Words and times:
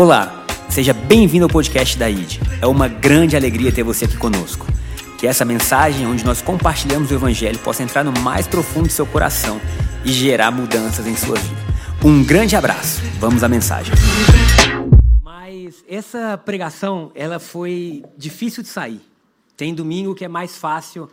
Olá, 0.00 0.46
seja 0.70 0.92
bem-vindo 0.92 1.44
ao 1.46 1.50
podcast 1.50 1.98
da 1.98 2.08
ID. 2.08 2.38
É 2.62 2.66
uma 2.68 2.86
grande 2.86 3.34
alegria 3.34 3.72
ter 3.72 3.82
você 3.82 4.04
aqui 4.04 4.16
conosco. 4.16 4.64
Que 5.18 5.26
essa 5.26 5.44
mensagem, 5.44 6.06
onde 6.06 6.24
nós 6.24 6.40
compartilhamos 6.40 7.10
o 7.10 7.14
Evangelho, 7.14 7.58
possa 7.58 7.82
entrar 7.82 8.04
no 8.04 8.12
mais 8.20 8.46
profundo 8.46 8.86
do 8.86 8.92
seu 8.92 9.04
coração 9.04 9.60
e 10.04 10.12
gerar 10.12 10.52
mudanças 10.52 11.04
em 11.04 11.16
sua 11.16 11.34
vida. 11.34 11.60
Um 12.04 12.22
grande 12.24 12.54
abraço. 12.54 13.02
Vamos 13.18 13.42
à 13.42 13.48
mensagem. 13.48 13.92
Mas 15.20 15.82
essa 15.88 16.38
pregação, 16.38 17.10
ela 17.12 17.40
foi 17.40 18.04
difícil 18.16 18.62
de 18.62 18.68
sair. 18.68 19.00
Tem 19.56 19.74
domingo 19.74 20.14
que 20.14 20.24
é 20.24 20.28
mais 20.28 20.56
fácil 20.56 21.10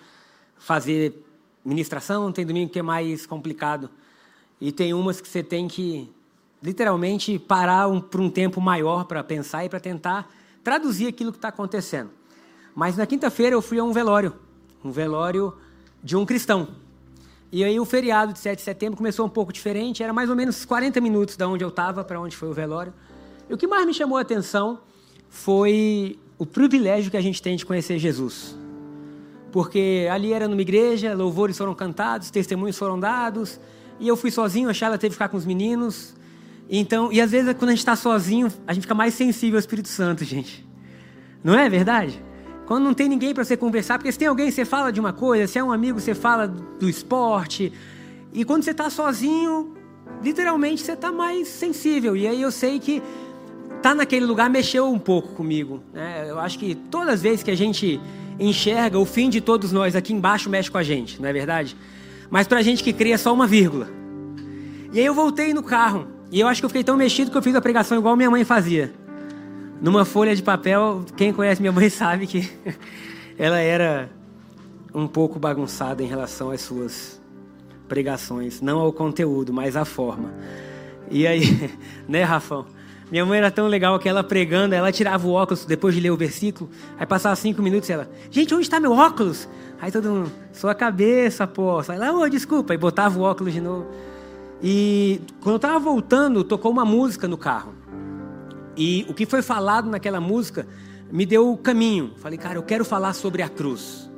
fazer 0.60 1.26
ministração, 1.66 2.32
tem 2.32 2.46
domingo 2.46 2.72
que 2.72 2.78
é 2.78 2.84
mais 2.84 3.26
complicado. 3.26 3.90
E 4.62 4.72
tem 4.72 4.94
umas 4.94 5.20
que 5.20 5.28
você 5.28 5.42
tem 5.42 5.68
que 5.68 6.08
literalmente 6.66 7.38
parar 7.38 7.88
um, 7.88 8.02
por 8.02 8.20
um 8.20 8.30
tempo 8.30 8.60
maior 8.60 9.06
para 9.06 9.24
pensar 9.24 9.64
e 9.64 9.70
para 9.70 9.80
tentar 9.80 10.32
traduzir 10.64 11.08
aquilo 11.08 11.32
que 11.32 11.38
está 11.38 11.50
acontecendo. 11.50 12.10
Mas 12.74 12.98
na 12.98 13.06
quinta-feira 13.06 13.56
eu 13.56 13.62
fui 13.62 13.78
a 13.78 13.84
um 13.84 13.94
velório, 13.94 14.34
um 14.84 14.92
velório 14.92 15.54
de 16.04 16.18
um 16.18 16.26
cristão. 16.26 16.70
E 17.52 17.64
aí 17.64 17.80
o 17.80 17.86
feriado 17.86 18.34
de 18.34 18.40
7 18.40 18.58
de 18.58 18.64
setembro 18.64 18.98
começou 18.98 19.28
um 19.28 19.30
pouco 19.30 19.54
diferente, 19.54 20.02
era 20.02 20.12
mais 20.12 20.28
ou 20.28 20.36
menos 20.36 20.66
40 20.66 21.00
minutos 21.00 21.38
da 21.38 21.48
onde 21.48 21.64
eu 21.64 21.70
estava 21.70 22.04
para 22.04 22.20
onde 22.20 22.36
foi 22.36 22.50
o 22.50 22.54
velório. 22.54 22.92
E 23.48 23.54
o 23.54 23.58
que 23.58 23.68
mais 23.68 23.86
me 23.86 23.94
chamou 23.94 24.18
a 24.18 24.22
atenção 24.22 24.80
foi 25.30 26.20
o 26.36 26.48
privilégio 26.48 27.12
que 27.12 27.18
a 27.18 27.22
gente 27.22 27.42
tem 27.44 27.56
de 27.56 27.64
conhecer 27.64 28.00
Jesus. 28.00 28.58
Porque 29.52 30.08
ali 30.12 30.34
era 30.34 30.48
numa 30.48 30.62
igreja, 30.62 31.14
louvores 31.14 31.58
foram 31.58 31.76
cantados, 31.76 32.32
testemunhos 32.32 32.76
foram 32.76 33.00
dados, 33.00 33.60
e 34.00 34.08
eu 34.08 34.18
fui 34.18 34.32
sozinho, 34.32 34.68
a 34.68 34.74
Charla 34.74 34.98
teve 34.98 35.12
que 35.12 35.16
ficar 35.16 35.30
com 35.30 35.38
os 35.38 35.46
meninos, 35.46 36.16
então, 36.70 37.12
e 37.12 37.22
às 37.22 37.32
vezes 37.32 37.54
quando 37.54 37.70
a 37.70 37.72
gente 37.72 37.80
está 37.80 37.96
sozinho, 37.96 38.48
a 38.66 38.74
gente 38.74 38.84
fica 38.84 38.96
mais 38.96 39.14
sensível 39.14 39.58
ao 39.58 39.60
Espírito 39.60 39.88
Santo, 39.88 40.24
gente. 40.24 40.66
Não 41.44 41.58
é 41.58 41.70
verdade? 41.70 42.24
Quando 42.66 42.84
não 42.84 42.94
tem 42.94 43.08
ninguém 43.08 43.34
para 43.34 43.44
você 43.44 43.56
conversar, 43.56 44.00
porque 44.00 44.12
se 44.12 44.18
tem 44.18 44.28
alguém, 44.28 44.50
você 44.50 44.66
fala 44.66 44.92
de 44.92 45.00
uma 45.00 45.14
coisa, 45.14 45.46
se 45.46 45.60
é 45.60 45.64
um 45.64 45.72
amigo, 45.72 46.00
você 46.00 46.16
fala 46.16 46.48
do 46.48 46.90
esporte. 46.90 47.72
E 48.34 48.44
quando 48.44 48.64
você 48.64 48.72
está 48.72 48.90
sozinho, 48.90 49.76
literalmente 50.24 50.82
você 50.82 50.94
está 50.94 51.12
mais 51.12 51.48
sensível. 51.48 52.18
E 52.18 52.28
aí 52.28 52.42
eu 52.42 52.52
sei 52.52 52.80
que 52.80 53.04
tá 53.84 53.94
naquele 53.94 54.26
lugar 54.26 54.50
mexeu 54.50 54.92
um 54.92 54.98
pouco 54.98 55.34
comigo. 55.36 55.84
Né? 55.94 56.26
Eu 56.28 56.40
acho 56.40 56.58
que 56.58 56.74
todas 56.74 57.16
as 57.16 57.22
vezes 57.22 57.44
que 57.44 57.52
a 57.52 57.56
gente 57.56 58.02
enxerga 58.40 58.98
o 58.98 59.06
fim 59.06 59.30
de 59.30 59.40
todos 59.40 59.72
nós 59.72 59.96
aqui 59.96 60.12
embaixo 60.12 60.50
mexe 60.50 60.72
com 60.72 60.80
a 60.80 60.84
gente, 60.84 61.22
não 61.22 61.30
é 61.30 61.34
verdade? 61.34 61.78
Mas 62.30 62.48
para 62.48 62.60
a 62.60 62.62
gente 62.64 62.84
que 62.84 62.92
cria 62.92 63.14
é 63.14 63.18
só 63.18 63.32
uma 63.32 63.46
vírgula. 63.46 63.88
E 64.92 65.00
aí 65.00 65.06
eu 65.06 65.14
voltei 65.14 65.54
no 65.54 65.62
carro 65.62 66.15
e 66.32 66.40
eu 66.40 66.48
acho 66.48 66.62
que 66.62 66.66
eu 66.66 66.70
fiquei 66.70 66.84
tão 66.84 66.98
mexido 66.98 67.32
que 67.32 67.38
eu 67.38 67.42
fiz 67.42 67.56
a 67.56 67.62
pregação 67.62 67.98
igual 67.98 68.16
minha 68.16 68.30
mãe 68.30 68.44
fazia. 68.44 68.94
Numa 69.82 70.06
folha 70.06 70.36
de 70.36 70.42
papel, 70.42 71.04
quem 71.16 71.34
conhece 71.34 71.62
minha 71.62 71.72
mãe 71.72 71.90
sabe 71.92 72.28
que 72.28 72.50
ela 73.38 73.60
era 73.60 74.10
um 74.94 75.08
pouco 75.08 75.38
bagunçada 75.38 76.02
em 76.02 76.08
relação 76.08 76.52
às 76.52 76.62
suas 76.62 77.22
pregações, 77.88 78.62
não 78.62 78.80
ao 78.80 78.92
conteúdo, 78.92 79.54
mas 79.54 79.76
à 79.76 79.86
forma. 79.86 80.34
E 81.12 81.28
aí, 81.28 81.72
né, 82.08 82.24
Rafão? 82.24 82.66
Minha 83.12 83.24
mãe 83.26 83.38
era 83.38 83.52
tão 83.52 83.68
legal 83.68 84.00
que 84.00 84.10
ela 84.10 84.24
pregando, 84.24 84.74
ela 84.74 84.92
tirava 84.92 85.28
o 85.28 85.32
óculos 85.32 85.64
depois 85.64 85.94
de 85.94 86.02
ler 86.02 86.10
o 86.10 86.18
versículo, 86.18 86.70
aí 86.98 87.06
passava 87.06 87.36
cinco 87.36 87.62
minutos 87.62 87.88
e 87.88 87.94
ela, 87.94 88.10
gente, 88.32 88.54
onde 88.54 88.64
está 88.64 88.80
meu 88.80 88.94
óculos? 88.94 89.48
Aí 89.80 89.92
todo 89.92 90.10
mundo, 90.10 90.32
sua 90.52 90.74
cabeça, 90.74 91.46
pô. 91.46 91.80
Aí 91.88 91.98
lá, 91.98 92.12
oh, 92.12 92.28
desculpa, 92.28 92.74
e 92.74 92.78
botava 92.78 93.20
o 93.20 93.22
óculos 93.22 93.54
de 93.54 93.62
novo. 93.62 93.86
E 94.68 95.22
quando 95.42 95.54
eu 95.54 95.56
estava 95.58 95.78
voltando, 95.78 96.44
tocou 96.44 96.72
uma 96.72 96.84
música 96.84 97.28
no 97.28 97.38
carro. 97.38 97.76
E 98.76 99.06
o 99.08 99.14
que 99.14 99.28
foi 99.28 99.44
falado 99.44 99.88
naquela 99.88 100.20
música 100.20 100.66
me 101.12 101.24
deu 101.24 101.52
o 101.52 101.56
caminho. 101.56 102.14
Falei, 102.16 102.40
cara, 102.40 102.58
eu 102.58 102.64
quero 102.64 102.84
falar 102.84 103.14
sobre 103.14 103.44
a 103.44 103.48
cruz. 103.48 104.10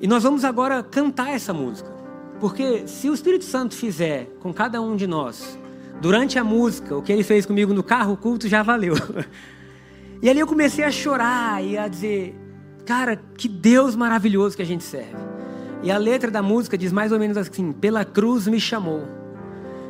E 0.00 0.06
nós 0.06 0.22
vamos 0.22 0.42
agora 0.42 0.82
cantar 0.82 1.34
essa 1.34 1.52
música. 1.52 1.90
Porque 2.40 2.88
se 2.88 3.10
o 3.10 3.12
Espírito 3.12 3.44
Santo 3.44 3.74
fizer 3.74 4.24
com 4.40 4.54
cada 4.54 4.80
um 4.80 4.96
de 4.96 5.06
nós, 5.06 5.58
durante 6.00 6.38
a 6.38 6.42
música, 6.42 6.96
o 6.96 7.02
que 7.02 7.12
ele 7.12 7.22
fez 7.22 7.44
comigo 7.44 7.74
no 7.74 7.82
carro, 7.82 8.14
o 8.14 8.16
culto 8.16 8.48
já 8.48 8.62
valeu. 8.62 8.94
E 10.22 10.28
ali 10.28 10.38
eu 10.38 10.46
comecei 10.46 10.84
a 10.84 10.90
chorar 10.90 11.64
e 11.64 11.78
a 11.78 11.88
dizer, 11.88 12.38
cara, 12.84 13.16
que 13.38 13.48
Deus 13.48 13.96
maravilhoso 13.96 14.54
que 14.54 14.60
a 14.60 14.66
gente 14.66 14.84
serve. 14.84 15.16
E 15.82 15.90
a 15.90 15.96
letra 15.96 16.30
da 16.30 16.42
música 16.42 16.76
diz 16.76 16.92
mais 16.92 17.12
ou 17.12 17.18
menos 17.18 17.36
assim: 17.36 17.72
Pela 17.72 18.04
cruz 18.04 18.46
me 18.46 18.60
chamou, 18.60 19.04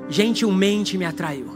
gentilmente 0.08 0.96
me 0.96 1.04
atraiu. 1.04 1.48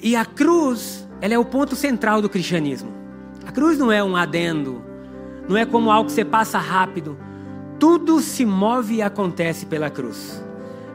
E 0.00 0.14
a 0.14 0.24
cruz, 0.24 1.08
ela 1.20 1.34
é 1.34 1.38
o 1.38 1.44
ponto 1.44 1.74
central 1.74 2.22
do 2.22 2.28
cristianismo. 2.28 2.92
A 3.46 3.50
cruz 3.50 3.78
não 3.78 3.90
é 3.90 4.02
um 4.04 4.14
adendo, 4.14 4.82
não 5.48 5.56
é 5.56 5.64
como 5.64 5.90
algo 5.90 6.08
que 6.08 6.12
você 6.12 6.24
passa 6.24 6.58
rápido. 6.58 7.16
Tudo 7.78 8.20
se 8.20 8.44
move 8.44 8.96
e 8.96 9.02
acontece 9.02 9.66
pela 9.66 9.88
cruz. 9.88 10.42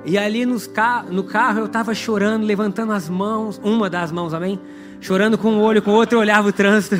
E 0.06 0.18
ali 0.18 0.45
nos 0.45 0.68
ca 0.68 1.03
no 1.09 1.24
carro 1.24 1.59
eu 1.59 1.66
estava 1.66 1.95
chorando, 1.95 2.45
levantando 2.45 2.91
as 2.91 3.09
mãos, 3.09 3.59
uma 3.63 3.90
das 3.90 4.12
mãos, 4.12 4.34
amém? 4.34 4.59
Chorando 5.00 5.38
com 5.38 5.51
um 5.51 5.62
olho, 5.62 5.81
com 5.81 5.91
o 5.91 5.95
outro 5.95 6.18
eu 6.18 6.22
olhava 6.22 6.50
o 6.50 6.53
trânsito. 6.53 6.95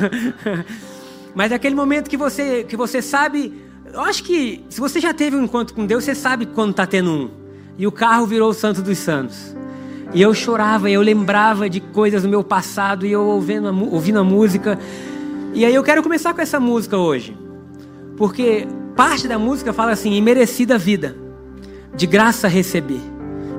Mas 1.34 1.52
é 1.52 1.54
aquele 1.54 1.74
momento 1.74 2.08
que 2.08 2.16
você, 2.16 2.64
que 2.64 2.76
você 2.76 3.02
sabe 3.02 3.62
eu 3.94 4.00
acho 4.00 4.24
que 4.24 4.64
se 4.68 4.80
você 4.80 4.98
já 4.98 5.14
teve 5.14 5.36
um 5.36 5.44
encontro 5.44 5.72
com 5.72 5.86
Deus, 5.86 6.02
você 6.02 6.16
sabe 6.16 6.46
quando 6.46 6.72
está 6.72 6.84
tendo 6.84 7.10
um. 7.10 7.30
E 7.78 7.86
o 7.86 7.92
carro 7.92 8.26
virou 8.26 8.50
o 8.50 8.54
santo 8.54 8.82
dos 8.82 8.98
santos. 8.98 9.54
E 10.12 10.20
eu 10.20 10.34
chorava, 10.34 10.90
eu 10.90 11.00
lembrava 11.00 11.70
de 11.70 11.80
coisas 11.80 12.22
do 12.22 12.28
meu 12.28 12.42
passado, 12.42 13.06
e 13.06 13.12
eu 13.12 13.22
ouvindo 13.22 13.68
a, 13.68 13.70
ouvindo 13.70 14.18
a 14.18 14.24
música. 14.24 14.78
E 15.52 15.64
aí 15.64 15.72
eu 15.72 15.82
quero 15.84 16.02
começar 16.02 16.34
com 16.34 16.40
essa 16.40 16.58
música 16.58 16.96
hoje. 16.96 17.36
Porque 18.16 18.66
parte 18.96 19.28
da 19.28 19.38
música 19.38 19.72
fala 19.72 19.92
assim: 19.92 20.12
imerecida 20.14 20.76
vida, 20.76 21.16
de 21.94 22.06
graça 22.06 22.48
receber. 22.48 23.00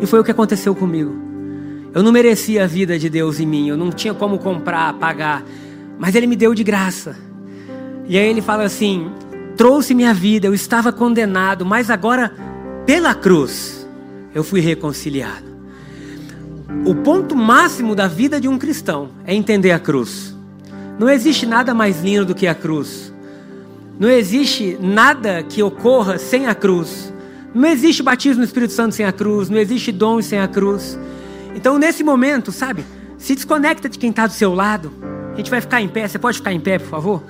E 0.01 0.05
foi 0.05 0.19
o 0.19 0.23
que 0.23 0.31
aconteceu 0.31 0.75
comigo. 0.75 1.15
Eu 1.93 2.03
não 2.03 2.11
merecia 2.11 2.65
a 2.65 2.67
vida 2.67 2.99
de 2.99 3.09
Deus 3.09 3.39
em 3.39 3.45
mim, 3.45 3.69
eu 3.69 3.77
não 3.77 3.89
tinha 3.89 4.13
como 4.13 4.37
comprar, 4.37 4.93
pagar, 4.95 5.45
mas 5.97 6.13
Ele 6.13 6.27
me 6.27 6.35
deu 6.35 6.53
de 6.53 6.61
graça. 6.61 7.15
E 8.07 8.17
aí 8.17 8.27
ele 8.27 8.41
fala 8.41 8.63
assim: 8.63 9.09
trouxe 9.55 9.93
minha 9.93 10.13
vida, 10.13 10.47
eu 10.47 10.53
estava 10.53 10.91
condenado, 10.91 11.65
mas 11.65 11.89
agora, 11.89 12.33
pela 12.85 13.13
cruz, 13.15 13.87
eu 14.33 14.43
fui 14.43 14.59
reconciliado. 14.59 15.45
O 16.85 16.93
ponto 16.93 17.35
máximo 17.35 17.95
da 17.95 18.07
vida 18.07 18.39
de 18.39 18.47
um 18.47 18.57
cristão 18.57 19.09
é 19.25 19.33
entender 19.33 19.71
a 19.71 19.79
cruz. 19.79 20.35
Não 20.99 21.09
existe 21.09 21.45
nada 21.45 21.73
mais 21.73 22.01
lindo 22.03 22.25
do 22.25 22.35
que 22.35 22.47
a 22.47 22.55
cruz. 22.55 23.13
Não 23.99 24.09
existe 24.09 24.77
nada 24.81 25.41
que 25.43 25.63
ocorra 25.63 26.17
sem 26.17 26.47
a 26.47 26.55
cruz. 26.55 27.13
Não 27.53 27.67
existe 27.67 28.03
batismo 28.03 28.39
no 28.39 28.45
Espírito 28.45 28.73
Santo 28.73 28.93
sem 28.93 29.05
a 29.05 29.11
cruz. 29.11 29.49
Não 29.49 29.57
existe 29.57 29.91
dom 29.91 30.21
sem 30.21 30.39
a 30.39 30.47
cruz. 30.47 30.99
Então, 31.55 31.79
nesse 31.79 32.03
momento, 32.03 32.51
sabe, 32.51 32.85
se 33.17 33.35
desconecta 33.35 33.87
de 33.87 33.97
quem 33.97 34.09
está 34.09 34.27
do 34.27 34.33
seu 34.33 34.53
lado. 34.53 34.91
A 35.33 35.37
gente 35.37 35.49
vai 35.49 35.61
ficar 35.61 35.81
em 35.81 35.87
pé. 35.87 36.07
Você 36.07 36.19
pode 36.19 36.37
ficar 36.37 36.53
em 36.53 36.59
pé, 36.59 36.77
por 36.77 36.87
favor? 36.87 37.23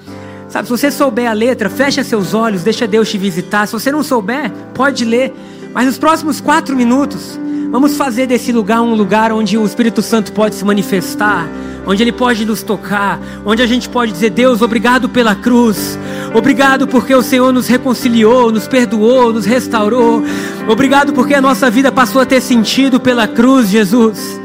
Sabe, 0.48 0.68
se 0.68 0.72
você 0.72 0.92
souber 0.92 1.30
a 1.30 1.34
letra, 1.34 1.70
fecha 1.70 2.04
seus 2.04 2.34
olhos, 2.34 2.64
deixa 2.64 2.88
Deus 2.88 3.10
te 3.10 3.18
visitar. 3.18 3.68
Se 3.68 3.74
você 3.74 3.92
não 3.92 4.04
souber, 4.04 4.52
pode 4.74 5.04
ler. 5.04 5.34
Mas 5.74 5.86
nos 5.88 5.98
próximos 5.98 6.40
quatro 6.40 6.76
minutos, 6.76 7.40
vamos 7.72 7.98
fazer 7.98 8.28
desse 8.28 8.52
lugar 8.52 8.82
um 8.82 8.96
lugar 8.96 9.32
onde 9.32 9.58
o 9.58 9.66
Espírito 9.66 10.02
Santo 10.02 10.32
pode 10.32 10.56
se 10.56 10.64
manifestar, 10.64 11.50
onde 11.86 12.02
ele 12.02 12.12
pode 12.12 12.46
nos 12.46 12.64
tocar, 12.64 13.20
onde 13.46 13.62
a 13.62 13.68
gente 13.68 13.90
pode 13.90 14.12
dizer: 14.14 14.30
Deus, 14.30 14.62
obrigado 14.62 15.10
pela 15.10 15.36
cruz, 15.36 16.00
obrigado 16.34 16.88
porque 16.88 17.14
o 17.14 17.22
Senhor 17.22 17.52
nos 17.52 17.68
reconciliou, 17.68 18.52
nos 18.52 18.68
perdoou, 18.68 19.34
nos 19.34 19.46
restaurou, 19.46 20.24
obrigado 20.68 21.12
porque 21.12 21.34
a 21.34 21.42
nossa 21.42 21.70
vida 21.70 21.92
passou 21.92 22.22
a 22.22 22.26
ter 22.26 22.40
sentido 22.40 23.00
pela 23.00 23.28
cruz, 23.28 23.70
Jesus. 23.70 24.45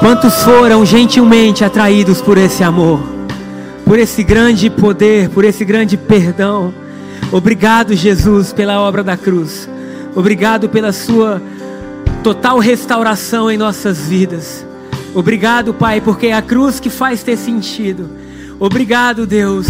Quantos 0.00 0.42
foram 0.42 0.84
gentilmente 0.86 1.62
atraídos 1.62 2.22
por 2.22 2.38
esse 2.38 2.64
amor, 2.64 3.02
por 3.84 3.98
esse 3.98 4.24
grande 4.24 4.70
poder, 4.70 5.28
por 5.28 5.44
esse 5.44 5.62
grande 5.62 5.98
perdão? 5.98 6.72
Obrigado, 7.30 7.94
Jesus, 7.94 8.50
pela 8.50 8.80
obra 8.80 9.04
da 9.04 9.14
cruz. 9.14 9.68
Obrigado 10.16 10.70
pela 10.70 10.90
sua 10.90 11.42
total 12.24 12.58
restauração 12.58 13.50
em 13.50 13.58
nossas 13.58 13.98
vidas. 13.98 14.64
Obrigado, 15.14 15.74
Pai, 15.74 16.00
porque 16.00 16.28
é 16.28 16.32
a 16.32 16.40
cruz 16.40 16.80
que 16.80 16.88
faz 16.88 17.22
ter 17.22 17.36
sentido. 17.36 18.08
Obrigado, 18.58 19.26
Deus. 19.26 19.68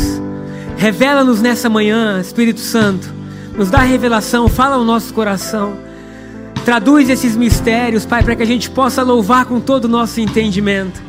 Revela-nos 0.76 1.42
nessa 1.42 1.68
manhã, 1.68 2.20
Espírito 2.20 2.60
Santo. 2.60 3.12
Nos 3.58 3.68
dá 3.68 3.78
revelação, 3.78 4.48
fala 4.48 4.76
ao 4.76 4.84
nosso 4.84 5.12
coração. 5.12 5.89
Traduz 6.64 7.08
esses 7.08 7.36
mistérios, 7.36 8.04
Pai, 8.04 8.22
para 8.22 8.36
que 8.36 8.42
a 8.42 8.46
gente 8.46 8.70
possa 8.70 9.02
louvar 9.02 9.46
com 9.46 9.60
todo 9.60 9.86
o 9.86 9.88
nosso 9.88 10.20
entendimento. 10.20 11.02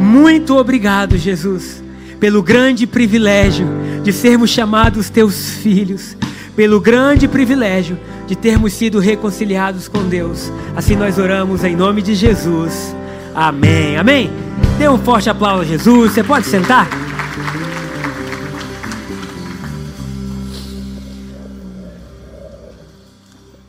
Muito 0.00 0.56
obrigado, 0.56 1.16
Jesus, 1.16 1.82
pelo 2.20 2.42
grande 2.42 2.86
privilégio 2.86 3.66
de 4.02 4.12
sermos 4.12 4.50
chamados 4.50 5.08
teus 5.08 5.50
filhos, 5.52 6.16
pelo 6.54 6.80
grande 6.80 7.26
privilégio 7.26 7.98
de 8.26 8.34
termos 8.34 8.72
sido 8.72 8.98
reconciliados 8.98 9.88
com 9.88 10.02
Deus. 10.02 10.52
Assim 10.74 10.96
nós 10.96 11.18
oramos 11.18 11.64
em 11.64 11.76
nome 11.76 12.02
de 12.02 12.14
Jesus. 12.14 12.94
Amém. 13.34 13.96
Amém. 13.96 14.30
Dê 14.78 14.88
um 14.88 14.98
forte 14.98 15.30
aplauso 15.30 15.62
a 15.62 15.64
Jesus. 15.64 16.12
Você 16.12 16.24
pode 16.24 16.46
sentar? 16.46 16.88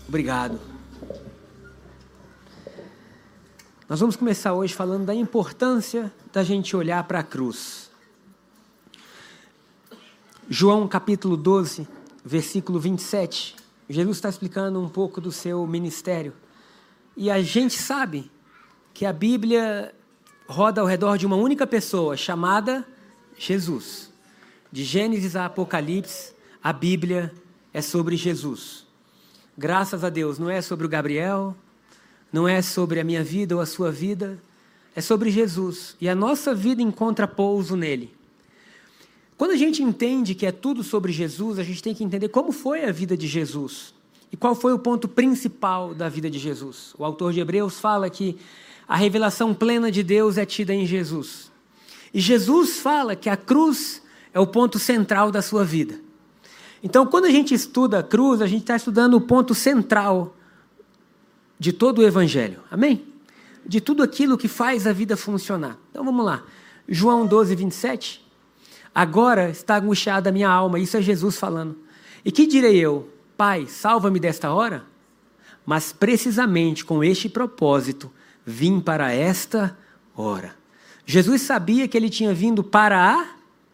Obrigado. 0.08 0.77
Nós 3.90 4.02
vamos 4.02 4.18
começar 4.18 4.54
hoje 4.54 4.74
falando 4.74 5.06
da 5.06 5.16
importância 5.16 6.12
da 6.34 6.44
gente 6.44 6.76
olhar 6.76 7.02
para 7.06 7.20
a 7.20 7.24
cruz. 7.24 7.90
João 10.50 10.86
capítulo 10.90 11.38
12, 11.38 11.88
versículo 12.24 12.82
27. 12.82 13.56
Jesus 13.90 14.18
está 14.18 14.28
explicando 14.28 14.78
um 14.82 14.90
pouco 14.90 15.22
do 15.22 15.32
seu 15.32 15.66
ministério. 15.66 16.34
E 17.16 17.32
a 17.32 17.42
gente 17.42 17.76
sabe 17.76 18.30
que 18.94 19.06
a 19.06 19.14
Bíblia 19.14 19.96
roda 20.50 20.82
ao 20.82 20.88
redor 20.88 21.18
de 21.18 21.26
uma 21.26 21.38
única 21.38 21.66
pessoa, 21.66 22.18
chamada 22.18 22.86
Jesus. 23.38 24.12
De 24.70 24.84
Gênesis 24.84 25.34
a 25.34 25.46
Apocalipse, 25.46 26.34
a 26.62 26.74
Bíblia 26.74 27.34
é 27.74 27.82
sobre 27.82 28.18
Jesus. 28.18 28.86
Graças 29.58 30.04
a 30.04 30.10
Deus, 30.10 30.38
não 30.38 30.50
é 30.50 30.62
sobre 30.62 30.86
o 30.86 30.90
Gabriel, 30.90 31.56
não 32.32 32.48
é 32.48 32.62
sobre 32.62 33.00
a 33.00 33.04
minha 33.04 33.24
vida 33.24 33.56
ou 33.56 33.62
a 33.62 33.66
sua 33.66 33.92
vida, 33.92 34.42
é 34.96 35.02
sobre 35.02 35.30
Jesus. 35.30 35.96
E 36.02 36.10
a 36.10 36.16
nossa 36.16 36.54
vida 36.54 36.82
encontra 36.82 37.28
pouso 37.28 37.76
nele. 37.76 38.14
Quando 39.38 39.52
a 39.52 39.56
gente 39.56 39.84
entende 39.84 40.34
que 40.34 40.46
é 40.46 40.52
tudo 40.52 40.84
sobre 40.84 41.12
Jesus, 41.12 41.60
a 41.60 41.64
gente 41.64 41.84
tem 41.84 41.94
que 41.94 42.04
entender 42.04 42.30
como 42.30 42.52
foi 42.52 42.84
a 42.86 42.92
vida 42.92 43.16
de 43.16 43.28
Jesus 43.28 43.94
e 44.32 44.36
qual 44.36 44.56
foi 44.56 44.74
o 44.74 44.80
ponto 44.80 45.08
principal 45.08 45.94
da 45.94 46.10
vida 46.10 46.30
de 46.30 46.40
Jesus. 46.40 46.94
O 46.98 47.06
autor 47.06 47.32
de 47.32 47.40
Hebreus 47.40 47.80
fala 47.80 48.10
que 48.10 48.38
a 48.88 48.96
revelação 48.96 49.54
plena 49.54 49.92
de 49.92 50.02
Deus 50.02 50.38
é 50.38 50.46
tida 50.46 50.74
em 50.74 50.88
Jesus. 50.88 51.52
E 52.14 52.20
Jesus 52.20 52.80
fala 52.80 53.16
que 53.16 53.30
a 53.30 53.38
cruz 53.38 54.02
é 54.34 54.40
o 54.40 54.48
ponto 54.48 54.80
central 54.80 55.32
da 55.32 55.42
sua 55.42 55.64
vida. 55.64 56.00
Então, 56.82 57.06
quando 57.06 57.26
a 57.26 57.30
gente 57.30 57.54
estuda 57.54 58.00
a 58.00 58.04
cruz, 58.04 58.42
a 58.42 58.48
gente 58.48 58.62
está 58.62 58.76
estudando 58.76 59.16
o 59.16 59.22
ponto 59.22 59.54
central 59.54 60.34
de 61.60 61.74
todo 61.74 62.00
o 62.00 62.04
Evangelho. 62.04 62.60
Amém? 62.70 63.06
De 63.66 63.82
tudo 63.82 64.04
aquilo 64.04 64.38
que 64.38 64.48
faz 64.48 64.88
a 64.88 64.94
vida 64.94 65.18
funcionar. 65.18 65.78
Então 65.92 66.04
vamos 66.04 66.26
lá. 66.26 66.44
João 66.88 67.26
12, 67.26 67.56
27. 67.56 68.26
Agora 68.94 69.50
está 69.50 69.78
angustiada 69.78 70.30
a 70.30 70.34
minha 70.34 70.50
alma. 70.50 70.80
Isso 70.80 70.98
é 70.98 71.02
Jesus 71.02 71.38
falando. 71.38 71.78
E 72.24 72.32
que 72.32 72.48
direi 72.48 72.78
eu? 72.78 73.10
Pai, 73.36 73.68
salva-me 73.68 74.20
desta 74.20 74.52
hora? 74.52 74.84
Mas 75.66 75.92
precisamente 75.92 76.86
com 76.86 77.04
este 77.04 77.28
propósito 77.28 78.12
vim 78.46 78.80
para 78.80 79.12
esta 79.12 79.78
Ora, 80.18 80.56
Jesus 81.06 81.44
sabia 81.44 81.88
que 81.88 81.96
ele 81.96 82.10
tinha 82.10 82.34
vindo 82.34 82.64
para 82.64 83.14
a 83.14 83.28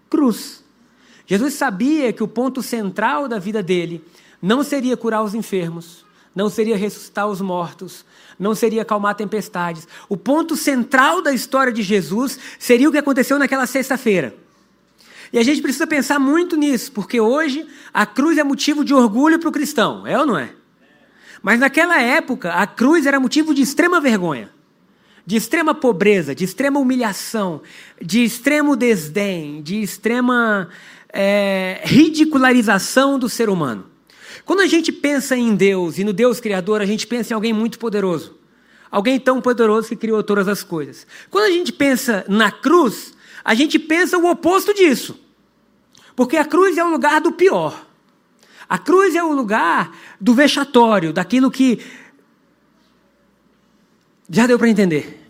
cruz. 0.09 0.61
Jesus 1.25 1.53
sabia 1.53 2.11
que 2.11 2.21
o 2.21 2.27
ponto 2.27 2.61
central 2.61 3.29
da 3.29 3.39
vida 3.39 3.63
dele 3.63 4.03
não 4.41 4.61
seria 4.61 4.97
curar 4.97 5.23
os 5.23 5.33
enfermos, 5.33 6.02
não 6.35 6.49
seria 6.49 6.75
ressuscitar 6.75 7.27
os 7.27 7.41
mortos, 7.41 8.05
não 8.39 8.55
seria 8.55 8.81
acalmar 8.81 9.15
tempestades. 9.15 9.87
O 10.09 10.17
ponto 10.17 10.55
central 10.55 11.21
da 11.21 11.33
história 11.33 11.71
de 11.71 11.81
Jesus 11.81 12.39
seria 12.57 12.89
o 12.89 12.91
que 12.91 12.97
aconteceu 12.97 13.37
naquela 13.37 13.65
sexta-feira. 13.67 14.35
E 15.31 15.39
a 15.39 15.43
gente 15.43 15.61
precisa 15.61 15.87
pensar 15.87 16.19
muito 16.19 16.55
nisso, 16.55 16.91
porque 16.91 17.19
hoje 17.19 17.65
a 17.93 18.05
cruz 18.05 18.37
é 18.37 18.43
motivo 18.43 18.85
de 18.85 18.93
orgulho 18.93 19.39
para 19.39 19.49
o 19.49 19.51
cristão, 19.51 20.05
é 20.05 20.17
ou 20.17 20.25
não 20.25 20.37
é? 20.37 20.51
Mas 21.41 21.59
naquela 21.59 22.01
época, 22.01 22.53
a 22.53 22.65
cruz 22.65 23.05
era 23.05 23.19
motivo 23.19 23.53
de 23.53 23.61
extrema 23.61 23.99
vergonha, 23.99 24.49
de 25.25 25.35
extrema 25.35 25.73
pobreza, 25.73 26.35
de 26.35 26.43
extrema 26.45 26.79
humilhação, 26.79 27.61
de 28.01 28.23
extremo 28.23 28.75
desdém, 28.75 29.61
de 29.61 29.81
extrema 29.81 30.69
é, 31.11 31.81
ridicularização 31.83 33.17
do 33.17 33.27
ser 33.27 33.49
humano. 33.49 33.92
Quando 34.45 34.59
a 34.59 34.67
gente 34.67 34.91
pensa 34.91 35.35
em 35.35 35.55
Deus 35.55 35.97
e 35.97 36.03
no 36.03 36.11
Deus 36.11 36.39
Criador, 36.39 36.81
a 36.81 36.85
gente 36.85 37.07
pensa 37.07 37.33
em 37.33 37.35
alguém 37.35 37.53
muito 37.53 37.79
poderoso. 37.79 38.37
Alguém 38.91 39.19
tão 39.19 39.41
poderoso 39.41 39.89
que 39.89 39.95
criou 39.95 40.21
todas 40.21 40.47
as 40.47 40.63
coisas. 40.63 41.07
Quando 41.29 41.45
a 41.45 41.51
gente 41.51 41.71
pensa 41.71 42.25
na 42.27 42.51
cruz, 42.51 43.13
a 43.43 43.55
gente 43.55 43.79
pensa 43.79 44.17
o 44.17 44.29
oposto 44.29 44.73
disso. 44.73 45.19
Porque 46.15 46.37
a 46.37 46.45
cruz 46.45 46.77
é 46.77 46.83
o 46.83 46.91
lugar 46.91 47.21
do 47.21 47.31
pior. 47.31 47.85
A 48.69 48.77
cruz 48.77 49.15
é 49.15 49.23
o 49.23 49.31
lugar 49.31 49.95
do 50.19 50.33
vexatório, 50.33 51.11
daquilo 51.11 51.49
que. 51.49 51.79
Já 54.29 54.47
deu 54.47 54.57
para 54.57 54.69
entender. 54.69 55.27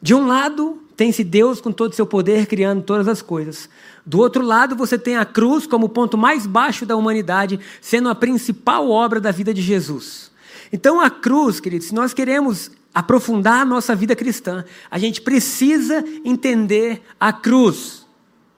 De 0.00 0.14
um 0.14 0.26
lado, 0.26 0.82
tem-se 0.96 1.22
Deus 1.22 1.60
com 1.60 1.70
todo 1.70 1.92
o 1.92 1.94
seu 1.94 2.06
poder 2.06 2.46
criando 2.46 2.82
todas 2.82 3.06
as 3.06 3.22
coisas. 3.22 3.68
Do 4.04 4.18
outro 4.18 4.44
lado, 4.44 4.74
você 4.74 4.98
tem 4.98 5.16
a 5.16 5.24
cruz 5.24 5.66
como 5.66 5.86
o 5.86 5.88
ponto 5.88 6.18
mais 6.18 6.46
baixo 6.46 6.84
da 6.84 6.96
humanidade, 6.96 7.60
sendo 7.80 8.08
a 8.08 8.14
principal 8.14 8.90
obra 8.90 9.20
da 9.20 9.30
vida 9.30 9.54
de 9.54 9.62
Jesus. 9.62 10.30
Então, 10.72 11.00
a 11.00 11.08
cruz, 11.08 11.60
queridos, 11.60 11.88
se 11.88 11.94
nós 11.94 12.12
queremos 12.12 12.70
aprofundar 12.94 13.60
a 13.60 13.64
nossa 13.64 13.94
vida 13.94 14.16
cristã, 14.16 14.64
a 14.90 14.98
gente 14.98 15.20
precisa 15.20 16.04
entender 16.24 17.02
a 17.18 17.32
cruz. 17.32 18.06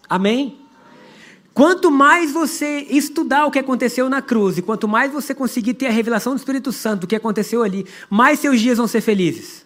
Amém? 0.09 0.59
Quanto 1.53 1.91
mais 1.91 2.33
você 2.33 2.87
estudar 2.91 3.47
o 3.47 3.51
que 3.51 3.59
aconteceu 3.59 4.09
na 4.09 4.21
cruz, 4.21 4.59
e 4.59 4.63
quanto 4.63 4.89
mais 4.89 5.13
você 5.13 5.33
conseguir 5.35 5.75
ter 5.75 5.87
a 5.87 5.91
revelação 5.91 6.35
do 6.35 6.39
Espírito 6.39 6.73
Santo 6.73 7.03
do 7.03 7.07
que 7.07 7.15
aconteceu 7.15 7.63
ali, 7.63 7.87
mais 8.11 8.41
seus 8.41 8.61
dias 8.61 8.79
vão 8.79 8.89
ser 8.89 9.01
felizes. 9.01 9.64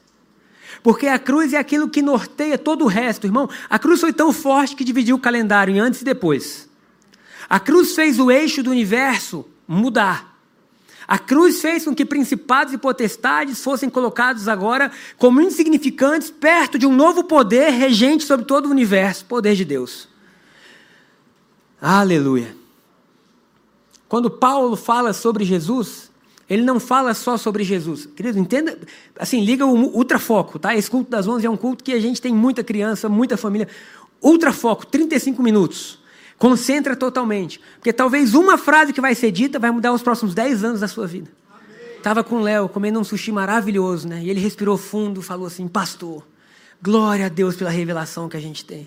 Porque 0.83 1.07
a 1.07 1.19
cruz 1.19 1.53
é 1.53 1.59
aquilo 1.59 1.89
que 1.89 2.03
norteia 2.03 2.57
todo 2.57 2.85
o 2.85 2.89
resto, 2.89 3.27
irmão. 3.27 3.49
A 3.69 3.79
cruz 3.79 4.01
foi 4.01 4.13
tão 4.13 4.33
forte 4.33 4.77
que 4.77 4.85
dividiu 4.85 5.17
o 5.17 5.21
calendário 5.21 5.75
em 5.75 5.81
antes 5.81 6.01
e 6.01 6.05
depois. 6.05 6.69
A 7.49 7.59
cruz 7.59 7.95
fez 7.95 8.19
o 8.19 8.31
eixo 8.31 8.63
do 8.63 8.71
universo 8.71 9.47
mudar. 9.67 10.39
A 11.07 11.19
cruz 11.19 11.63
fez 11.63 11.87
com 11.87 11.95
que 11.95 12.05
principados 12.05 12.75
e 12.75 12.79
potestades 12.79 13.65
fossem 13.65 13.89
colocados 13.89 14.47
agora 14.47 14.93
como 15.17 15.41
insignificantes 15.41 16.31
perto 16.31 16.79
de 16.79 16.87
um 16.87 16.95
novo 16.95 17.25
poder 17.25 17.71
regente 17.71 18.25
sobre 18.25 18.45
todo 18.45 18.67
o 18.67 18.71
universo 18.71 19.25
poder 19.25 19.57
de 19.57 19.65
Deus. 19.65 20.07
Aleluia. 21.81 22.55
Quando 24.07 24.31
Paulo 24.31 24.77
fala 24.77 25.15
sobre 25.15 25.47
Jesus, 25.47 26.08
ele 26.49 26.63
não 26.63 26.81
fala 26.81 27.13
só 27.13 27.37
sobre 27.37 27.63
Jesus. 27.63 28.07
Querido, 28.07 28.39
entenda, 28.39 28.79
assim, 29.19 29.45
liga 29.45 29.67
o 29.67 29.97
ultrafoco, 29.97 30.59
tá? 30.59 30.75
Esse 30.75 30.91
culto 30.91 31.11
das 31.11 31.29
11 31.29 31.47
é 31.47 31.51
um 31.51 31.57
culto 31.57 31.85
que 31.85 31.93
a 31.93 32.01
gente 32.01 32.23
tem 32.23 32.33
muita 32.33 32.65
criança, 32.65 33.09
muita 33.09 33.37
família. 33.37 33.69
Ultrafoco, 34.23 34.87
35 34.87 35.43
minutos. 35.43 35.99
Concentra 36.39 36.97
totalmente. 36.97 37.61
Porque 37.75 37.93
talvez 37.93 38.35
uma 38.35 38.57
frase 38.57 38.93
que 38.93 39.01
vai 39.01 39.15
ser 39.15 39.31
dita 39.31 39.59
vai 39.59 39.71
mudar 39.71 39.93
os 39.93 40.03
próximos 40.03 40.35
10 40.35 40.65
anos 40.65 40.81
da 40.81 40.89
sua 40.89 41.07
vida. 41.07 41.31
Estava 41.99 42.25
com 42.25 42.37
o 42.37 42.41
Léo 42.41 42.69
comendo 42.69 42.99
um 42.99 43.05
sushi 43.05 43.31
maravilhoso, 43.31 44.09
né? 44.09 44.23
E 44.23 44.31
ele 44.31 44.41
respirou 44.41 44.79
fundo 44.79 45.21
falou 45.21 45.47
assim: 45.49 45.67
Pastor, 45.67 46.25
glória 46.81 47.27
a 47.27 47.29
Deus 47.29 47.57
pela 47.57 47.71
revelação 47.71 48.29
que 48.29 48.37
a 48.37 48.41
gente 48.41 48.65
tem. 48.65 48.87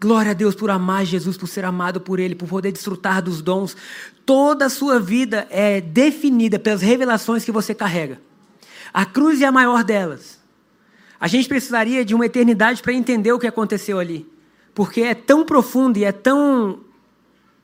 Glória 0.00 0.30
a 0.30 0.34
Deus 0.34 0.54
por 0.54 0.70
amar 0.70 1.04
Jesus, 1.04 1.36
por 1.36 1.46
ser 1.46 1.62
amado 1.62 2.00
por 2.00 2.18
Ele, 2.18 2.34
por 2.34 2.48
poder 2.48 2.72
desfrutar 2.72 3.22
dos 3.22 3.42
dons. 3.42 3.76
Toda 4.24 4.64
a 4.64 4.70
sua 4.70 4.98
vida 4.98 5.46
é 5.50 5.78
definida 5.78 6.58
pelas 6.58 6.80
revelações 6.80 7.44
que 7.44 7.52
você 7.52 7.74
carrega. 7.74 8.18
A 8.94 9.04
cruz 9.04 9.42
é 9.42 9.44
a 9.44 9.52
maior 9.52 9.84
delas. 9.84 10.40
A 11.20 11.28
gente 11.28 11.46
precisaria 11.46 12.02
de 12.02 12.14
uma 12.14 12.24
eternidade 12.24 12.82
para 12.82 12.94
entender 12.94 13.30
o 13.30 13.38
que 13.38 13.46
aconteceu 13.46 13.98
ali. 13.98 14.26
Porque 14.74 15.02
é 15.02 15.14
tão 15.14 15.44
profundo 15.44 15.98
e 15.98 16.04
é 16.04 16.12
tão 16.12 16.80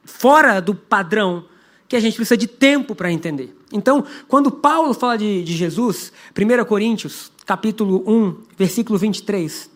fora 0.05 0.61
do 0.61 0.75
padrão 0.75 1.47
que 1.89 1.97
a 1.97 2.01
gente 2.01 2.17
precisa 2.17 2.37
de 2.37 2.47
tempo 2.47 2.95
para 2.95 3.11
entender. 3.11 3.57
Então, 3.73 4.05
quando 4.29 4.51
Paulo 4.51 4.93
fala 4.93 5.17
de, 5.17 5.43
de 5.43 5.57
Jesus, 5.57 6.13
1 6.37 6.65
Coríntios, 6.67 7.33
capítulo 7.47 8.05
1, 8.07 8.43
versículo 8.59 8.99
23, 8.99 9.71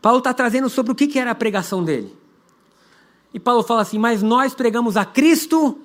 Paulo 0.00 0.18
está 0.18 0.32
trazendo 0.32 0.68
sobre 0.68 0.92
o 0.92 0.94
que 0.94 1.18
era 1.18 1.32
a 1.32 1.34
pregação 1.34 1.82
dele. 1.82 2.16
E 3.32 3.40
Paulo 3.40 3.62
fala 3.62 3.80
assim: 3.82 3.98
Mas 3.98 4.22
nós 4.22 4.54
pregamos 4.54 4.96
a 4.96 5.04
Cristo 5.04 5.78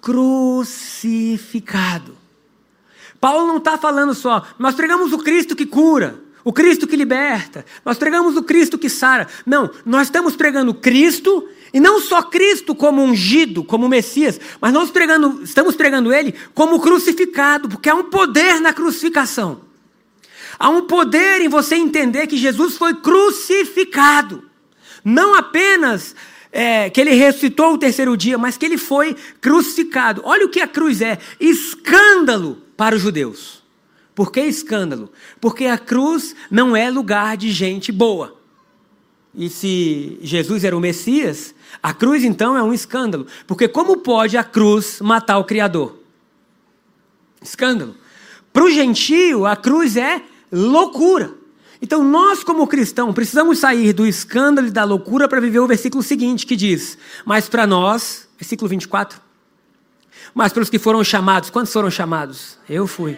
crucificado. 0.00 2.16
Paulo 3.20 3.46
não 3.46 3.58
está 3.58 3.76
falando 3.76 4.14
só, 4.14 4.46
nós 4.58 4.74
pregamos 4.76 5.12
o 5.12 5.18
Cristo 5.18 5.56
que 5.56 5.66
cura, 5.66 6.20
o 6.44 6.52
Cristo 6.52 6.86
que 6.86 6.94
liberta, 6.94 7.66
nós 7.84 7.98
pregamos 7.98 8.36
o 8.36 8.44
Cristo 8.44 8.78
que 8.78 8.88
sara. 8.88 9.26
Não, 9.44 9.68
nós 9.84 10.06
estamos 10.06 10.36
pregando 10.36 10.72
Cristo, 10.72 11.48
e 11.74 11.80
não 11.80 12.00
só 12.00 12.22
Cristo 12.22 12.76
como 12.76 13.02
ungido, 13.02 13.64
como 13.64 13.88
Messias, 13.88 14.40
mas 14.60 14.72
nós 14.72 14.88
pregando, 14.90 15.42
estamos 15.42 15.74
pregando 15.74 16.12
Ele 16.12 16.32
como 16.54 16.78
crucificado, 16.80 17.68
porque 17.68 17.90
há 17.90 17.94
um 17.94 18.04
poder 18.04 18.60
na 18.60 18.72
crucificação. 18.72 19.66
Há 20.58 20.68
um 20.68 20.82
poder 20.86 21.40
em 21.40 21.48
você 21.48 21.76
entender 21.76 22.26
que 22.26 22.36
Jesus 22.36 22.76
foi 22.76 22.94
crucificado. 22.94 24.44
Não 25.04 25.34
apenas 25.34 26.16
é, 26.50 26.90
que 26.90 27.00
ele 27.00 27.12
ressuscitou 27.12 27.74
o 27.74 27.78
terceiro 27.78 28.16
dia, 28.16 28.36
mas 28.36 28.56
que 28.56 28.66
ele 28.66 28.78
foi 28.78 29.16
crucificado. 29.40 30.22
Olha 30.24 30.46
o 30.46 30.48
que 30.48 30.60
a 30.60 30.66
cruz 30.66 31.00
é: 31.00 31.18
escândalo 31.38 32.62
para 32.76 32.96
os 32.96 33.02
judeus. 33.02 33.62
Por 34.14 34.32
que 34.32 34.40
escândalo? 34.40 35.12
Porque 35.40 35.66
a 35.66 35.78
cruz 35.78 36.34
não 36.50 36.74
é 36.74 36.90
lugar 36.90 37.36
de 37.36 37.52
gente 37.52 37.92
boa. 37.92 38.36
E 39.32 39.48
se 39.48 40.18
Jesus 40.20 40.64
era 40.64 40.76
o 40.76 40.80
Messias, 40.80 41.54
a 41.80 41.94
cruz 41.94 42.24
então 42.24 42.56
é 42.56 42.62
um 42.62 42.72
escândalo. 42.72 43.28
Porque 43.46 43.68
como 43.68 43.98
pode 43.98 44.36
a 44.36 44.42
cruz 44.42 45.00
matar 45.00 45.38
o 45.38 45.44
Criador? 45.44 46.00
Escândalo. 47.40 47.94
Para 48.52 48.64
o 48.64 48.70
gentio, 48.70 49.46
a 49.46 49.54
cruz 49.54 49.96
é 49.96 50.20
loucura. 50.50 51.34
Então, 51.80 52.02
nós, 52.02 52.42
como 52.42 52.66
cristãos, 52.66 53.14
precisamos 53.14 53.58
sair 53.58 53.92
do 53.92 54.06
escândalo 54.06 54.66
e 54.66 54.70
da 54.70 54.84
loucura 54.84 55.28
para 55.28 55.40
viver 55.40 55.60
o 55.60 55.66
versículo 55.66 56.02
seguinte, 56.02 56.46
que 56.46 56.56
diz: 56.56 56.98
Mas 57.24 57.48
para 57.48 57.66
nós, 57.66 58.28
versículo 58.36 58.68
24, 58.68 59.20
mas 60.34 60.52
para 60.52 60.62
os 60.62 60.70
que 60.70 60.78
foram 60.78 61.02
chamados, 61.04 61.50
quantos 61.50 61.72
foram 61.72 61.90
chamados? 61.90 62.58
Eu 62.68 62.86
fui. 62.86 63.16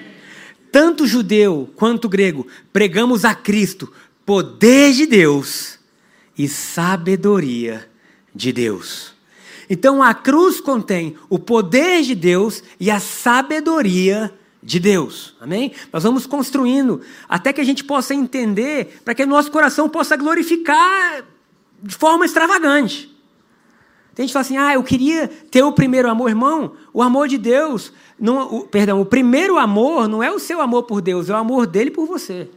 Tanto 0.71 1.07
judeu 1.07 1.69
quanto 1.75 2.09
grego, 2.09 2.47
pregamos 2.73 3.25
a 3.25 3.35
Cristo, 3.35 3.93
poder 4.25 4.93
de 4.93 5.07
Deus 5.07 5.79
e 6.39 6.49
sabedoria 6.49 7.91
de 8.35 8.53
Deus. 8.53 9.13
Então 9.69 10.03
a 10.03 10.15
cruz 10.15 10.61
contém 10.61 11.17
o 11.29 11.39
poder 11.39 12.03
de 12.03 12.15
Deus 12.15 12.63
e 12.79 12.91
a 12.91 13.01
sabedoria 13.01 14.27
de 14.27 14.39
Deus. 14.79 15.35
Amém? 15.40 15.73
Nós 15.93 16.02
vamos 16.02 16.26
construindo 16.26 17.00
até 17.29 17.52
que 17.52 17.61
a 17.61 17.64
gente 17.64 17.83
possa 17.83 18.14
entender, 18.14 19.00
para 19.05 19.14
que 19.14 19.25
nosso 19.25 19.50
coração 19.50 19.88
possa 19.88 20.17
glorificar 20.17 21.25
de 21.83 21.95
forma 21.95 22.26
extravagante. 22.26 23.11
Tem 24.14 24.25
gente 24.25 24.31
que 24.31 24.33
fala 24.33 24.45
assim: 24.45 24.57
ah, 24.59 24.75
eu 24.75 24.83
queria 24.83 25.29
ter 25.29 25.62
o 25.62 25.73
primeiro 25.73 26.11
amor, 26.11 26.29
irmão. 26.29 26.73
O 26.93 27.02
amor 27.02 27.26
de 27.26 27.38
Deus, 27.38 27.93
não, 28.19 28.55
o, 28.55 28.69
perdão, 28.69 29.00
o 29.00 29.07
primeiro 29.07 29.57
amor 29.57 30.09
não 30.09 30.23
é 30.23 30.31
o 30.31 30.38
seu 30.38 30.61
amor 30.61 30.83
por 30.83 31.00
Deus, 31.00 31.31
é 31.31 31.33
o 31.33 31.37
amor 31.37 31.67
dele 31.67 31.90
por 31.90 32.07
você. 32.07 32.50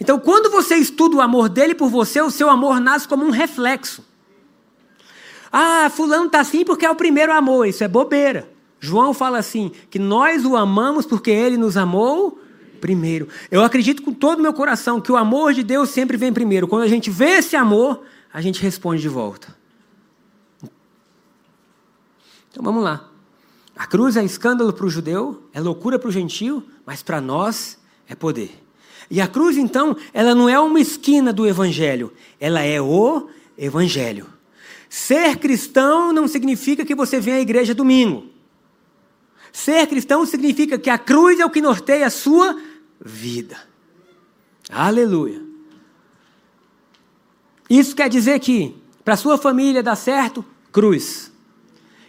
Então, 0.00 0.18
quando 0.18 0.50
você 0.50 0.76
estuda 0.76 1.16
o 1.16 1.20
amor 1.20 1.48
dele 1.48 1.74
por 1.74 1.90
você, 1.90 2.20
o 2.22 2.30
seu 2.30 2.48
amor 2.48 2.80
nasce 2.80 3.06
como 3.06 3.24
um 3.24 3.30
reflexo. 3.30 4.02
Ah, 5.52 5.90
fulano 5.90 6.26
está 6.26 6.40
assim 6.40 6.64
porque 6.64 6.86
é 6.86 6.90
o 6.90 6.94
primeiro 6.94 7.32
amor. 7.32 7.66
Isso 7.66 7.82
é 7.82 7.88
bobeira. 7.88 8.48
João 8.80 9.12
fala 9.12 9.38
assim: 9.38 9.70
que 9.90 9.98
nós 9.98 10.44
o 10.44 10.56
amamos 10.56 11.04
porque 11.04 11.30
ele 11.30 11.58
nos 11.58 11.76
amou 11.76 12.40
primeiro. 12.80 13.28
Eu 13.50 13.62
acredito 13.62 14.02
com 14.02 14.12
todo 14.12 14.38
o 14.38 14.42
meu 14.42 14.54
coração 14.54 15.00
que 15.00 15.12
o 15.12 15.16
amor 15.16 15.52
de 15.52 15.62
Deus 15.62 15.90
sempre 15.90 16.16
vem 16.16 16.32
primeiro. 16.32 16.66
Quando 16.66 16.82
a 16.82 16.88
gente 16.88 17.10
vê 17.10 17.36
esse 17.36 17.54
amor, 17.54 18.02
a 18.32 18.40
gente 18.40 18.62
responde 18.62 19.02
de 19.02 19.08
volta. 19.08 19.54
Então 22.50 22.64
vamos 22.64 22.82
lá. 22.82 23.08
A 23.76 23.86
cruz 23.86 24.16
é 24.16 24.24
escândalo 24.24 24.72
para 24.72 24.86
o 24.86 24.90
judeu, 24.90 25.42
é 25.52 25.60
loucura 25.60 25.98
para 25.98 26.08
o 26.08 26.12
gentio, 26.12 26.66
mas 26.84 27.02
para 27.02 27.20
nós 27.20 27.78
é 28.08 28.14
poder. 28.14 28.50
E 29.10 29.20
a 29.20 29.26
cruz, 29.26 29.56
então, 29.56 29.96
ela 30.12 30.34
não 30.34 30.48
é 30.48 30.58
uma 30.58 30.80
esquina 30.80 31.32
do 31.32 31.46
evangelho, 31.46 32.12
ela 32.38 32.60
é 32.60 32.80
o 32.80 33.28
evangelho. 33.56 34.26
Ser 34.88 35.36
cristão 35.36 36.12
não 36.12 36.28
significa 36.28 36.84
que 36.84 36.94
você 36.94 37.20
vem 37.20 37.34
à 37.34 37.40
igreja 37.40 37.74
domingo. 37.74 38.26
Ser 39.52 39.86
cristão 39.86 40.24
significa 40.24 40.78
que 40.78 40.90
a 40.90 40.98
cruz 40.98 41.40
é 41.40 41.44
o 41.44 41.50
que 41.50 41.60
norteia 41.60 42.06
a 42.06 42.10
sua 42.10 42.56
vida. 43.00 43.56
Aleluia. 44.70 45.42
Isso 47.68 47.94
quer 47.94 48.08
dizer 48.08 48.38
que 48.40 48.76
para 49.04 49.16
sua 49.16 49.38
família 49.38 49.82
dar 49.82 49.96
certo, 49.96 50.44
cruz. 50.72 51.30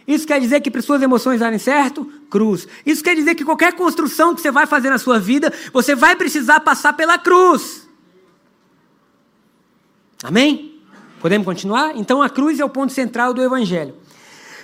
Isso 0.06 0.26
quer 0.26 0.40
dizer 0.40 0.60
que 0.60 0.70
para 0.70 0.82
suas 0.82 1.00
emoções 1.00 1.40
darem 1.40 1.58
certo, 1.58 2.04
cruz. 2.28 2.66
Isso 2.84 3.02
quer 3.02 3.14
dizer 3.14 3.34
que 3.34 3.44
qualquer 3.44 3.74
construção 3.74 4.34
que 4.34 4.40
você 4.40 4.50
vai 4.50 4.66
fazer 4.66 4.90
na 4.90 4.98
sua 4.98 5.18
vida, 5.18 5.52
você 5.72 5.94
vai 5.94 6.16
precisar 6.16 6.60
passar 6.60 6.92
pela 6.94 7.18
cruz. 7.18 7.88
Amém? 10.22 10.80
Podemos 11.20 11.44
continuar? 11.44 11.96
Então 11.96 12.20
a 12.20 12.28
cruz 12.28 12.58
é 12.58 12.64
o 12.64 12.68
ponto 12.68 12.92
central 12.92 13.32
do 13.32 13.42
evangelho. 13.42 13.94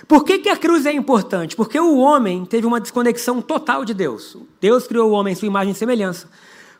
Por 0.09 0.23
que, 0.23 0.39
que 0.39 0.49
a 0.49 0.57
cruz 0.57 0.87
é 0.87 0.91
importante? 0.91 1.55
Porque 1.55 1.79
o 1.79 1.99
homem 1.99 2.43
teve 2.43 2.65
uma 2.65 2.79
desconexão 2.79 3.43
total 3.43 3.85
de 3.85 3.93
Deus. 3.93 4.35
Deus 4.59 4.87
criou 4.87 5.11
o 5.11 5.13
homem 5.13 5.33
em 5.33 5.35
sua 5.35 5.45
imagem 5.45 5.71
e 5.71 5.75
semelhança, 5.75 6.27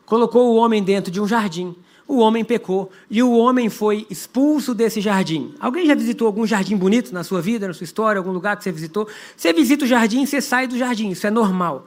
colocou 0.04 0.52
o 0.52 0.56
homem 0.56 0.82
dentro 0.82 1.12
de 1.12 1.20
um 1.20 1.28
jardim. 1.28 1.76
O 2.08 2.18
homem 2.18 2.44
pecou 2.44 2.90
e 3.08 3.22
o 3.22 3.30
homem 3.30 3.68
foi 3.68 4.04
expulso 4.10 4.74
desse 4.74 5.00
jardim. 5.00 5.54
Alguém 5.60 5.86
já 5.86 5.94
visitou 5.94 6.26
algum 6.26 6.44
jardim 6.44 6.76
bonito 6.76 7.14
na 7.14 7.22
sua 7.22 7.40
vida, 7.40 7.68
na 7.68 7.72
sua 7.72 7.84
história, 7.84 8.18
algum 8.18 8.32
lugar 8.32 8.56
que 8.56 8.64
você 8.64 8.72
visitou? 8.72 9.06
Você 9.36 9.52
visita 9.52 9.84
o 9.84 9.86
jardim, 9.86 10.26
você 10.26 10.40
sai 10.40 10.66
do 10.66 10.76
jardim, 10.76 11.10
isso 11.10 11.24
é 11.24 11.30
normal. 11.30 11.86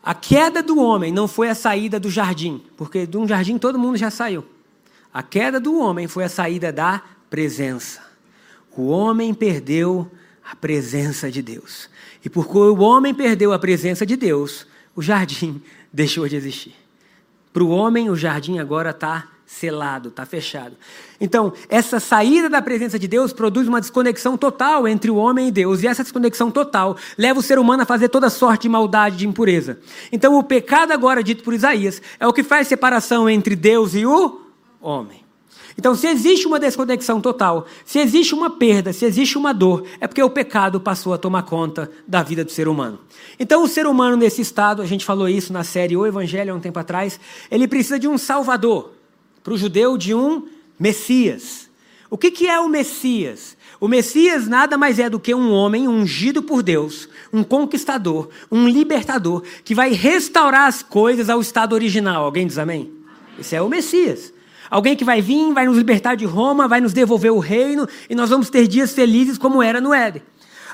A 0.00 0.14
queda 0.14 0.62
do 0.62 0.78
homem 0.78 1.10
não 1.10 1.26
foi 1.26 1.48
a 1.48 1.56
saída 1.56 1.98
do 1.98 2.08
jardim, 2.08 2.62
porque 2.76 3.04
de 3.04 3.18
um 3.18 3.26
jardim 3.26 3.58
todo 3.58 3.80
mundo 3.80 3.96
já 3.96 4.12
saiu. 4.12 4.44
A 5.12 5.24
queda 5.24 5.58
do 5.58 5.76
homem 5.76 6.06
foi 6.06 6.22
a 6.22 6.28
saída 6.28 6.72
da 6.72 7.02
presença. 7.28 8.00
O 8.76 8.86
homem 8.86 9.34
perdeu 9.34 10.08
a 10.44 10.56
presença 10.56 11.30
de 11.30 11.42
Deus. 11.42 11.88
E 12.24 12.30
porque 12.30 12.56
o 12.56 12.80
homem 12.80 13.14
perdeu 13.14 13.52
a 13.52 13.58
presença 13.58 14.04
de 14.04 14.16
Deus, 14.16 14.66
o 14.94 15.02
jardim 15.02 15.62
deixou 15.92 16.28
de 16.28 16.36
existir. 16.36 16.74
Para 17.52 17.62
o 17.62 17.68
homem, 17.68 18.08
o 18.08 18.16
jardim 18.16 18.58
agora 18.58 18.90
está 18.90 19.28
selado, 19.52 20.08
está 20.08 20.24
fechado. 20.24 20.74
Então, 21.20 21.52
essa 21.68 22.00
saída 22.00 22.48
da 22.48 22.62
presença 22.62 22.98
de 22.98 23.06
Deus 23.06 23.32
produz 23.32 23.68
uma 23.68 23.80
desconexão 23.80 24.36
total 24.36 24.88
entre 24.88 25.10
o 25.10 25.16
homem 25.16 25.48
e 25.48 25.50
Deus. 25.50 25.82
E 25.82 25.86
essa 25.86 26.02
desconexão 26.02 26.50
total 26.50 26.96
leva 27.18 27.38
o 27.38 27.42
ser 27.42 27.58
humano 27.58 27.82
a 27.82 27.86
fazer 27.86 28.08
toda 28.08 28.30
sorte 28.30 28.62
de 28.62 28.68
maldade, 28.70 29.18
de 29.18 29.28
impureza. 29.28 29.78
Então, 30.10 30.38
o 30.38 30.42
pecado, 30.42 30.92
agora 30.92 31.22
dito 31.22 31.44
por 31.44 31.52
Isaías, 31.52 32.00
é 32.18 32.26
o 32.26 32.32
que 32.32 32.42
faz 32.42 32.66
separação 32.66 33.28
entre 33.28 33.54
Deus 33.54 33.94
e 33.94 34.06
o 34.06 34.40
homem. 34.80 35.21
Então, 35.78 35.94
se 35.94 36.06
existe 36.06 36.46
uma 36.46 36.60
desconexão 36.60 37.20
total, 37.20 37.66
se 37.84 37.98
existe 37.98 38.34
uma 38.34 38.50
perda, 38.50 38.92
se 38.92 39.04
existe 39.04 39.38
uma 39.38 39.52
dor, 39.52 39.84
é 40.00 40.06
porque 40.06 40.22
o 40.22 40.30
pecado 40.30 40.80
passou 40.80 41.14
a 41.14 41.18
tomar 41.18 41.42
conta 41.44 41.90
da 42.06 42.22
vida 42.22 42.44
do 42.44 42.50
ser 42.50 42.68
humano. 42.68 42.98
Então, 43.38 43.62
o 43.62 43.68
ser 43.68 43.86
humano 43.86 44.16
nesse 44.16 44.42
estado, 44.42 44.82
a 44.82 44.86
gente 44.86 45.04
falou 45.04 45.28
isso 45.28 45.52
na 45.52 45.64
série 45.64 45.96
O 45.96 46.06
Evangelho 46.06 46.52
há 46.52 46.56
um 46.56 46.60
tempo 46.60 46.78
atrás, 46.78 47.18
ele 47.50 47.66
precisa 47.66 47.98
de 47.98 48.06
um 48.06 48.18
salvador. 48.18 48.92
Para 49.42 49.54
o 49.54 49.58
judeu, 49.58 49.96
de 49.96 50.14
um 50.14 50.46
Messias. 50.78 51.70
O 52.10 52.18
que, 52.18 52.30
que 52.30 52.46
é 52.46 52.60
o 52.60 52.68
Messias? 52.68 53.56
O 53.80 53.88
Messias 53.88 54.46
nada 54.46 54.78
mais 54.78 54.98
é 54.98 55.10
do 55.10 55.18
que 55.18 55.34
um 55.34 55.50
homem 55.50 55.88
ungido 55.88 56.42
por 56.42 56.62
Deus, 56.62 57.08
um 57.32 57.42
conquistador, 57.42 58.28
um 58.50 58.68
libertador, 58.68 59.42
que 59.64 59.74
vai 59.74 59.92
restaurar 59.92 60.68
as 60.68 60.82
coisas 60.82 61.28
ao 61.28 61.40
estado 61.40 61.72
original. 61.72 62.24
Alguém 62.24 62.46
diz 62.46 62.58
amém? 62.58 62.92
Esse 63.38 63.56
é 63.56 63.62
o 63.62 63.68
Messias. 63.68 64.32
Alguém 64.72 64.96
que 64.96 65.04
vai 65.04 65.20
vir, 65.20 65.52
vai 65.52 65.66
nos 65.66 65.76
libertar 65.76 66.14
de 66.14 66.24
Roma, 66.24 66.66
vai 66.66 66.80
nos 66.80 66.94
devolver 66.94 67.30
o 67.30 67.38
reino 67.38 67.86
e 68.08 68.14
nós 68.14 68.30
vamos 68.30 68.48
ter 68.48 68.66
dias 68.66 68.94
felizes 68.94 69.36
como 69.36 69.62
era 69.62 69.82
no 69.82 69.92
Éden. 69.92 70.22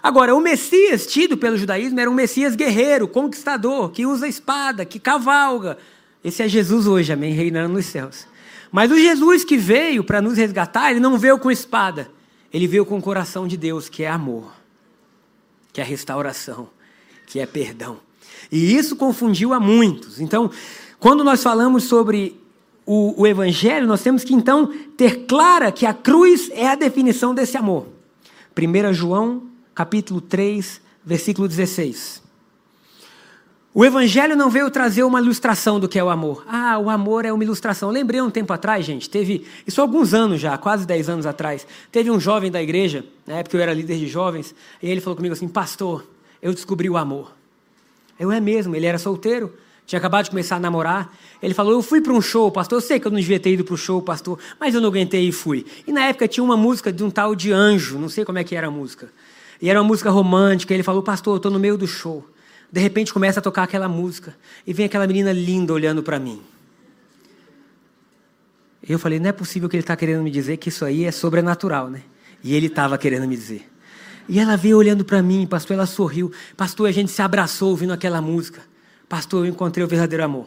Agora, 0.01 0.37
o 0.37 0.41
Messias 0.41 1.05
tido 1.05 1.37
pelo 1.37 1.59
judaísmo 1.59 1.99
era 1.99 2.09
um 2.09 2.15
Messias 2.15 2.55
guerreiro, 2.55 3.09
conquistador, 3.09 3.91
que 3.91 4.07
usa 4.07 4.29
espada, 4.29 4.85
que 4.85 5.01
cavalga. 5.01 5.77
Esse 6.23 6.45
é 6.45 6.49
Jesus 6.49 6.87
hoje, 6.87 7.13
amém, 7.13 7.33
reinando 7.33 7.75
nos 7.75 7.87
céus. 7.87 8.25
Mas 8.71 8.93
o 8.93 8.97
Jesus 8.97 9.43
que 9.43 9.57
veio 9.57 10.05
para 10.05 10.23
nos 10.23 10.37
resgatar, 10.37 10.93
ele 10.93 11.01
não 11.01 11.19
veio 11.19 11.37
com 11.37 11.51
espada. 11.51 12.09
Ele 12.53 12.69
veio 12.69 12.87
com 12.87 12.99
o 12.99 13.03
coração 13.03 13.49
de 13.49 13.57
Deus, 13.57 13.89
que 13.89 14.05
é 14.05 14.09
amor, 14.09 14.53
que 15.73 15.81
é 15.81 15.85
restauração, 15.85 16.69
que 17.27 17.41
é 17.41 17.47
perdão. 17.47 17.99
E 18.49 18.77
isso 18.77 18.95
confundiu 18.95 19.53
a 19.53 19.59
muitos. 19.59 20.21
Então, 20.21 20.53
quando 21.01 21.25
nós 21.25 21.43
falamos 21.43 21.83
sobre 21.83 22.41
o, 22.91 23.21
o 23.21 23.27
Evangelho, 23.27 23.87
nós 23.87 24.03
temos 24.03 24.25
que 24.25 24.33
então 24.33 24.73
ter 24.97 25.27
clara 25.27 25.71
que 25.71 25.85
a 25.85 25.93
cruz 25.93 26.51
é 26.55 26.69
a 26.69 26.75
definição 26.75 27.35
desse 27.35 27.55
amor. 27.55 27.87
1 28.57 28.95
João, 28.95 29.43
capítulo 29.75 30.23
3, 30.23 30.81
versículo 31.05 31.47
16. 31.47 32.23
O 33.75 33.85
Evangelho 33.85 34.35
não 34.35 34.49
veio 34.49 34.71
trazer 34.71 35.03
uma 35.03 35.21
ilustração 35.21 35.79
do 35.79 35.87
que 35.87 35.99
é 35.99 36.03
o 36.03 36.09
amor. 36.09 36.43
Ah, 36.49 36.79
o 36.79 36.89
amor 36.89 37.27
é 37.27 37.33
uma 37.33 37.45
ilustração. 37.45 37.91
Lembrei 37.91 38.23
um 38.23 38.31
tempo 38.31 38.55
atrás, 38.55 38.87
gente, 38.87 39.11
teve, 39.11 39.47
isso 39.67 39.83
há 39.83 39.85
alguns 39.85 40.15
anos 40.15 40.41
já, 40.41 40.57
quase 40.57 40.87
10 40.87 41.11
anos 41.11 41.27
atrás, 41.27 41.67
teve 41.93 42.11
um 42.11 42.19
jovem 42.19 42.51
da 42.51 42.63
igreja, 42.63 43.05
na 43.27 43.35
época 43.35 43.55
eu 43.55 43.61
era 43.61 43.75
líder 43.75 43.99
de 43.99 44.09
jovens, 44.09 44.55
e 44.83 44.91
ele 44.91 45.03
falou 45.03 45.15
comigo 45.15 45.35
assim: 45.35 45.47
Pastor, 45.47 46.07
eu 46.41 46.55
descobri 46.55 46.89
o 46.89 46.97
amor. 46.97 47.33
Eu 48.19 48.33
é 48.33 48.41
mesmo, 48.41 48.75
ele 48.75 48.87
era 48.87 48.97
solteiro, 48.97 49.53
tinha 49.89 49.99
acabado 49.99 50.25
de 50.25 50.31
começar 50.31 50.57
a 50.57 50.61
namorar. 50.61 51.11
Ele 51.43 51.55
falou: 51.55 51.73
Eu 51.73 51.81
fui 51.81 52.03
para 52.03 52.13
um 52.13 52.21
show, 52.21 52.53
pastor. 52.53 52.77
Eu 52.77 52.83
sei 52.83 53.01
que 53.01 53.07
eu 53.07 53.11
não 53.11 53.19
devia 53.19 53.41
ter 53.41 53.55
ido 53.55 53.65
para 53.65 53.73
o 53.73 53.77
show, 53.79 54.03
pastor, 54.03 54.39
mas 54.61 54.75
eu 54.75 54.83
não 54.83 54.91
aguentei 54.91 55.27
e 55.27 55.33
fui. 55.33 55.65
E 55.87 55.93
na 55.93 56.05
época 56.05 56.29
tinha 56.29 56.45
uma 56.45 56.59
música 56.59 56.93
de 56.93 57.03
um 57.03 57.09
tal 57.09 57.35
de 57.35 57.51
anjo, 57.51 57.99
não 57.99 58.11
sei 58.11 58.23
como 58.23 58.37
é 58.37 58.45
que 58.45 58.55
era 58.55 58.67
a 58.67 58.71
música. 58.71 59.11
E 59.63 59.71
era 59.71 59.81
uma 59.81 59.89
música 59.89 60.11
romântica. 60.11 60.75
Ele 60.75 60.83
falou: 60.83 61.03
Pastor, 61.03 61.33
eu 61.33 61.37
estou 61.39 61.51
no 61.51 61.59
meio 61.59 61.79
do 61.79 61.87
show. 61.87 62.23
De 62.71 62.79
repente 62.83 63.15
começa 63.15 63.41
a 63.41 63.43
tocar 63.43 63.63
aquela 63.63 63.89
música. 63.89 64.37
E 64.67 64.75
vem 64.75 64.85
aquela 64.85 65.07
menina 65.07 65.33
linda 65.33 65.73
olhando 65.73 66.03
para 66.03 66.19
mim. 66.19 66.43
Eu 68.87 68.99
falei: 68.99 69.19
Não 69.19 69.31
é 69.31 69.33
possível 69.33 69.71
que 69.71 69.77
ele 69.77 69.83
está 69.85 69.97
querendo 69.97 70.23
me 70.23 70.31
dizer 70.31 70.59
que 70.59 70.69
isso 70.69 70.85
aí 70.85 71.07
é 71.07 71.11
sobrenatural, 71.11 71.89
né? 71.89 72.03
E 72.45 72.55
ele 72.55 72.67
estava 72.67 72.99
querendo 72.99 73.27
me 73.27 73.35
dizer. 73.35 73.67
E 74.29 74.39
ela 74.39 74.55
veio 74.55 74.77
olhando 74.77 75.03
para 75.03 75.23
mim, 75.23 75.47
pastor, 75.47 75.73
ela 75.73 75.87
sorriu. 75.87 76.31
Pastor, 76.59 76.91
a 76.91 76.93
gente 76.93 77.11
se 77.11 77.23
abraçou 77.23 77.71
ouvindo 77.71 77.95
aquela 77.95 78.21
música. 78.21 78.68
Pastor, 79.09 79.47
eu 79.47 79.51
encontrei 79.51 79.85
o 79.85 79.89
verdadeiro 79.89 80.25
amor. 80.25 80.47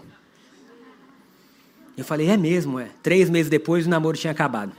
Eu 1.98 2.06
falei, 2.06 2.30
é 2.30 2.38
mesmo, 2.38 2.80
é. 2.80 2.90
Três 3.02 3.30
meses 3.30 3.50
depois 3.50 3.86
o 3.86 3.90
namoro 3.90 4.18
tinha 4.18 4.32
acabado. 4.32 4.72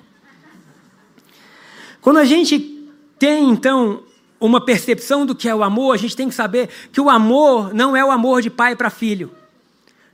Quando 2.00 2.18
a 2.18 2.24
gente 2.24 2.88
tem, 3.18 3.50
então, 3.50 4.02
uma 4.40 4.64
percepção 4.64 5.24
do 5.24 5.34
que 5.34 5.48
é 5.48 5.54
o 5.54 5.62
amor, 5.62 5.94
a 5.94 5.96
gente 5.96 6.16
tem 6.16 6.28
que 6.28 6.34
saber 6.34 6.68
que 6.90 7.00
o 7.00 7.08
amor 7.08 7.72
não 7.72 7.96
é 7.96 8.04
o 8.04 8.10
amor 8.10 8.42
de 8.42 8.50
pai 8.50 8.74
para 8.74 8.90
filho, 8.90 9.30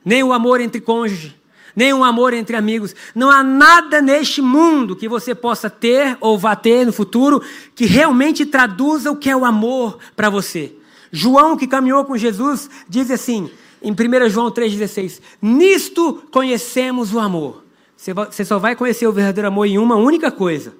nem 0.04 0.22
o 0.22 0.32
amor 0.32 0.60
entre 0.60 0.80
cônjuge, 0.80 1.34
nem 1.74 1.94
o 1.94 2.04
amor 2.04 2.34
entre 2.34 2.56
amigos. 2.56 2.94
Não 3.14 3.30
há 3.30 3.42
nada 3.42 4.02
neste 4.02 4.42
mundo 4.42 4.96
que 4.96 5.08
você 5.08 5.34
possa 5.34 5.70
ter 5.70 6.16
ou 6.20 6.38
vá 6.38 6.56
ter 6.56 6.84
no 6.84 6.92
futuro 6.92 7.42
que 7.74 7.86
realmente 7.86 8.44
traduza 8.44 9.10
o 9.10 9.16
que 9.16 9.30
é 9.30 9.36
o 9.36 9.44
amor 9.44 9.98
para 10.14 10.28
você. 10.28 10.74
João, 11.10 11.56
que 11.56 11.66
caminhou 11.66 12.04
com 12.04 12.16
Jesus, 12.16 12.68
diz 12.88 13.10
assim, 13.10 13.50
em 13.82 13.92
1 13.92 14.28
João 14.28 14.50
3,16: 14.50 15.20
Nisto 15.40 16.22
conhecemos 16.30 17.12
o 17.12 17.18
amor. 17.18 17.64
Você 17.96 18.44
só 18.44 18.58
vai 18.58 18.76
conhecer 18.76 19.06
o 19.06 19.12
verdadeiro 19.12 19.48
amor 19.48 19.66
em 19.66 19.78
uma 19.78 19.96
única 19.96 20.30
coisa: 20.30 20.74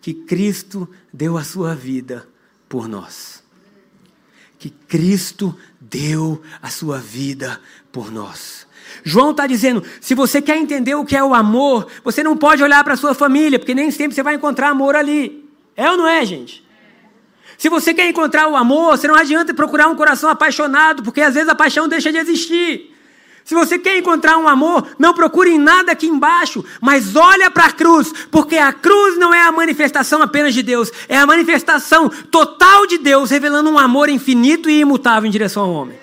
que 0.00 0.14
Cristo 0.14 0.88
deu 1.12 1.36
a 1.36 1.44
sua 1.44 1.74
vida 1.74 2.28
por 2.68 2.88
nós. 2.88 3.42
Que 4.58 4.70
Cristo 4.70 5.56
deu 5.80 6.40
a 6.62 6.70
sua 6.70 6.98
vida 6.98 7.60
por 7.92 8.10
nós. 8.10 8.66
João 9.04 9.30
está 9.30 9.46
dizendo: 9.46 9.82
se 10.00 10.14
você 10.14 10.40
quer 10.42 10.56
entender 10.56 10.94
o 10.94 11.04
que 11.04 11.16
é 11.16 11.22
o 11.22 11.34
amor, 11.34 11.86
você 12.04 12.22
não 12.22 12.36
pode 12.36 12.62
olhar 12.62 12.82
para 12.84 12.94
a 12.94 12.96
sua 12.96 13.14
família, 13.14 13.58
porque 13.58 13.74
nem 13.74 13.90
sempre 13.90 14.14
você 14.14 14.22
vai 14.22 14.34
encontrar 14.34 14.70
amor 14.70 14.94
ali. 14.94 15.48
É 15.76 15.90
ou 15.90 15.96
não 15.96 16.06
é, 16.08 16.24
gente? 16.24 16.65
Se 17.58 17.68
você 17.68 17.94
quer 17.94 18.08
encontrar 18.08 18.48
o 18.48 18.56
amor, 18.56 18.96
você 18.96 19.08
não 19.08 19.14
adianta 19.14 19.54
procurar 19.54 19.88
um 19.88 19.96
coração 19.96 20.28
apaixonado, 20.28 21.02
porque 21.02 21.20
às 21.20 21.34
vezes 21.34 21.48
a 21.48 21.54
paixão 21.54 21.88
deixa 21.88 22.12
de 22.12 22.18
existir. 22.18 22.94
Se 23.46 23.54
você 23.54 23.78
quer 23.78 23.96
encontrar 23.96 24.36
um 24.38 24.48
amor, 24.48 24.88
não 24.98 25.14
procure 25.14 25.50
em 25.50 25.58
nada 25.58 25.92
aqui 25.92 26.08
embaixo, 26.08 26.64
mas 26.80 27.14
olha 27.14 27.48
para 27.48 27.66
a 27.66 27.72
cruz, 27.72 28.12
porque 28.28 28.56
a 28.56 28.72
cruz 28.72 29.16
não 29.16 29.32
é 29.32 29.40
a 29.40 29.52
manifestação 29.52 30.20
apenas 30.20 30.52
de 30.52 30.64
Deus, 30.64 30.90
é 31.08 31.16
a 31.16 31.24
manifestação 31.24 32.08
total 32.08 32.88
de 32.88 32.98
Deus, 32.98 33.30
revelando 33.30 33.70
um 33.70 33.78
amor 33.78 34.08
infinito 34.08 34.68
e 34.68 34.80
imutável 34.80 35.28
em 35.28 35.30
direção 35.30 35.62
ao 35.62 35.70
homem. 35.70 35.96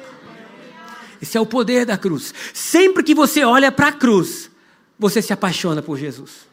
Esse 1.21 1.37
é 1.37 1.41
o 1.41 1.45
poder 1.45 1.85
da 1.85 1.97
cruz. 1.97 2.33
Sempre 2.53 3.03
que 3.03 3.13
você 3.13 3.43
olha 3.43 3.73
para 3.73 3.89
a 3.89 3.91
cruz, 3.91 4.49
você 4.97 5.21
se 5.21 5.33
apaixona 5.33 5.81
por 5.81 5.97
Jesus. 5.97 6.52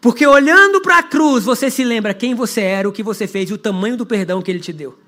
Porque 0.00 0.26
olhando 0.26 0.80
para 0.80 0.98
a 0.98 1.02
cruz, 1.02 1.44
você 1.44 1.70
se 1.70 1.84
lembra 1.84 2.14
quem 2.14 2.34
você 2.34 2.62
era, 2.62 2.88
o 2.88 2.92
que 2.92 3.02
você 3.02 3.26
fez 3.26 3.50
e 3.50 3.52
o 3.52 3.58
tamanho 3.58 3.96
do 3.96 4.06
perdão 4.06 4.40
que 4.40 4.50
ele 4.50 4.60
te 4.60 4.72
deu. 4.72 4.98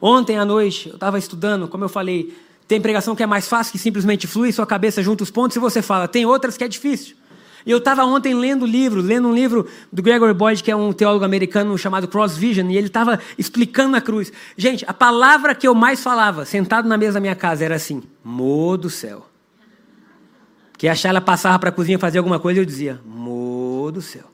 Ontem 0.00 0.38
à 0.38 0.44
noite, 0.44 0.88
eu 0.90 0.94
estava 0.96 1.18
estudando, 1.18 1.66
como 1.66 1.84
eu 1.84 1.88
falei, 1.88 2.34
Tem 2.66 2.80
pregação 2.80 3.14
que 3.14 3.22
é 3.22 3.26
mais 3.26 3.46
fácil, 3.46 3.72
que 3.72 3.78
simplesmente 3.78 4.26
flui, 4.26 4.50
sua 4.50 4.66
cabeça 4.66 5.02
junta 5.02 5.22
os 5.22 5.30
pontos 5.30 5.56
e 5.56 5.60
você 5.60 5.82
fala. 5.82 6.08
Tem 6.08 6.24
outras 6.24 6.56
que 6.56 6.64
é 6.64 6.68
difícil. 6.68 7.14
E 7.66 7.70
eu 7.70 7.78
estava 7.78 8.04
ontem 8.04 8.34
lendo 8.34 8.66
livro, 8.66 9.00
lendo 9.00 9.28
um 9.28 9.34
livro 9.34 9.66
do 9.92 10.02
Gregory 10.02 10.34
Boyd, 10.34 10.62
que 10.62 10.70
é 10.70 10.76
um 10.76 10.92
teólogo 10.92 11.24
americano 11.24 11.76
chamado 11.78 12.06
Cross 12.06 12.36
Vision, 12.36 12.70
e 12.70 12.76
ele 12.76 12.88
estava 12.88 13.18
explicando 13.38 13.96
a 13.96 14.00
cruz. 14.00 14.32
Gente, 14.56 14.84
a 14.86 14.92
palavra 14.92 15.54
que 15.54 15.66
eu 15.66 15.74
mais 15.74 16.02
falava, 16.02 16.44
sentado 16.44 16.88
na 16.88 16.96
mesa 16.96 17.14
da 17.14 17.20
minha 17.20 17.34
casa, 17.34 17.64
era 17.64 17.76
assim: 17.76 18.02
Mo 18.22 18.76
do 18.76 18.90
céu. 18.90 19.26
Que 20.76 20.88
achar 20.88 21.10
ela 21.10 21.20
passava 21.20 21.58
para 21.58 21.70
a 21.70 21.72
cozinha 21.72 21.98
fazer 21.98 22.18
alguma 22.18 22.38
coisa, 22.38 22.60
eu 22.60 22.64
dizia: 22.64 23.00
Mo 23.04 23.90
do 23.92 24.02
céu. 24.02 24.33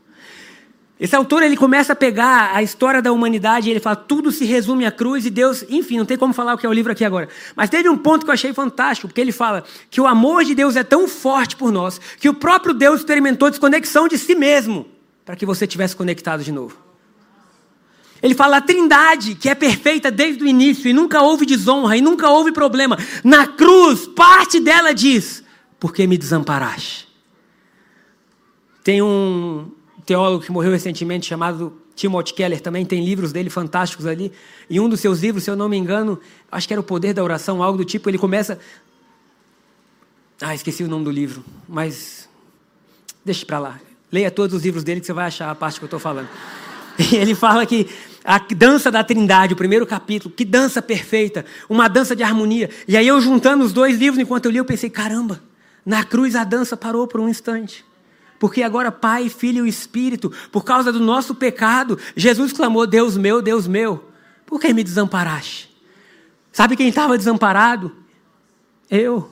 Esse 1.01 1.17
autor 1.17 1.43
ele 1.43 1.57
começa 1.57 1.95
a 1.95 1.97
pegar 1.97 2.55
a 2.55 2.63
história 2.63 3.01
da 3.01 3.11
humanidade 3.11 3.67
e 3.67 3.71
ele 3.71 3.81
fala 3.81 3.97
tudo 3.97 4.31
se 4.31 4.45
resume 4.45 4.85
à 4.85 4.93
cruz 4.93 5.25
e 5.25 5.31
Deus, 5.31 5.65
enfim, 5.71 5.97
não 5.97 6.05
tem 6.05 6.19
como 6.19 6.35
falar 6.35 6.53
o 6.53 6.59
que 6.59 6.67
é 6.67 6.69
o 6.69 6.73
livro 6.75 6.93
aqui 6.93 7.07
agora. 7.07 7.27
Mas 7.57 7.71
teve 7.71 7.89
um 7.89 7.97
ponto 7.97 8.23
que 8.23 8.31
eu 8.31 8.35
achei 8.35 8.53
fantástico, 8.53 9.09
porque 9.09 9.21
ele 9.21 9.33
fala 9.33 9.65
que 9.91 9.99
o 9.99 10.07
amor 10.07 10.45
de 10.45 10.55
Deus 10.55 10.77
é 10.77 10.85
tão 10.85 11.09
forte 11.09 11.57
por 11.57 11.73
nós 11.73 11.99
que 12.19 12.29
o 12.29 12.35
próprio 12.35 12.75
Deus 12.75 13.01
experimentou 13.01 13.49
desconexão 13.49 14.09
de 14.09 14.19
si 14.19 14.35
mesmo 14.35 14.87
para 15.25 15.35
que 15.35 15.47
você 15.47 15.67
tivesse 15.67 15.97
conectado 15.97 16.45
de 16.45 16.53
novo. 16.53 16.77
Ele 18.23 18.35
fala 18.35 18.59
a 18.59 18.61
Trindade, 18.61 19.37
que 19.37 19.49
é 19.49 19.55
perfeita 19.55 20.11
desde 20.11 20.45
o 20.45 20.47
início 20.47 20.87
e 20.87 20.93
nunca 20.93 21.23
houve 21.23 21.47
desonra 21.47 21.97
e 21.97 22.03
nunca 22.03 22.29
houve 22.29 22.53
problema. 22.53 22.99
Na 23.25 23.47
cruz, 23.47 24.07
parte 24.07 24.61
dela 24.61 24.93
diz: 24.93 25.43
"Por 25.79 25.95
que 25.95 26.07
me 26.07 26.19
desamparaste?" 26.19 27.09
Tem 28.85 29.01
um 29.01 29.71
teólogo 30.11 30.43
que 30.43 30.51
morreu 30.51 30.73
recentemente 30.73 31.29
chamado 31.29 31.73
Timothy 31.95 32.35
Keller, 32.35 32.61
também 32.61 32.85
tem 32.85 33.05
livros 33.05 33.31
dele 33.31 33.49
fantásticos 33.49 34.07
ali. 34.07 34.33
E 34.69 34.81
um 34.81 34.89
dos 34.89 34.99
seus 34.99 35.21
livros, 35.21 35.45
se 35.45 35.51
eu 35.51 35.55
não 35.55 35.69
me 35.69 35.77
engano, 35.77 36.19
acho 36.51 36.67
que 36.67 36.75
era 36.75 36.81
O 36.81 36.85
Poder 36.85 37.15
da 37.15 37.23
Oração, 37.23 37.63
algo 37.63 37.79
do 37.79 37.85
tipo, 37.85 38.11
ele 38.11 38.19
começa. 38.19 38.59
Ah, 40.41 40.53
esqueci 40.53 40.83
o 40.83 40.89
nome 40.89 41.05
do 41.05 41.13
livro, 41.13 41.45
mas 41.69 42.29
deixe 43.25 43.47
para 43.47 43.61
lá. 43.61 43.81
Leia 44.11 44.33
todos 44.33 44.57
os 44.57 44.65
livros 44.65 44.83
dele 44.83 44.99
que 44.99 45.07
você 45.07 45.13
vai 45.13 45.27
achar 45.27 45.49
a 45.49 45.55
parte 45.55 45.79
que 45.79 45.85
eu 45.85 45.87
estou 45.87 46.01
falando. 46.01 46.29
E 47.13 47.17
ele 47.17 47.35
fala 47.35 47.65
que 47.65 47.89
a 48.25 48.39
dança 48.39 48.91
da 48.91 49.05
Trindade, 49.05 49.55
o 49.55 49.57
primeiro 49.57 49.87
capítulo, 49.87 50.35
que 50.35 50.45
dança 50.45 50.83
perfeita, 50.83 51.47
uma 51.69 51.87
dança 51.89 52.17
de 52.17 52.23
harmonia. 52.25 52.69
E 52.87 52.97
aí 52.97 53.07
eu 53.07 53.19
juntando 53.21 53.65
os 53.65 53.73
dois 53.73 53.97
livros 53.97 54.21
enquanto 54.21 54.47
eu 54.47 54.51
li, 54.51 54.59
eu 54.59 54.65
pensei, 54.65 54.91
caramba, 54.91 55.41
na 55.87 56.03
cruz 56.03 56.35
a 56.35 56.43
dança 56.43 56.77
parou 56.77 57.07
por 57.07 57.21
um 57.21 57.29
instante. 57.29 57.85
Porque 58.41 58.63
agora 58.63 58.91
Pai, 58.91 59.29
Filho 59.29 59.67
e 59.67 59.69
Espírito, 59.69 60.33
por 60.51 60.65
causa 60.65 60.91
do 60.91 60.99
nosso 60.99 61.35
pecado, 61.35 61.99
Jesus 62.17 62.55
clamou: 62.55 62.87
Deus 62.87 63.15
meu, 63.15 63.43
Deus 63.43 63.69
meu, 63.69 64.09
por 64.47 64.59
que 64.59 64.73
me 64.73 64.83
desamparaste? 64.83 65.71
Sabe 66.51 66.75
quem 66.75 66.89
estava 66.89 67.19
desamparado? 67.19 67.95
Eu. 68.91 69.31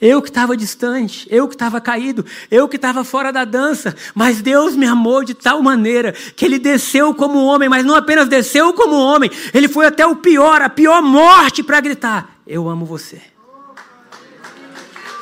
Eu 0.00 0.22
que 0.22 0.28
estava 0.28 0.56
distante, 0.56 1.26
eu 1.28 1.48
que 1.48 1.54
estava 1.54 1.80
caído, 1.80 2.24
eu 2.50 2.68
que 2.68 2.76
estava 2.76 3.04
fora 3.04 3.32
da 3.32 3.44
dança, 3.44 3.94
mas 4.14 4.40
Deus 4.40 4.76
me 4.76 4.86
amou 4.86 5.24
de 5.24 5.34
tal 5.34 5.60
maneira 5.60 6.12
que 6.12 6.44
Ele 6.44 6.58
desceu 6.58 7.12
como 7.12 7.44
homem, 7.44 7.68
mas 7.68 7.84
não 7.84 7.96
apenas 7.96 8.28
desceu 8.28 8.72
como 8.72 8.94
homem, 8.94 9.30
Ele 9.52 9.68
foi 9.68 9.84
até 9.86 10.06
o 10.06 10.16
pior, 10.16 10.62
a 10.62 10.70
pior 10.70 11.02
morte 11.02 11.62
para 11.62 11.80
gritar: 11.80 12.38
Eu 12.46 12.70
amo 12.70 12.86
você. 12.86 13.20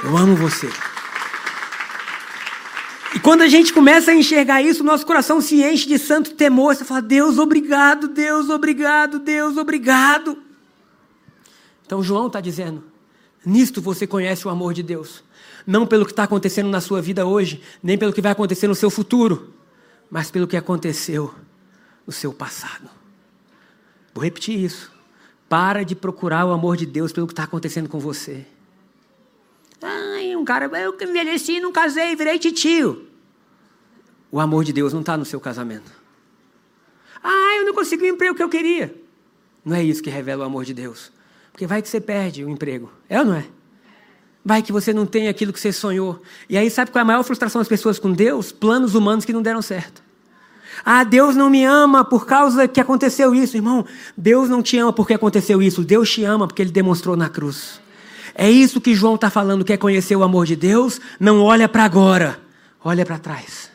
Eu 0.05 0.17
amo 0.17 0.37
você. 0.37 0.71
E 3.15 3.21
quando 3.21 3.43
a 3.43 3.49
gente 3.49 3.73
começa 3.73 4.11
a 4.11 4.15
enxergar 4.15 4.63
isso, 4.63 4.85
nosso 4.85 5.07
coração 5.07 5.41
se 5.41 5.63
enche 5.63 5.87
de 5.87 5.99
santo 5.99 6.35
temor. 6.35 6.75
Você 6.75 6.85
fala, 6.85 7.03
Deus, 7.03 7.39
obrigado, 7.39 8.09
Deus, 8.09 8.51
obrigado, 8.51 9.19
Deus, 9.19 9.57
obrigado. 9.57 10.37
Então 11.87 12.03
João 12.03 12.27
está 12.27 12.41
dizendo: 12.41 12.83
nisto 13.45 13.81
você 13.81 14.07
conhece 14.07 14.47
o 14.47 14.51
amor 14.51 14.75
de 14.75 14.83
Deus. 14.83 15.25
Não 15.67 15.87
pelo 15.87 16.05
que 16.05 16.13
está 16.13 16.25
acontecendo 16.25 16.69
na 16.69 16.81
sua 16.81 17.01
vida 17.01 17.27
hoje, 17.27 17.63
nem 17.83 17.97
pelo 17.97 18.13
que 18.13 18.21
vai 18.21 18.33
acontecer 18.33 18.69
no 18.69 18.75
seu 18.75 18.91
futuro, 18.91 19.55
mas 20.11 20.31
pelo 20.31 20.47
que 20.47 20.57
aconteceu 20.57 21.35
no 22.07 22.13
seu 22.13 22.33
passado. 22.33 22.89
Vou 24.15 24.23
repetir 24.23 24.59
isso. 24.59 24.93
Para 25.49 25.85
de 25.85 25.95
procurar 25.95 26.45
o 26.47 26.53
amor 26.53 26.77
de 26.77 26.87
Deus 26.87 27.13
pelo 27.13 27.27
que 27.27 27.33
está 27.33 27.45
acontecendo 27.45 27.89
com 27.89 27.99
você. 27.99 28.47
Ai, 29.83 30.35
um 30.37 30.45
cara, 30.45 30.67
eu 30.79 30.97
envelheci, 31.01 31.61
não 31.61 31.73
casei, 31.73 32.17
virei 32.17 32.39
titio. 32.39 33.07
O 34.31 34.41
amor 34.41 34.65
de 34.65 34.73
Deus 34.73 34.93
não 34.93 35.01
está 35.01 35.17
no 35.17 35.25
seu 35.25 35.41
casamento. 35.41 35.91
Ah, 37.23 37.57
eu 37.59 37.65
não 37.65 37.75
consegui 37.75 38.05
o 38.05 38.15
emprego 38.15 38.35
que 38.35 38.43
eu 38.43 38.49
queria. 38.49 38.95
Não 39.65 39.77
é 39.77 39.83
isso 39.83 40.03
que 40.03 40.11
revela 40.11 40.45
o 40.45 40.47
amor 40.47 40.65
de 40.65 40.73
Deus. 40.73 41.11
Porque 41.51 41.67
vai 41.67 41.83
que 41.83 41.89
você 41.89 42.01
perde 42.01 42.45
o 42.45 42.49
emprego. 42.49 42.91
É 43.09 43.19
ou 43.19 43.25
não 43.25 43.35
é? 43.35 43.47
Vai 44.45 44.63
que 44.63 44.73
você 44.73 44.93
não 44.93 45.07
tem 45.07 45.29
aquilo 45.29 45.53
que 45.53 45.59
você 45.59 45.73
sonhou. 45.73 46.23
E 46.49 46.57
aí, 46.57 46.71
sabe 46.71 46.91
qual 46.91 47.01
é 47.01 47.03
a 47.03 47.07
maior 47.07 47.23
frustração 47.25 47.61
das 47.61 47.69
pessoas 47.69 47.99
com 47.99 48.13
Deus? 48.13 48.53
Planos 48.53 48.95
humanos 48.95 49.25
que 49.25 49.33
não 49.33 49.43
deram 49.43 49.61
certo. 49.61 50.03
Ah, 50.85 51.03
Deus 51.03 51.35
não 51.35 51.51
me 51.51 51.65
ama 51.65 52.05
por 52.05 52.27
causa 52.27 52.69
que 52.69 52.81
aconteceu 52.81 53.35
isso. 53.35 53.57
Irmão, 53.57 53.85
Deus 54.17 54.49
não 54.49 54.63
te 54.63 54.79
ama 54.79 54.93
porque 54.93 55.15
aconteceu 55.15 55.61
isso. 55.63 55.83
Deus 55.83 56.11
te 56.11 56.23
ama 56.23 56.47
porque 56.47 56.63
Ele 56.63 56.71
demonstrou 56.71 57.17
na 57.17 57.29
cruz. 57.29 57.81
É 58.39 58.51
isso 58.51 58.81
que 58.83 58.95
João 58.95 59.15
está 59.15 59.31
falando. 59.31 59.65
Quer 59.65 59.79
conhecer 59.79 60.15
o 60.15 60.23
amor 60.23 60.45
de 60.45 60.55
Deus? 60.55 61.01
Não 61.19 61.43
olha 61.43 61.67
para 61.67 61.85
agora. 61.85 62.39
Olha 62.85 63.05
para 63.07 63.19
trás. 63.19 63.71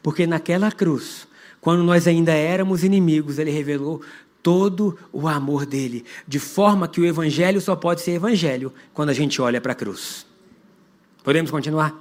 Porque 0.00 0.26
naquela 0.26 0.70
cruz, 0.70 1.26
quando 1.60 1.82
nós 1.82 2.06
ainda 2.06 2.32
éramos 2.32 2.84
inimigos, 2.84 3.40
ele 3.40 3.50
revelou 3.50 4.00
todo 4.40 4.96
o 5.12 5.26
amor 5.26 5.66
dele, 5.66 6.04
de 6.28 6.38
forma 6.38 6.86
que 6.86 7.00
o 7.00 7.04
evangelho 7.04 7.60
só 7.60 7.74
pode 7.74 8.00
ser 8.00 8.12
evangelho 8.12 8.72
quando 8.94 9.08
a 9.08 9.12
gente 9.12 9.42
olha 9.42 9.60
para 9.60 9.72
a 9.72 9.74
cruz. 9.74 10.24
Podemos 11.24 11.50
continuar? 11.50 11.92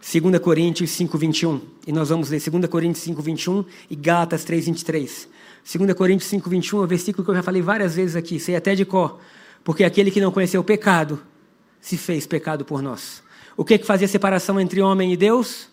2 0.00 0.38
Coríntios 0.38 0.90
5:21. 0.90 1.60
E 1.84 1.90
nós 1.90 2.08
vamos 2.08 2.30
ler 2.30 2.40
2 2.40 2.68
Coríntios 2.68 3.04
5:21 3.04 3.64
e 3.90 3.96
Gálatas 3.96 4.44
3:23. 4.44 5.26
2 5.64 5.92
Coríntios 5.94 6.30
5:21 6.30 6.82
é 6.82 6.84
um 6.84 6.86
versículo 6.86 7.24
que 7.24 7.30
eu 7.32 7.34
já 7.34 7.42
falei 7.42 7.60
várias 7.60 7.96
vezes 7.96 8.14
aqui, 8.14 8.38
sei 8.38 8.54
até 8.54 8.76
de 8.76 8.84
cor. 8.84 9.18
Porque 9.66 9.82
aquele 9.82 10.12
que 10.12 10.20
não 10.20 10.30
conheceu 10.30 10.60
o 10.60 10.64
pecado 10.64 11.20
se 11.80 11.98
fez 11.98 12.24
pecado 12.24 12.64
por 12.64 12.80
nós. 12.80 13.20
O 13.56 13.64
que 13.64 13.76
que 13.76 13.84
fazia 13.84 14.06
separação 14.06 14.60
entre 14.60 14.80
homem 14.80 15.12
e 15.12 15.16
Deus? 15.16 15.66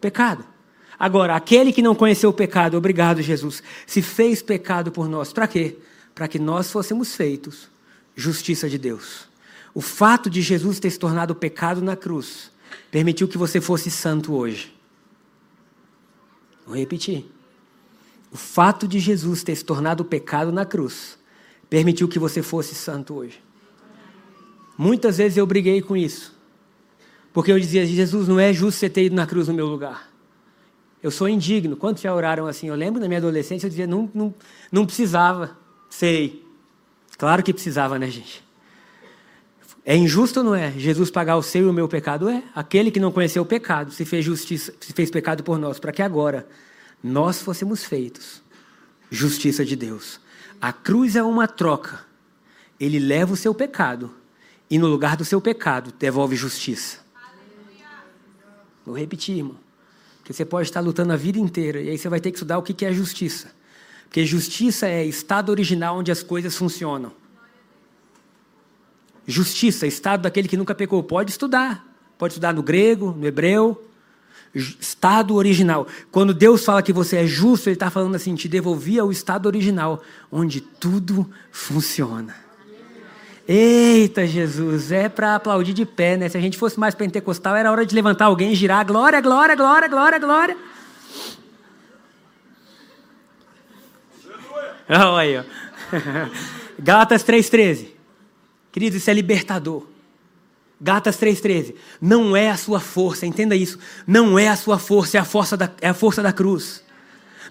Pecado. 0.00 0.44
Agora, 0.96 1.34
aquele 1.34 1.72
que 1.72 1.82
não 1.82 1.92
conheceu 1.92 2.30
o 2.30 2.32
pecado, 2.32 2.76
obrigado, 2.76 3.20
Jesus, 3.20 3.64
se 3.84 4.00
fez 4.00 4.42
pecado 4.42 4.92
por 4.92 5.08
nós. 5.08 5.32
Para 5.32 5.48
quê? 5.48 5.76
Para 6.14 6.28
que 6.28 6.38
nós 6.38 6.70
fôssemos 6.70 7.16
feitos 7.16 7.68
justiça 8.14 8.68
de 8.68 8.78
Deus. 8.78 9.26
O 9.74 9.80
fato 9.80 10.30
de 10.30 10.40
Jesus 10.40 10.78
ter 10.78 10.92
se 10.92 10.98
tornado 10.98 11.34
pecado 11.34 11.82
na 11.82 11.96
cruz 11.96 12.52
permitiu 12.92 13.26
que 13.26 13.36
você 13.36 13.60
fosse 13.60 13.90
santo 13.90 14.36
hoje. 14.36 14.72
Vou 16.64 16.76
repetir. 16.76 17.26
O 18.30 18.36
fato 18.36 18.86
de 18.86 19.00
Jesus 19.00 19.42
ter 19.42 19.56
se 19.56 19.64
tornado 19.64 20.04
pecado 20.04 20.52
na 20.52 20.64
cruz 20.64 21.18
permitiu 21.68 22.08
que 22.08 22.18
você 22.18 22.42
fosse 22.42 22.74
santo 22.74 23.14
hoje. 23.14 23.42
Muitas 24.76 25.18
vezes 25.18 25.38
eu 25.38 25.46
briguei 25.46 25.80
com 25.80 25.96
isso. 25.96 26.34
Porque 27.32 27.52
eu 27.52 27.58
dizia, 27.58 27.84
Jesus, 27.84 28.28
não 28.28 28.40
é 28.40 28.52
justo 28.52 28.78
você 28.78 28.88
ter 28.88 29.04
ido 29.04 29.16
na 29.16 29.26
cruz 29.26 29.48
no 29.48 29.54
meu 29.54 29.66
lugar. 29.66 30.10
Eu 31.02 31.10
sou 31.10 31.28
indigno. 31.28 31.76
Quantos 31.76 32.02
já 32.02 32.14
oraram 32.14 32.46
assim? 32.46 32.68
Eu 32.68 32.74
lembro 32.74 33.00
na 33.00 33.08
minha 33.08 33.18
adolescência, 33.18 33.66
eu 33.66 33.70
dizia, 33.70 33.86
não, 33.86 34.10
não, 34.14 34.34
não 34.72 34.86
precisava. 34.86 35.56
Sei. 35.90 36.44
Claro 37.18 37.42
que 37.42 37.52
precisava, 37.52 37.98
né, 37.98 38.10
gente? 38.10 38.44
É 39.84 39.96
injusto 39.96 40.40
ou 40.40 40.44
não 40.44 40.54
é? 40.54 40.72
Jesus 40.72 41.10
pagar 41.10 41.36
o 41.36 41.42
seu 41.42 41.66
e 41.66 41.70
o 41.70 41.72
meu 41.72 41.88
pecado? 41.88 42.28
É. 42.28 42.42
Aquele 42.54 42.90
que 42.90 42.98
não 42.98 43.12
conheceu 43.12 43.42
o 43.42 43.46
pecado 43.46 43.92
se 43.92 44.04
fez, 44.04 44.24
justiça, 44.24 44.74
se 44.80 44.92
fez 44.92 45.10
pecado 45.10 45.44
por 45.44 45.58
nós, 45.58 45.78
para 45.78 45.92
que 45.92 46.02
agora 46.02 46.46
nós 47.02 47.40
fôssemos 47.40 47.84
feitos 47.84 48.42
justiça 49.10 49.64
de 49.64 49.76
Deus. 49.76 50.20
A 50.60 50.72
cruz 50.72 51.16
é 51.16 51.22
uma 51.22 51.46
troca. 51.46 52.04
Ele 52.78 52.98
leva 52.98 53.32
o 53.32 53.36
seu 53.36 53.54
pecado 53.54 54.10
e 54.70 54.78
no 54.78 54.86
lugar 54.86 55.16
do 55.16 55.24
seu 55.24 55.40
pecado 55.40 55.92
devolve 55.98 56.36
justiça. 56.36 56.98
Vou 58.84 58.96
repetir, 58.96 59.36
irmão. 59.36 59.56
Porque 60.18 60.32
você 60.32 60.44
pode 60.44 60.68
estar 60.68 60.80
lutando 60.80 61.12
a 61.12 61.16
vida 61.16 61.38
inteira 61.38 61.80
e 61.80 61.90
aí 61.90 61.98
você 61.98 62.08
vai 62.08 62.20
ter 62.20 62.30
que 62.30 62.36
estudar 62.36 62.58
o 62.58 62.62
que 62.62 62.84
é 62.84 62.92
justiça. 62.92 63.54
Porque 64.04 64.24
justiça 64.24 64.86
é 64.86 65.04
estado 65.04 65.50
original 65.50 65.98
onde 65.98 66.10
as 66.10 66.22
coisas 66.22 66.56
funcionam. 66.56 67.12
Justiça, 69.26 69.86
estado 69.86 70.22
daquele 70.22 70.46
que 70.46 70.56
nunca 70.56 70.74
pecou. 70.74 71.02
Pode 71.02 71.30
estudar. 71.30 71.84
Pode 72.16 72.34
estudar 72.34 72.54
no 72.54 72.62
grego, 72.62 73.12
no 73.12 73.26
hebreu. 73.26 73.84
Estado 74.56 75.34
original. 75.34 75.86
Quando 76.10 76.32
Deus 76.32 76.64
fala 76.64 76.82
que 76.82 76.92
você 76.92 77.18
é 77.18 77.26
justo, 77.26 77.68
Ele 77.68 77.74
está 77.74 77.90
falando 77.90 78.14
assim: 78.14 78.34
te 78.34 78.48
devolvia 78.48 79.04
o 79.04 79.12
estado 79.12 79.46
original, 79.46 80.02
onde 80.32 80.60
tudo 80.60 81.30
funciona. 81.52 82.34
Eita 83.48 84.26
Jesus, 84.26 84.90
é 84.90 85.08
para 85.08 85.36
aplaudir 85.36 85.72
de 85.72 85.86
pé, 85.86 86.16
né? 86.16 86.28
Se 86.28 86.36
a 86.36 86.40
gente 86.40 86.58
fosse 86.58 86.80
mais 86.80 86.94
pentecostal, 86.94 87.54
era 87.54 87.70
hora 87.70 87.86
de 87.86 87.94
levantar 87.94 88.24
alguém 88.24 88.52
e 88.52 88.56
girar 88.56 88.84
glória, 88.84 89.20
glória, 89.20 89.54
glória, 89.54 89.88
glória, 89.88 90.18
glória. 90.18 90.56
Olha 94.88 95.18
aí, 95.18 95.38
ó. 95.38 95.44
Gálatas 96.78 97.24
3,13. 97.24 97.88
Queridos, 98.72 98.98
isso 98.98 99.10
é 99.10 99.14
libertador. 99.14 99.86
Gatas 100.80 101.18
3,13. 101.18 101.74
Não 102.00 102.36
é 102.36 102.50
a 102.50 102.56
sua 102.56 102.80
força, 102.80 103.26
entenda 103.26 103.56
isso. 103.56 103.78
Não 104.06 104.38
é 104.38 104.48
a 104.48 104.56
sua 104.56 104.78
força, 104.78 105.16
é 105.16 105.20
a 105.20 105.24
força 105.24 105.56
da, 105.56 105.70
é 105.80 105.88
a 105.88 105.94
força 105.94 106.22
da 106.22 106.32
cruz. 106.32 106.84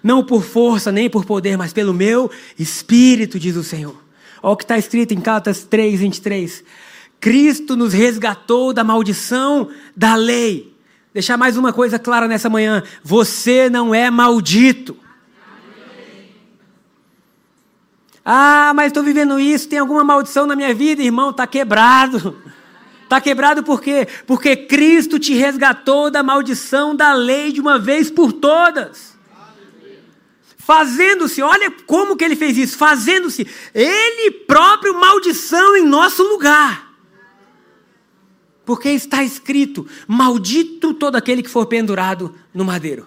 Não 0.02 0.24
por 0.24 0.44
força 0.44 0.92
nem 0.92 1.10
por 1.10 1.24
poder, 1.24 1.56
mas 1.56 1.72
pelo 1.72 1.92
meu 1.92 2.30
espírito, 2.58 3.38
diz 3.38 3.56
o 3.56 3.64
Senhor. 3.64 3.96
Olha 4.42 4.52
o 4.52 4.56
que 4.56 4.64
está 4.64 4.78
escrito 4.78 5.12
em 5.12 5.20
Gatas 5.20 5.64
3, 5.64 6.00
23. 6.00 6.62
Cristo 7.18 7.76
nos 7.76 7.92
resgatou 7.92 8.72
da 8.72 8.84
maldição 8.84 9.70
da 9.96 10.14
lei. 10.14 10.74
Deixar 11.12 11.36
mais 11.36 11.56
uma 11.56 11.72
coisa 11.72 11.98
clara 11.98 12.28
nessa 12.28 12.48
manhã: 12.48 12.82
você 13.02 13.68
não 13.68 13.94
é 13.94 14.10
maldito. 14.10 14.96
Ah, 18.24 18.72
mas 18.74 18.88
estou 18.88 19.02
vivendo 19.02 19.38
isso, 19.38 19.68
tem 19.68 19.78
alguma 19.78 20.02
maldição 20.02 20.46
na 20.46 20.56
minha 20.56 20.74
vida, 20.74 21.00
irmão, 21.00 21.30
está 21.30 21.46
quebrado. 21.46 22.36
Está 23.06 23.20
quebrado 23.20 23.62
por 23.62 23.80
quê? 23.80 24.08
Porque 24.26 24.56
Cristo 24.56 25.16
te 25.16 25.32
resgatou 25.32 26.10
da 26.10 26.24
maldição 26.24 26.94
da 26.94 27.12
lei 27.12 27.52
de 27.52 27.60
uma 27.60 27.78
vez 27.78 28.10
por 28.10 28.32
todas. 28.32 29.16
Fazendo-se, 30.58 31.40
olha 31.40 31.70
como 31.86 32.16
que 32.16 32.24
ele 32.24 32.34
fez 32.34 32.58
isso, 32.58 32.76
fazendo-se 32.76 33.46
ele 33.72 34.32
próprio 34.32 34.98
maldição 34.98 35.76
em 35.76 35.86
nosso 35.86 36.24
lugar. 36.24 36.92
Porque 38.64 38.88
está 38.88 39.22
escrito: 39.22 39.86
Maldito 40.08 40.92
todo 40.92 41.14
aquele 41.14 41.44
que 41.44 41.48
for 41.48 41.66
pendurado 41.66 42.34
no 42.52 42.64
madeiro. 42.64 43.06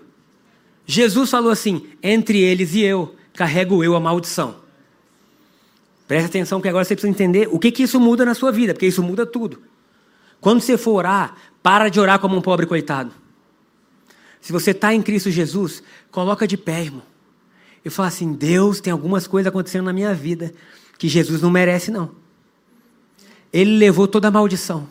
Jesus 0.85 1.29
falou 1.29 1.51
assim: 1.51 1.85
Entre 2.01 2.39
eles 2.39 2.73
e 2.73 2.83
eu, 2.83 3.13
carrego 3.33 3.83
eu 3.83 3.97
a 3.97 3.99
maldição. 3.99 4.55
Preste 6.07 6.27
atenção 6.27 6.61
que 6.61 6.69
agora 6.69 6.85
você 6.85 6.95
precisa 6.95 7.11
entender 7.11 7.49
o 7.51 7.59
que, 7.59 7.69
que 7.69 7.83
isso 7.83 7.99
muda 7.99 8.23
na 8.23 8.33
sua 8.33 8.49
vida, 8.49 8.73
porque 8.73 8.87
isso 8.87 9.03
muda 9.03 9.25
tudo. 9.25 9.61
Quando 10.41 10.61
você 10.61 10.77
for 10.77 10.93
orar, 10.93 11.35
para 11.61 11.89
de 11.89 11.99
orar 11.99 12.19
como 12.19 12.35
um 12.35 12.41
pobre 12.41 12.65
coitado. 12.65 13.11
Se 14.41 14.51
você 14.51 14.71
está 14.71 14.93
em 14.93 15.01
Cristo 15.01 15.29
Jesus, 15.29 15.83
coloca 16.11 16.47
de 16.47 16.55
pé, 16.55 16.83
irmão. 16.83 17.03
E 17.83 17.89
fala 17.89 18.07
assim: 18.07 18.33
Deus, 18.33 18.79
tem 18.79 18.91
algumas 18.91 19.27
coisas 19.27 19.47
acontecendo 19.47 19.85
na 19.85 19.93
minha 19.93 20.13
vida 20.13 20.53
que 20.97 21.07
Jesus 21.07 21.41
não 21.41 21.49
merece, 21.49 21.91
não. 21.91 22.11
Ele 23.51 23.77
levou 23.77 24.07
toda 24.07 24.27
a 24.27 24.31
maldição. 24.31 24.87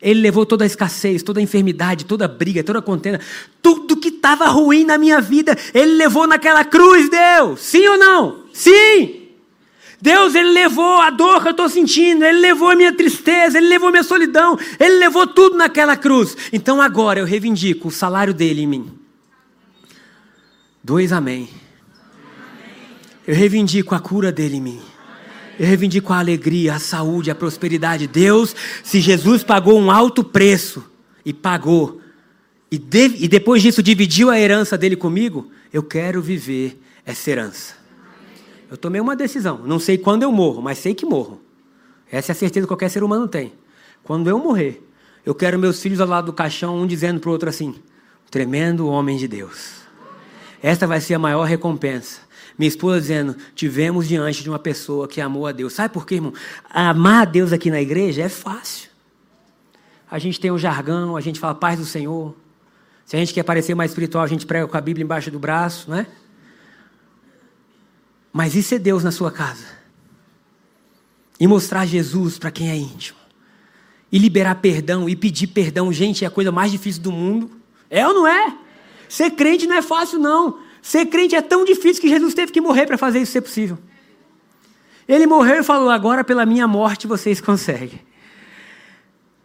Ele 0.00 0.20
levou 0.20 0.44
toda 0.44 0.64
a 0.64 0.66
escassez, 0.66 1.22
toda 1.22 1.40
a 1.40 1.42
enfermidade, 1.42 2.04
toda 2.04 2.26
a 2.26 2.28
briga, 2.28 2.62
toda 2.62 2.80
a 2.80 2.82
contenda, 2.82 3.18
tudo 3.62 3.96
que 3.96 4.08
estava 4.08 4.46
ruim 4.46 4.84
na 4.84 4.98
minha 4.98 5.20
vida, 5.22 5.56
ele 5.72 5.94
levou 5.94 6.26
naquela 6.26 6.64
cruz, 6.64 7.08
Deus. 7.08 7.60
Sim 7.60 7.88
ou 7.88 7.96
não? 7.96 8.44
Sim! 8.52 9.15
Deus, 10.06 10.36
Ele 10.36 10.52
levou 10.52 11.00
a 11.00 11.10
dor 11.10 11.42
que 11.42 11.48
eu 11.48 11.50
estou 11.50 11.68
sentindo, 11.68 12.24
Ele 12.24 12.38
levou 12.38 12.70
a 12.70 12.76
minha 12.76 12.92
tristeza, 12.92 13.58
Ele 13.58 13.66
levou 13.66 13.88
a 13.88 13.90
minha 13.90 14.04
solidão, 14.04 14.56
Ele 14.78 15.00
levou 15.00 15.26
tudo 15.26 15.56
naquela 15.56 15.96
cruz. 15.96 16.36
Então 16.52 16.80
agora 16.80 17.18
eu 17.18 17.26
reivindico 17.26 17.88
o 17.88 17.90
salário 17.90 18.32
dele 18.32 18.62
em 18.62 18.68
mim. 18.68 18.98
Dois 20.80 21.12
amém. 21.12 21.48
Eu 23.26 23.34
reivindico 23.34 23.96
a 23.96 23.98
cura 23.98 24.30
dele 24.30 24.58
em 24.58 24.60
mim. 24.60 24.80
Eu 25.58 25.66
reivindico 25.66 26.12
a 26.12 26.20
alegria, 26.20 26.76
a 26.76 26.78
saúde, 26.78 27.28
a 27.28 27.34
prosperidade. 27.34 28.06
Deus, 28.06 28.54
se 28.84 29.00
Jesus 29.00 29.42
pagou 29.42 29.76
um 29.76 29.90
alto 29.90 30.22
preço 30.22 30.84
e 31.24 31.32
pagou, 31.32 32.00
e, 32.70 32.78
de, 32.78 33.24
e 33.24 33.26
depois 33.26 33.60
disso 33.60 33.82
dividiu 33.82 34.30
a 34.30 34.38
herança 34.38 34.78
dele 34.78 34.94
comigo, 34.94 35.50
eu 35.72 35.82
quero 35.82 36.22
viver 36.22 36.80
essa 37.04 37.28
herança. 37.28 37.85
Eu 38.70 38.76
tomei 38.76 39.00
uma 39.00 39.14
decisão. 39.14 39.58
Não 39.64 39.78
sei 39.78 39.96
quando 39.96 40.22
eu 40.22 40.32
morro, 40.32 40.60
mas 40.60 40.78
sei 40.78 40.94
que 40.94 41.06
morro. 41.06 41.40
Essa 42.10 42.32
é 42.32 42.34
a 42.34 42.36
certeza 42.36 42.66
que 42.66 42.68
qualquer 42.68 42.88
ser 42.88 43.02
humano 43.02 43.28
tem. 43.28 43.52
Quando 44.02 44.28
eu 44.28 44.38
morrer, 44.38 44.82
eu 45.24 45.34
quero 45.34 45.58
meus 45.58 45.80
filhos 45.80 46.00
ao 46.00 46.06
lado 46.06 46.26
do 46.26 46.32
caixão, 46.32 46.76
um 46.76 46.86
dizendo 46.86 47.20
para 47.20 47.28
o 47.28 47.32
outro 47.32 47.48
assim: 47.48 47.74
tremendo 48.30 48.86
homem 48.88 49.16
de 49.16 49.26
Deus. 49.26 49.82
Esta 50.62 50.86
vai 50.86 51.00
ser 51.00 51.14
a 51.14 51.18
maior 51.18 51.44
recompensa. 51.44 52.20
Minha 52.58 52.68
esposa 52.68 53.00
dizendo: 53.00 53.36
tivemos 53.54 54.08
diante 54.08 54.42
de 54.42 54.48
uma 54.48 54.58
pessoa 54.58 55.08
que 55.08 55.20
amou 55.20 55.46
a 55.46 55.52
Deus. 55.52 55.72
Sabe 55.72 55.92
por 55.92 56.06
quê, 56.06 56.16
irmão? 56.16 56.32
Amar 56.70 57.22
a 57.22 57.24
Deus 57.24 57.52
aqui 57.52 57.70
na 57.70 57.80
igreja 57.80 58.22
é 58.22 58.28
fácil. 58.28 58.88
A 60.10 60.18
gente 60.18 60.38
tem 60.38 60.50
um 60.50 60.58
jargão, 60.58 61.16
a 61.16 61.20
gente 61.20 61.40
fala 61.40 61.54
paz 61.54 61.78
do 61.78 61.84
Senhor. 61.84 62.34
Se 63.04 63.16
a 63.16 63.18
gente 63.18 63.34
quer 63.34 63.42
parecer 63.42 63.74
mais 63.74 63.90
espiritual, 63.90 64.24
a 64.24 64.26
gente 64.28 64.46
prega 64.46 64.66
com 64.66 64.76
a 64.76 64.80
Bíblia 64.80 65.04
embaixo 65.04 65.30
do 65.30 65.38
braço, 65.38 65.90
não 65.90 65.98
é? 65.98 66.06
Mas 68.36 68.54
isso 68.54 68.74
é 68.74 68.78
Deus 68.78 69.02
na 69.02 69.10
sua 69.10 69.30
casa. 69.30 69.64
E 71.40 71.46
mostrar 71.46 71.86
Jesus 71.86 72.38
para 72.38 72.50
quem 72.50 72.68
é 72.68 72.76
íntimo. 72.76 73.18
E 74.12 74.18
liberar 74.18 74.56
perdão 74.56 75.08
e 75.08 75.16
pedir 75.16 75.46
perdão, 75.46 75.90
gente, 75.90 76.22
é 76.22 76.28
a 76.28 76.30
coisa 76.30 76.52
mais 76.52 76.70
difícil 76.70 77.00
do 77.00 77.10
mundo. 77.10 77.50
É 77.88 78.06
ou 78.06 78.12
não 78.12 78.26
é? 78.26 78.54
Ser 79.08 79.30
crente 79.30 79.66
não 79.66 79.76
é 79.76 79.80
fácil, 79.80 80.18
não. 80.18 80.58
Ser 80.82 81.06
crente 81.06 81.34
é 81.34 81.40
tão 81.40 81.64
difícil 81.64 82.02
que 82.02 82.10
Jesus 82.10 82.34
teve 82.34 82.52
que 82.52 82.60
morrer 82.60 82.84
para 82.84 82.98
fazer 82.98 83.20
isso 83.22 83.32
ser 83.32 83.40
possível. 83.40 83.78
Ele 85.08 85.26
morreu 85.26 85.60
e 85.60 85.64
falou: 85.64 85.88
Agora 85.88 86.22
pela 86.22 86.44
minha 86.44 86.68
morte 86.68 87.06
vocês 87.06 87.40
conseguem. 87.40 88.00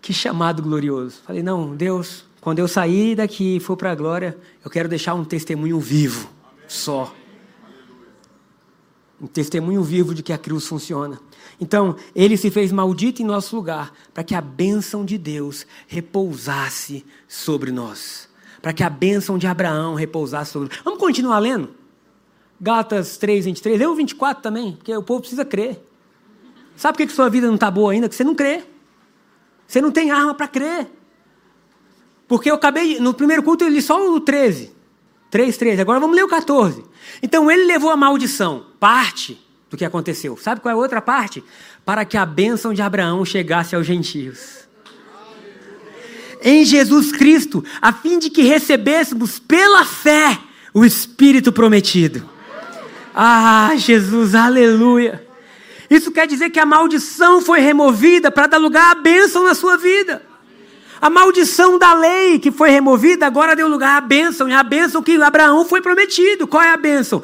Que 0.01 0.11
chamado 0.11 0.61
glorioso. 0.61 1.21
Falei: 1.25 1.41
Não, 1.41 1.77
Deus, 1.77 2.25
quando 2.41 2.59
eu 2.59 2.67
sair 2.67 3.15
daqui 3.15 3.55
e 3.55 3.59
for 3.61 3.77
para 3.77 3.93
a 3.93 3.95
glória, 3.95 4.37
eu 4.65 4.69
quero 4.69 4.89
deixar 4.89 5.13
um 5.13 5.23
testemunho 5.23 5.79
vivo, 5.79 6.29
só 6.67 7.15
um 9.21 9.27
testemunho 9.27 9.83
vivo 9.83 10.15
de 10.15 10.23
que 10.23 10.33
a 10.33 10.37
cruz 10.37 10.65
funciona. 10.65 11.19
Então, 11.59 11.95
ele 12.15 12.35
se 12.35 12.49
fez 12.49 12.71
maldito 12.71 13.21
em 13.21 13.25
nosso 13.25 13.55
lugar, 13.55 13.93
para 14.13 14.23
que 14.23 14.33
a 14.33 14.41
bênção 14.41 15.05
de 15.05 15.17
Deus 15.17 15.67
repousasse 15.87 17.05
sobre 17.27 17.71
nós. 17.71 18.27
Para 18.61 18.73
que 18.73 18.83
a 18.83 18.89
bênção 18.89 19.37
de 19.37 19.45
Abraão 19.45 19.93
repousasse 19.93 20.51
sobre 20.51 20.69
nós. 20.69 20.79
Vamos 20.83 20.99
continuar 20.99 21.37
lendo? 21.37 21.69
Gatas 22.59 23.17
3, 23.17 23.45
23. 23.45 23.77
Leu 23.77 23.95
24 23.95 24.41
também, 24.41 24.73
porque 24.73 24.95
o 24.95 25.03
povo 25.03 25.21
precisa 25.21 25.45
crer. 25.45 25.79
Sabe 26.75 26.97
por 26.97 27.05
que 27.05 27.13
sua 27.13 27.29
vida 27.29 27.45
não 27.45 27.55
está 27.55 27.69
boa 27.69 27.91
ainda? 27.91 28.09
Que 28.09 28.15
você 28.15 28.23
não 28.23 28.33
crê. 28.33 28.63
Você 29.67 29.81
não 29.81 29.91
tem 29.91 30.09
arma 30.09 30.33
para 30.33 30.47
crer. 30.47 30.87
Porque 32.27 32.49
eu 32.49 32.55
acabei, 32.55 32.99
no 32.99 33.13
primeiro 33.13 33.43
culto, 33.43 33.63
eu 33.63 33.69
li 33.69 33.81
só 33.81 34.11
o 34.11 34.19
13. 34.19 34.80
3, 35.31 35.57
13. 35.57 35.81
Agora 35.81 35.99
vamos 35.99 36.15
ler 36.15 36.23
o 36.23 36.27
14. 36.27 36.83
Então 37.23 37.49
ele 37.49 37.65
levou 37.65 37.89
a 37.89 37.97
maldição, 37.97 38.65
parte 38.79 39.39
do 39.69 39.77
que 39.77 39.85
aconteceu. 39.85 40.37
Sabe 40.37 40.59
qual 40.59 40.71
é 40.71 40.75
a 40.75 40.77
outra 40.77 41.01
parte? 41.01 41.43
Para 41.85 42.03
que 42.03 42.17
a 42.17 42.25
bênção 42.25 42.73
de 42.73 42.81
Abraão 42.81 43.23
chegasse 43.23 43.73
aos 43.73 43.87
gentios. 43.87 44.67
Em 46.43 46.65
Jesus 46.65 47.11
Cristo, 47.11 47.63
a 47.81 47.93
fim 47.93 48.19
de 48.19 48.29
que 48.29 48.41
recebêssemos 48.41 49.39
pela 49.39 49.85
fé 49.85 50.37
o 50.73 50.83
Espírito 50.83 51.51
prometido. 51.51 52.27
Ah, 53.13 53.71
Jesus, 53.77 54.35
aleluia. 54.35 55.25
Isso 55.89 56.11
quer 56.11 56.25
dizer 56.25 56.49
que 56.49 56.59
a 56.59 56.65
maldição 56.65 57.41
foi 57.41 57.59
removida 57.59 58.31
para 58.31 58.47
dar 58.47 58.57
lugar 58.57 58.91
à 58.91 58.95
bênção 58.95 59.43
na 59.43 59.53
sua 59.53 59.77
vida. 59.77 60.21
A 61.01 61.09
maldição 61.09 61.79
da 61.79 61.95
lei 61.95 62.37
que 62.37 62.51
foi 62.51 62.69
removida 62.69 63.25
agora 63.25 63.55
deu 63.55 63.67
lugar 63.67 63.97
à 63.97 64.01
bênção, 64.01 64.47
e 64.47 64.53
a 64.53 64.61
bênção 64.61 65.01
que 65.01 65.19
Abraão 65.19 65.65
foi 65.65 65.81
prometido. 65.81 66.47
Qual 66.47 66.61
é 66.61 66.69
a 66.69 66.77
bênção? 66.77 67.23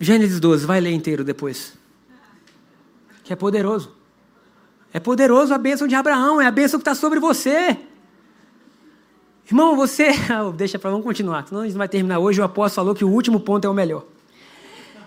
Gênesis 0.00 0.40
12, 0.40 0.66
vai 0.66 0.80
ler 0.80 0.90
inteiro 0.90 1.22
depois. 1.22 1.74
Que 3.22 3.32
é 3.32 3.36
poderoso. 3.36 3.92
É 4.92 4.98
poderoso 4.98 5.54
a 5.54 5.58
bênção 5.58 5.86
de 5.86 5.94
Abraão, 5.94 6.40
é 6.40 6.46
a 6.46 6.50
bênção 6.50 6.80
que 6.80 6.82
está 6.82 6.96
sobre 6.96 7.20
você. 7.20 7.78
Irmão, 9.46 9.76
você. 9.76 10.08
Deixa 10.56 10.80
para 10.80 10.90
vamos 10.90 11.06
continuar, 11.06 11.46
senão 11.46 11.62
a 11.62 11.66
gente 11.66 11.76
vai 11.76 11.88
terminar 11.88 12.18
hoje. 12.18 12.40
O 12.40 12.44
apóstolo 12.44 12.86
falou 12.86 12.94
que 12.96 13.04
o 13.04 13.08
último 13.08 13.38
ponto 13.38 13.64
é 13.64 13.70
o 13.70 13.74
melhor. 13.74 14.04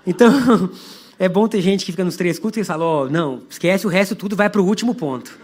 Então, 0.07 0.31
é 1.19 1.27
bom 1.27 1.49
ter 1.49 1.59
gente 1.59 1.83
que 1.85 1.91
fica 1.91 2.05
nos 2.05 2.15
três 2.15 2.39
cultos 2.39 2.61
e 2.61 2.63
fala: 2.63 2.85
Ó, 2.85 3.03
oh, 3.03 3.09
não, 3.09 3.43
esquece 3.49 3.85
o 3.85 3.89
resto, 3.89 4.15
tudo 4.15 4.37
vai 4.37 4.49
para 4.49 4.61
o 4.61 4.65
último 4.65 4.95
ponto. 4.95 5.37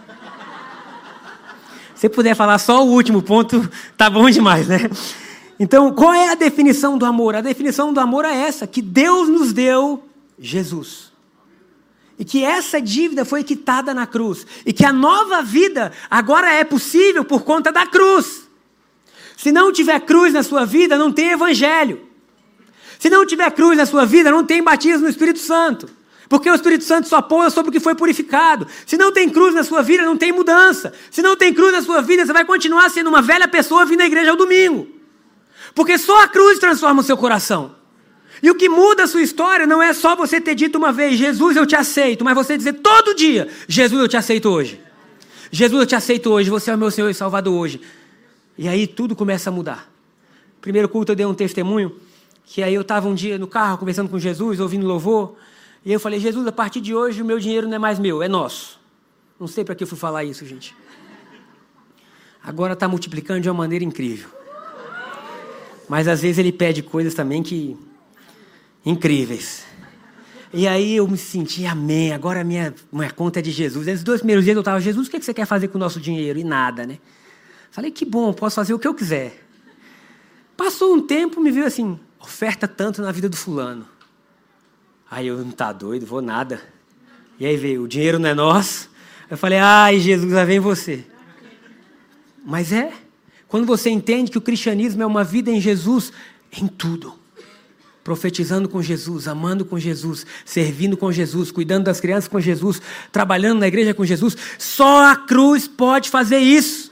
Se 2.02 2.08
puder 2.08 2.34
falar 2.34 2.58
só 2.58 2.84
o 2.84 2.90
último 2.90 3.22
ponto, 3.22 3.70
tá 3.96 4.10
bom 4.10 4.28
demais, 4.28 4.66
né? 4.66 4.90
Então, 5.56 5.92
qual 5.94 6.12
é 6.12 6.30
a 6.30 6.34
definição 6.34 6.98
do 6.98 7.06
amor? 7.06 7.36
A 7.36 7.40
definição 7.40 7.92
do 7.92 8.00
amor 8.00 8.24
é 8.24 8.34
essa: 8.34 8.66
que 8.66 8.82
Deus 8.82 9.28
nos 9.28 9.52
deu 9.52 10.02
Jesus. 10.36 11.12
E 12.18 12.24
que 12.24 12.42
essa 12.42 12.80
dívida 12.80 13.24
foi 13.24 13.44
quitada 13.44 13.94
na 13.94 14.04
cruz. 14.04 14.44
E 14.66 14.72
que 14.72 14.84
a 14.84 14.92
nova 14.92 15.42
vida 15.42 15.92
agora 16.10 16.52
é 16.52 16.64
possível 16.64 17.24
por 17.24 17.44
conta 17.44 17.70
da 17.70 17.86
cruz. 17.86 18.48
Se 19.36 19.52
não 19.52 19.72
tiver 19.72 20.00
cruz 20.00 20.32
na 20.32 20.42
sua 20.42 20.66
vida, 20.66 20.98
não 20.98 21.12
tem 21.12 21.30
evangelho. 21.30 22.00
Se 22.98 23.08
não 23.08 23.24
tiver 23.24 23.48
cruz 23.52 23.76
na 23.76 23.86
sua 23.86 24.04
vida, 24.04 24.28
não 24.28 24.44
tem 24.44 24.60
batismo 24.60 25.02
no 25.02 25.08
Espírito 25.08 25.38
Santo. 25.38 25.88
Porque 26.32 26.50
o 26.50 26.54
Espírito 26.54 26.82
Santo 26.82 27.06
só 27.08 27.20
pousa 27.20 27.50
sobre 27.50 27.68
o 27.68 27.72
que 27.72 27.78
foi 27.78 27.94
purificado. 27.94 28.66
Se 28.86 28.96
não 28.96 29.12
tem 29.12 29.28
cruz 29.28 29.54
na 29.54 29.62
sua 29.62 29.82
vida, 29.82 30.02
não 30.02 30.16
tem 30.16 30.32
mudança. 30.32 30.94
Se 31.10 31.20
não 31.20 31.36
tem 31.36 31.52
cruz 31.52 31.72
na 31.72 31.82
sua 31.82 32.00
vida, 32.00 32.24
você 32.24 32.32
vai 32.32 32.42
continuar 32.42 32.88
sendo 32.88 33.08
uma 33.08 33.20
velha 33.20 33.46
pessoa 33.46 33.84
vindo 33.84 34.00
à 34.00 34.06
igreja 34.06 34.30
ao 34.30 34.36
domingo. 34.38 34.88
Porque 35.74 35.98
só 35.98 36.22
a 36.22 36.28
cruz 36.28 36.58
transforma 36.58 37.02
o 37.02 37.04
seu 37.04 37.18
coração. 37.18 37.74
E 38.42 38.50
o 38.50 38.54
que 38.54 38.66
muda 38.66 39.02
a 39.02 39.06
sua 39.06 39.20
história 39.20 39.66
não 39.66 39.82
é 39.82 39.92
só 39.92 40.16
você 40.16 40.40
ter 40.40 40.54
dito 40.54 40.78
uma 40.78 40.90
vez, 40.90 41.18
Jesus, 41.18 41.54
eu 41.54 41.66
te 41.66 41.76
aceito, 41.76 42.24
mas 42.24 42.34
você 42.34 42.56
dizer 42.56 42.80
todo 42.80 43.14
dia, 43.14 43.48
Jesus, 43.68 44.00
eu 44.00 44.08
te 44.08 44.16
aceito 44.16 44.48
hoje. 44.48 44.80
Jesus, 45.50 45.82
eu 45.82 45.86
te 45.86 45.94
aceito 45.94 46.30
hoje, 46.30 46.48
você 46.48 46.70
é 46.70 46.74
o 46.74 46.78
meu 46.78 46.90
Senhor 46.90 47.10
e 47.10 47.14
Salvador 47.14 47.52
hoje. 47.52 47.78
E 48.56 48.66
aí 48.68 48.86
tudo 48.86 49.14
começa 49.14 49.50
a 49.50 49.52
mudar. 49.52 49.86
Primeiro 50.62 50.88
culto 50.88 51.12
eu 51.12 51.16
dei 51.16 51.26
um 51.26 51.34
testemunho, 51.34 51.94
que 52.46 52.62
aí 52.62 52.72
eu 52.72 52.80
estava 52.80 53.06
um 53.06 53.14
dia 53.14 53.36
no 53.36 53.46
carro 53.46 53.76
conversando 53.76 54.08
com 54.08 54.18
Jesus, 54.18 54.60
ouvindo 54.60 54.86
louvor, 54.86 55.36
e 55.84 55.92
eu 55.92 55.98
falei, 55.98 56.20
Jesus, 56.20 56.46
a 56.46 56.52
partir 56.52 56.80
de 56.80 56.94
hoje 56.94 57.22
o 57.22 57.24
meu 57.24 57.38
dinheiro 57.38 57.66
não 57.66 57.74
é 57.74 57.78
mais 57.78 57.98
meu, 57.98 58.22
é 58.22 58.28
nosso. 58.28 58.80
Não 59.38 59.46
sei 59.46 59.64
para 59.64 59.74
que 59.74 59.82
eu 59.82 59.88
fui 59.88 59.98
falar 59.98 60.24
isso, 60.24 60.46
gente. 60.46 60.76
Agora 62.42 62.74
está 62.74 62.86
multiplicando 62.86 63.40
de 63.40 63.48
uma 63.48 63.58
maneira 63.58 63.84
incrível. 63.84 64.28
Mas 65.88 66.06
às 66.06 66.22
vezes 66.22 66.38
ele 66.38 66.52
pede 66.52 66.82
coisas 66.82 67.14
também 67.14 67.42
que 67.42 67.76
incríveis. 68.84 69.64
E 70.52 70.68
aí 70.68 70.96
eu 70.96 71.08
me 71.08 71.16
senti, 71.16 71.64
amém, 71.66 72.12
agora 72.12 72.44
minha, 72.44 72.74
minha 72.92 73.10
conta 73.10 73.38
é 73.38 73.42
de 73.42 73.50
Jesus. 73.50 73.88
Esses 73.88 74.04
dois 74.04 74.20
primeiros 74.20 74.44
dias 74.44 74.54
eu 74.54 74.60
estava, 74.60 74.80
Jesus, 74.80 75.08
o 75.08 75.10
que 75.10 75.20
você 75.20 75.32
quer 75.32 75.46
fazer 75.46 75.68
com 75.68 75.78
o 75.78 75.80
nosso 75.80 75.98
dinheiro? 75.98 76.38
E 76.38 76.44
nada, 76.44 76.86
né? 76.86 76.98
Falei, 77.70 77.90
que 77.90 78.04
bom, 78.04 78.32
posso 78.32 78.56
fazer 78.56 78.74
o 78.74 78.78
que 78.78 78.86
eu 78.86 78.94
quiser. 78.94 79.46
Passou 80.56 80.94
um 80.94 81.00
tempo, 81.00 81.40
me 81.40 81.50
viu 81.50 81.64
assim, 81.64 81.98
oferta 82.20 82.68
tanto 82.68 83.00
na 83.00 83.10
vida 83.10 83.28
do 83.28 83.36
fulano. 83.36 83.86
Aí 85.12 85.26
eu, 85.26 85.36
não 85.36 85.50
tá 85.50 85.70
doido, 85.74 86.06
vou 86.06 86.22
nada. 86.22 86.58
E 87.38 87.44
aí 87.44 87.54
veio, 87.54 87.82
o 87.82 87.88
dinheiro 87.88 88.18
não 88.18 88.30
é 88.30 88.34
nosso. 88.34 88.88
Eu 89.28 89.36
falei, 89.36 89.58
ai 89.58 89.98
Jesus, 89.98 90.32
lá 90.32 90.42
vem 90.42 90.58
você. 90.58 91.04
Mas 92.42 92.72
é, 92.72 92.94
quando 93.46 93.66
você 93.66 93.90
entende 93.90 94.30
que 94.30 94.38
o 94.38 94.40
cristianismo 94.40 95.02
é 95.02 95.06
uma 95.06 95.22
vida 95.22 95.50
em 95.50 95.60
Jesus, 95.60 96.10
em 96.50 96.66
tudo 96.66 97.20
profetizando 98.02 98.68
com 98.68 98.82
Jesus, 98.82 99.28
amando 99.28 99.64
com 99.64 99.78
Jesus, 99.78 100.26
servindo 100.44 100.96
com 100.96 101.12
Jesus, 101.12 101.52
cuidando 101.52 101.84
das 101.84 102.00
crianças 102.00 102.26
com 102.26 102.40
Jesus, 102.40 102.82
trabalhando 103.12 103.60
na 103.60 103.68
igreja 103.68 103.94
com 103.94 104.04
Jesus, 104.04 104.36
só 104.58 105.12
a 105.12 105.14
cruz 105.14 105.68
pode 105.68 106.10
fazer 106.10 106.38
isso. 106.38 106.90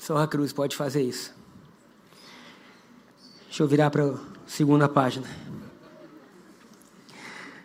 Só 0.00 0.16
a 0.16 0.26
cruz 0.26 0.52
pode 0.52 0.74
fazer 0.74 1.02
isso. 1.02 1.32
Deixa 3.46 3.62
eu 3.62 3.68
virar 3.68 3.90
para 3.90 4.06
a 4.06 4.14
segunda 4.44 4.88
página. 4.88 5.24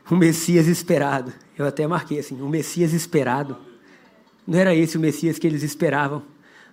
O 0.09 0.15
Messias 0.15 0.67
esperado. 0.67 1.31
Eu 1.57 1.65
até 1.65 1.85
marquei 1.85 2.19
assim: 2.19 2.41
o 2.41 2.49
Messias 2.49 2.93
esperado. 2.93 3.57
Não 4.47 4.57
era 4.57 4.73
esse 4.73 4.97
o 4.97 4.99
Messias 4.99 5.37
que 5.37 5.45
eles 5.45 5.61
esperavam, 5.61 6.23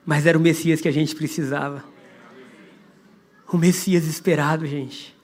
mas 0.04 0.24
era 0.24 0.38
o 0.38 0.40
Messias 0.40 0.80
que 0.80 0.88
a 0.88 0.92
gente 0.92 1.14
precisava. 1.14 1.84
O 3.52 3.58
Messias 3.58 4.06
esperado, 4.06 4.66
gente. 4.66 5.14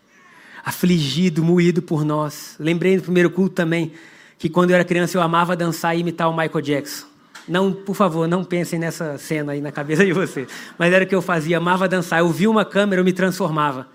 Afligido, 0.64 1.42
moído 1.42 1.80
por 1.80 2.04
nós. 2.04 2.54
Lembrei 2.58 2.96
no 2.96 3.02
primeiro 3.02 3.30
culto 3.30 3.54
também 3.54 3.92
que 4.38 4.48
quando 4.48 4.70
eu 4.70 4.74
era 4.74 4.84
criança 4.84 5.16
eu 5.16 5.22
amava 5.22 5.56
dançar 5.56 5.96
e 5.96 6.00
imitar 6.00 6.28
o 6.28 6.36
Michael 6.36 6.60
Jackson. 6.60 7.06
Não, 7.48 7.72
por 7.72 7.94
favor, 7.94 8.28
não 8.28 8.44
pensem 8.44 8.78
nessa 8.78 9.16
cena 9.18 9.52
aí 9.52 9.60
na 9.60 9.72
cabeça 9.72 10.04
de 10.04 10.12
vocês. 10.12 10.48
Mas 10.78 10.92
era 10.92 11.04
o 11.04 11.06
que 11.06 11.14
eu 11.14 11.22
fazia, 11.22 11.58
amava 11.58 11.88
dançar. 11.88 12.20
Eu 12.20 12.28
via 12.28 12.50
uma 12.50 12.64
câmera, 12.64 13.00
eu 13.00 13.04
me 13.04 13.12
transformava. 13.12 13.88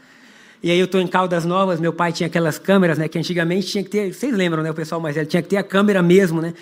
E 0.61 0.71
aí 0.71 0.79
eu 0.79 0.85
estou 0.85 0.99
em 0.99 1.07
Caldas 1.07 1.45
Novas, 1.45 1.79
meu 1.79 1.93
pai 1.93 2.11
tinha 2.11 2.27
aquelas 2.27 2.57
câmeras, 2.57 2.97
né? 2.97 3.07
Que 3.07 3.19
antigamente 3.19 3.67
tinha 3.67 3.83
que 3.83 3.89
ter. 3.89 4.13
Vocês 4.13 4.35
lembram, 4.35 4.63
né? 4.63 4.71
O 4.71 4.73
pessoal 4.73 4.99
mais 4.99 5.15
velho 5.15 5.27
tinha 5.27 5.41
que 5.41 5.49
ter 5.49 5.57
a 5.57 5.63
câmera 5.63 6.01
mesmo, 6.01 6.41
né? 6.41 6.53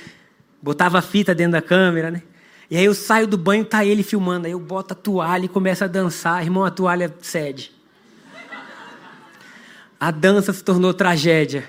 Botava 0.62 1.00
a 1.00 1.02
fita 1.02 1.34
dentro 1.34 1.54
da 1.54 1.62
câmera, 1.62 2.12
né? 2.12 2.22
E 2.70 2.76
aí 2.76 2.84
eu 2.84 2.94
saio 2.94 3.28
do 3.28 3.38
banho, 3.38 3.64
tá 3.64 3.86
ele 3.86 4.04
filmando. 4.04 4.48
Aí 4.48 4.52
eu 4.52 4.60
boto 4.60 4.94
a 4.94 4.96
toalha 4.96 5.46
e 5.46 5.48
começo 5.48 5.84
a 5.84 5.88
dançar. 5.88 6.44
Irmão, 6.44 6.66
a 6.66 6.72
toalha 6.72 7.14
cede. 7.22 7.72
A 10.00 10.12
dança 10.12 10.52
se 10.52 10.64
tornou 10.64 10.94
tragédia. 10.94 11.64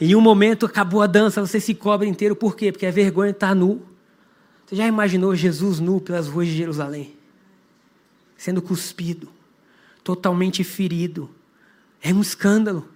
Em 0.00 0.14
um 0.14 0.20
momento 0.20 0.64
acabou 0.64 1.02
a 1.02 1.06
dança, 1.06 1.40
você 1.40 1.60
se 1.60 1.74
cobre 1.74 2.08
inteiro. 2.08 2.34
Por 2.34 2.56
quê? 2.56 2.72
Porque 2.72 2.86
a 2.86 2.90
vergonha 2.90 3.32
está 3.32 3.54
nu. 3.54 3.82
Você 4.64 4.76
já 4.76 4.86
imaginou 4.86 5.34
Jesus 5.34 5.78
nu 5.78 6.00
pelas 6.00 6.26
ruas 6.26 6.46
de 6.46 6.56
Jerusalém? 6.56 7.14
Sendo 8.36 8.62
cuspido, 8.62 9.28
totalmente 10.02 10.64
ferido. 10.64 11.28
É 12.02 12.12
um 12.12 12.20
escândalo. 12.20 12.88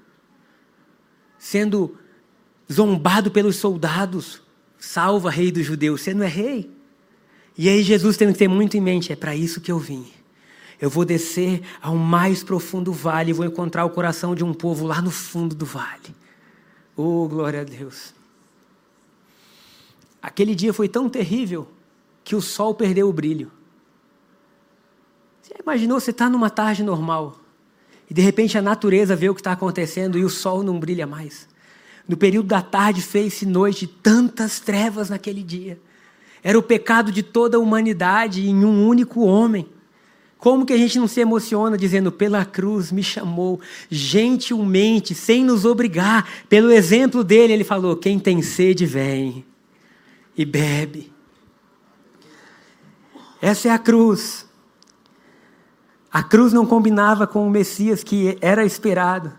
Sendo 1.38 1.96
zombado 2.72 3.30
pelos 3.30 3.56
soldados. 3.56 4.42
Salva, 4.78 5.30
rei 5.30 5.50
dos 5.52 5.64
judeus. 5.64 6.02
Você 6.02 6.14
não 6.14 6.24
é 6.24 6.28
rei? 6.28 6.70
E 7.56 7.68
aí 7.68 7.82
Jesus 7.82 8.16
tem 8.16 8.32
que 8.32 8.38
ter 8.38 8.48
muito 8.48 8.76
em 8.76 8.80
mente: 8.80 9.12
é 9.12 9.16
para 9.16 9.34
isso 9.34 9.60
que 9.60 9.70
eu 9.70 9.78
vim. 9.78 10.06
Eu 10.80 10.90
vou 10.90 11.04
descer 11.04 11.62
ao 11.80 11.96
mais 11.96 12.42
profundo 12.42 12.92
vale 12.92 13.30
e 13.30 13.32
vou 13.32 13.46
encontrar 13.46 13.84
o 13.84 13.90
coração 13.90 14.34
de 14.34 14.44
um 14.44 14.52
povo 14.52 14.86
lá 14.86 15.00
no 15.00 15.10
fundo 15.10 15.54
do 15.54 15.64
vale. 15.64 16.14
Oh, 16.96 17.28
glória 17.28 17.60
a 17.60 17.64
Deus. 17.64 18.12
Aquele 20.20 20.54
dia 20.54 20.72
foi 20.72 20.88
tão 20.88 21.08
terrível 21.08 21.68
que 22.24 22.34
o 22.34 22.40
sol 22.40 22.74
perdeu 22.74 23.08
o 23.08 23.12
brilho. 23.12 23.52
Você 25.42 25.54
imaginou 25.62 26.00
você 26.00 26.10
está 26.10 26.28
numa 26.28 26.50
tarde 26.50 26.82
normal 26.82 27.43
e 28.08 28.14
de 28.14 28.20
repente 28.20 28.58
a 28.58 28.62
natureza 28.62 29.16
vê 29.16 29.28
o 29.28 29.34
que 29.34 29.40
está 29.40 29.52
acontecendo 29.52 30.18
e 30.18 30.24
o 30.24 30.30
sol 30.30 30.62
não 30.62 30.78
brilha 30.78 31.06
mais. 31.06 31.48
No 32.06 32.16
período 32.16 32.48
da 32.48 32.60
tarde 32.60 33.00
fez-se 33.00 33.46
noite, 33.46 33.86
tantas 33.86 34.60
trevas 34.60 35.08
naquele 35.08 35.42
dia. 35.42 35.78
Era 36.42 36.58
o 36.58 36.62
pecado 36.62 37.10
de 37.10 37.22
toda 37.22 37.56
a 37.56 37.60
humanidade 37.60 38.46
em 38.46 38.64
um 38.64 38.86
único 38.86 39.22
homem. 39.22 39.66
Como 40.36 40.66
que 40.66 40.74
a 40.74 40.76
gente 40.76 40.98
não 40.98 41.08
se 41.08 41.20
emociona 41.20 41.78
dizendo, 41.78 42.12
pela 42.12 42.44
cruz 42.44 42.92
me 42.92 43.02
chamou, 43.02 43.58
gentilmente, 43.88 45.14
sem 45.14 45.42
nos 45.42 45.64
obrigar, 45.64 46.28
pelo 46.50 46.70
exemplo 46.70 47.24
dele, 47.24 47.54
ele 47.54 47.64
falou: 47.64 47.96
quem 47.96 48.18
tem 48.18 48.42
sede, 48.42 48.84
vem 48.84 49.42
e 50.36 50.44
bebe. 50.44 51.10
Essa 53.40 53.68
é 53.68 53.70
a 53.70 53.78
cruz. 53.78 54.43
A 56.14 56.22
cruz 56.22 56.52
não 56.52 56.64
combinava 56.64 57.26
com 57.26 57.44
o 57.44 57.50
Messias 57.50 58.04
que 58.04 58.38
era 58.40 58.64
esperado. 58.64 59.32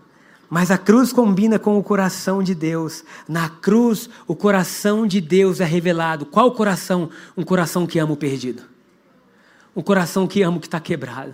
Mas 0.50 0.70
a 0.70 0.76
cruz 0.76 1.10
combina 1.10 1.58
com 1.58 1.78
o 1.78 1.82
coração 1.82 2.42
de 2.42 2.54
Deus. 2.54 3.02
Na 3.26 3.48
cruz, 3.48 4.10
o 4.26 4.36
coração 4.36 5.06
de 5.06 5.18
Deus 5.18 5.58
é 5.58 5.64
revelado. 5.64 6.26
Qual 6.26 6.52
coração? 6.52 7.08
Um 7.34 7.42
coração 7.42 7.86
que 7.86 7.98
ama 7.98 8.12
o 8.12 8.16
perdido. 8.16 8.62
Um 9.74 9.80
coração 9.80 10.26
que 10.26 10.42
ama 10.42 10.58
o 10.58 10.60
que 10.60 10.66
está 10.66 10.78
quebrado. 10.78 11.32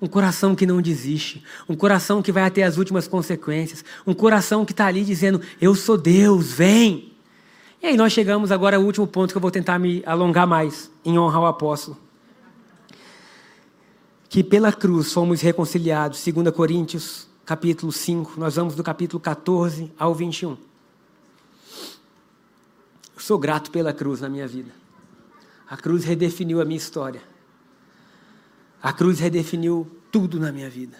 Um 0.00 0.06
coração 0.06 0.54
que 0.54 0.64
não 0.64 0.80
desiste. 0.80 1.44
Um 1.68 1.76
coração 1.76 2.22
que 2.22 2.32
vai 2.32 2.44
até 2.44 2.62
as 2.62 2.78
últimas 2.78 3.06
consequências. 3.06 3.84
Um 4.06 4.14
coração 4.14 4.64
que 4.64 4.72
está 4.72 4.86
ali 4.86 5.04
dizendo: 5.04 5.38
Eu 5.60 5.74
sou 5.74 5.98
Deus, 5.98 6.50
vem. 6.50 7.12
E 7.82 7.86
aí 7.86 7.96
nós 7.98 8.14
chegamos 8.14 8.50
agora 8.50 8.78
ao 8.78 8.82
último 8.82 9.06
ponto 9.06 9.32
que 9.32 9.36
eu 9.36 9.42
vou 9.42 9.50
tentar 9.50 9.78
me 9.78 10.02
alongar 10.06 10.46
mais, 10.46 10.90
em 11.04 11.18
honra 11.18 11.36
ao 11.36 11.46
apóstolo. 11.46 12.07
Que 14.28 14.44
pela 14.44 14.72
cruz 14.72 15.12
fomos 15.12 15.40
reconciliados, 15.40 16.22
2 16.24 16.50
Coríntios 16.54 17.26
capítulo 17.46 17.90
5, 17.90 18.38
nós 18.38 18.56
vamos 18.56 18.74
do 18.74 18.82
capítulo 18.82 19.18
14 19.18 19.90
ao 19.98 20.14
21. 20.14 20.50
Eu 20.50 20.58
sou 23.16 23.38
grato 23.38 23.70
pela 23.70 23.90
cruz 23.90 24.20
na 24.20 24.28
minha 24.28 24.46
vida. 24.46 24.70
A 25.66 25.78
cruz 25.78 26.04
redefiniu 26.04 26.60
a 26.60 26.64
minha 26.66 26.76
história. 26.76 27.22
A 28.82 28.92
cruz 28.92 29.18
redefiniu 29.18 29.90
tudo 30.12 30.38
na 30.38 30.52
minha 30.52 30.68
vida. 30.68 30.96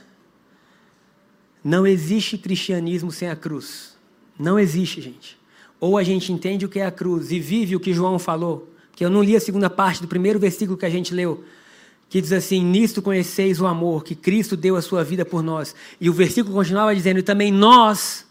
Não 1.62 1.87
existe 1.87 2.38
cristianismo 2.38 3.12
sem 3.12 3.29
a 3.29 3.37
cruz. 3.37 3.95
Não 4.38 4.59
existe, 4.59 5.03
gente. 5.03 5.38
Ou 5.79 5.99
a 5.99 6.03
gente 6.03 6.33
entende 6.33 6.64
o 6.64 6.69
que 6.69 6.81
é 6.81 6.87
a 6.87 6.91
cruz 6.91 7.31
e 7.31 7.38
vive 7.38 7.77
o 7.77 7.81
que 7.81 7.93
João 7.93 8.19
falou, 8.19 8.73
que 8.97 9.05
eu 9.05 9.11
não 9.11 9.23
li 9.23 9.37
a 9.37 9.41
segunda 9.41 9.69
parte 9.69 10.01
do 10.01 10.09
primeiro 10.09 10.38
versículo 10.38 10.79
que 10.79 10.87
a 10.87 10.91
gente 10.91 11.12
leu, 11.12 11.45
que 12.09 12.21
diz 12.21 12.33
assim: 12.33 12.64
Nisto 12.64 13.03
conheceis 13.03 13.61
o 13.61 13.66
amor, 13.66 14.05
que 14.05 14.14
Cristo 14.14 14.57
deu 14.57 14.76
a 14.76 14.83
sua 14.83 15.05
vida 15.05 15.24
por 15.24 15.43
nós. 15.43 15.74
E 16.01 16.09
o 16.09 16.12
versículo 16.12 16.55
continuava 16.55 16.95
dizendo: 16.95 17.18
E 17.18 17.22
também 17.22 17.53
nós 17.53 18.26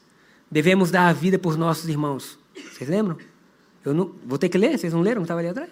devemos 0.49 0.89
dar 0.91 1.07
a 1.07 1.13
vida 1.13 1.37
por 1.37 1.57
nossos 1.57 1.87
irmãos. 1.87 2.37
Vocês 2.71 2.89
lembram? 2.89 3.17
Eu 3.85 3.93
não, 3.93 4.11
vou 4.25 4.37
ter 4.37 4.49
que 4.49 4.57
ler, 4.57 4.77
vocês 4.77 4.93
não 4.93 5.01
leram? 5.01 5.21
Estava 5.21 5.39
ali 5.39 5.49
atrás? 5.49 5.69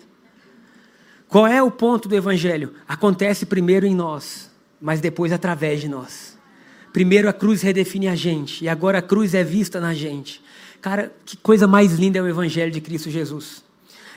Qual 1.28 1.48
é 1.48 1.62
o 1.62 1.72
ponto 1.72 2.08
do 2.08 2.16
Evangelho? 2.16 2.74
Acontece 2.88 3.46
primeiro 3.46 3.86
em 3.86 3.96
nós, 3.96 4.52
mas 4.80 5.02
depois 5.02 5.32
através 5.32 5.82
de 5.82 5.90
nós. 5.90 6.38
Primeiro 6.94 7.28
a 7.28 7.34
cruz 7.34 7.62
redefine 7.62 8.08
a 8.08 8.16
gente, 8.16 8.64
e 8.64 8.70
agora 8.70 9.00
a 9.00 9.02
cruz 9.02 9.34
é 9.34 9.44
vista 9.44 9.82
na 9.82 9.94
gente. 9.94 10.42
Cara, 10.80 11.12
que 11.26 11.36
coisa 11.36 11.68
mais 11.68 11.94
linda 11.94 12.20
é 12.20 12.22
o 12.22 12.28
Evangelho 12.28 12.72
de 12.72 12.80
Cristo 12.80 13.10
Jesus. 13.10 13.64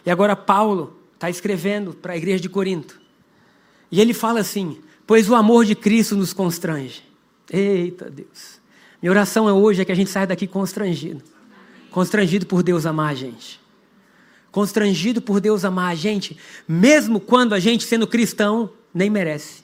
E 0.04 0.10
agora 0.10 0.36
Paulo 0.36 0.96
está 1.14 1.28
escrevendo 1.28 1.92
para 1.92 2.12
a 2.12 2.16
igreja 2.16 2.40
de 2.40 2.48
Corinto. 2.48 3.00
E 3.90 4.00
ele 4.00 4.14
fala 4.14 4.40
assim: 4.40 4.78
Pois 5.06 5.28
o 5.28 5.34
amor 5.34 5.64
de 5.64 5.74
Cristo 5.74 6.16
nos 6.16 6.32
constrange. 6.32 7.02
Eita 7.50 8.10
Deus. 8.10 8.60
Minha 9.00 9.12
oração 9.12 9.48
é 9.48 9.52
hoje 9.52 9.80
é 9.80 9.84
que 9.84 9.92
a 9.92 9.94
gente 9.94 10.10
saia 10.10 10.26
daqui 10.26 10.46
constrangido. 10.46 11.22
Constrangido 11.90 12.44
por 12.44 12.62
Deus 12.62 12.84
amar 12.84 13.12
a 13.12 13.14
gente. 13.14 13.60
Constrangido 14.50 15.22
por 15.22 15.40
Deus 15.40 15.64
amar 15.64 15.92
a 15.92 15.94
gente, 15.94 16.36
mesmo 16.66 17.20
quando 17.20 17.54
a 17.54 17.58
gente, 17.58 17.84
sendo 17.84 18.06
cristão, 18.06 18.70
nem 18.92 19.08
merece. 19.08 19.62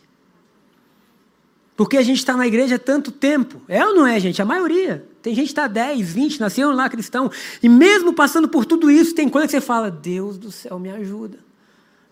Porque 1.77 1.97
a 1.97 2.03
gente 2.03 2.19
está 2.19 2.37
na 2.37 2.47
igreja 2.47 2.77
há 2.77 2.79
tanto 2.79 3.11
tempo. 3.11 3.61
É 3.67 3.85
ou 3.85 3.95
não 3.95 4.07
é, 4.07 4.21
gente? 4.21 4.41
A 4.41 4.45
maioria. 4.45 5.07
Tem 5.21 5.35
gente 5.35 5.47
que 5.47 5.53
está 5.53 5.67
10, 5.67 6.13
20, 6.13 6.41
nasceu 6.41 6.71
lá 6.71 6.89
cristão. 6.89 7.31
E 7.63 7.69
mesmo 7.69 8.13
passando 8.13 8.49
por 8.49 8.65
tudo 8.65 8.91
isso, 8.91 9.15
tem 9.15 9.29
coisa 9.29 9.47
que 9.47 9.53
você 9.53 9.61
fala: 9.61 9.91
Deus 9.91 10.39
do 10.39 10.53
céu, 10.53 10.79
me 10.79 10.91
ajuda. 10.91 11.39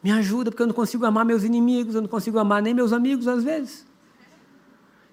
Me 0.03 0.11
ajuda, 0.11 0.50
porque 0.50 0.62
eu 0.62 0.66
não 0.66 0.74
consigo 0.74 1.07
amar 1.07 1.24
meus 1.24 1.44
inimigos, 1.44 1.94
eu 1.94 2.00
não 2.00 2.09
consigo 2.09 2.38
amar 2.38 2.61
nem 2.61 2.74
meus 2.74 2.92
amigos 2.92 3.28
às 3.28 3.44
vezes. 3.44 3.86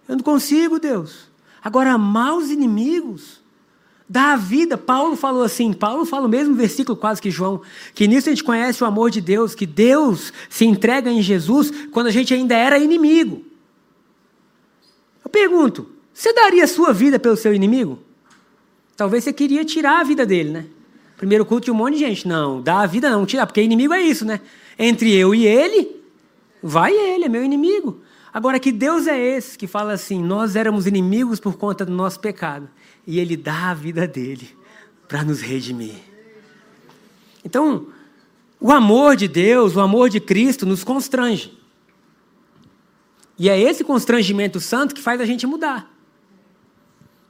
Eu 0.07 0.15
não 0.15 0.23
consigo, 0.23 0.79
Deus. 0.79 1.29
Agora, 1.63 1.91
amar 1.91 2.35
os 2.35 2.49
inimigos, 2.49 3.41
dar 4.09 4.33
a 4.33 4.35
vida. 4.35 4.75
Paulo 4.75 5.15
falou 5.15 5.43
assim, 5.43 5.71
Paulo 5.71 6.05
fala 6.05 6.25
o 6.25 6.29
mesmo 6.29 6.55
versículo 6.55 6.97
quase 6.97 7.21
que 7.21 7.29
João, 7.29 7.61
que 7.93 8.07
nisso 8.07 8.27
a 8.27 8.31
gente 8.31 8.43
conhece 8.43 8.83
o 8.83 8.87
amor 8.87 9.11
de 9.11 9.21
Deus, 9.21 9.53
que 9.53 9.67
Deus 9.67 10.33
se 10.49 10.65
entrega 10.65 11.11
em 11.11 11.21
Jesus 11.21 11.71
quando 11.91 12.07
a 12.07 12.11
gente 12.11 12.33
ainda 12.33 12.55
era 12.55 12.79
inimigo. 12.79 13.45
Eu 15.23 15.29
pergunto, 15.29 15.87
você 16.11 16.33
daria 16.33 16.63
a 16.63 16.67
sua 16.67 16.91
vida 16.91 17.19
pelo 17.19 17.37
seu 17.37 17.53
inimigo? 17.53 17.99
Talvez 18.97 19.23
você 19.23 19.31
queria 19.31 19.63
tirar 19.63 20.01
a 20.01 20.03
vida 20.03 20.25
dele, 20.25 20.49
né? 20.49 20.65
Primeiro 21.15 21.45
culto 21.45 21.65
de 21.65 21.71
um 21.71 21.75
monte 21.75 21.93
de 21.93 21.99
gente. 21.99 22.27
Não, 22.27 22.61
dá 22.61 22.79
a 22.79 22.85
vida 22.85 23.09
não, 23.09 23.25
tirar, 23.25 23.45
porque 23.45 23.61
inimigo 23.61 23.93
é 23.93 24.01
isso, 24.01 24.25
né? 24.25 24.41
Entre 24.81 25.13
eu 25.13 25.35
e 25.35 25.45
ele, 25.45 26.01
vai 26.63 26.93
ele, 26.93 27.25
é 27.25 27.29
meu 27.29 27.43
inimigo. 27.43 28.01
Agora, 28.33 28.59
que 28.59 28.71
Deus 28.71 29.07
é 29.07 29.19
esse 29.19 29.57
que 29.57 29.67
fala 29.67 29.91
assim: 29.91 30.23
nós 30.23 30.55
éramos 30.55 30.87
inimigos 30.87 31.39
por 31.39 31.57
conta 31.57 31.85
do 31.85 31.91
nosso 31.91 32.19
pecado, 32.21 32.69
e 33.05 33.19
Ele 33.19 33.35
dá 33.35 33.71
a 33.71 33.73
vida 33.73 34.07
dele 34.07 34.55
para 35.07 35.23
nos 35.23 35.41
redimir. 35.41 35.95
Então, 37.43 37.87
o 38.59 38.71
amor 38.71 39.15
de 39.15 39.27
Deus, 39.27 39.75
o 39.75 39.81
amor 39.81 40.09
de 40.09 40.19
Cristo 40.19 40.65
nos 40.65 40.83
constrange. 40.83 41.57
E 43.37 43.49
é 43.49 43.59
esse 43.59 43.83
constrangimento 43.83 44.59
santo 44.59 44.93
que 44.93 45.01
faz 45.01 45.19
a 45.19 45.25
gente 45.25 45.47
mudar. 45.47 45.89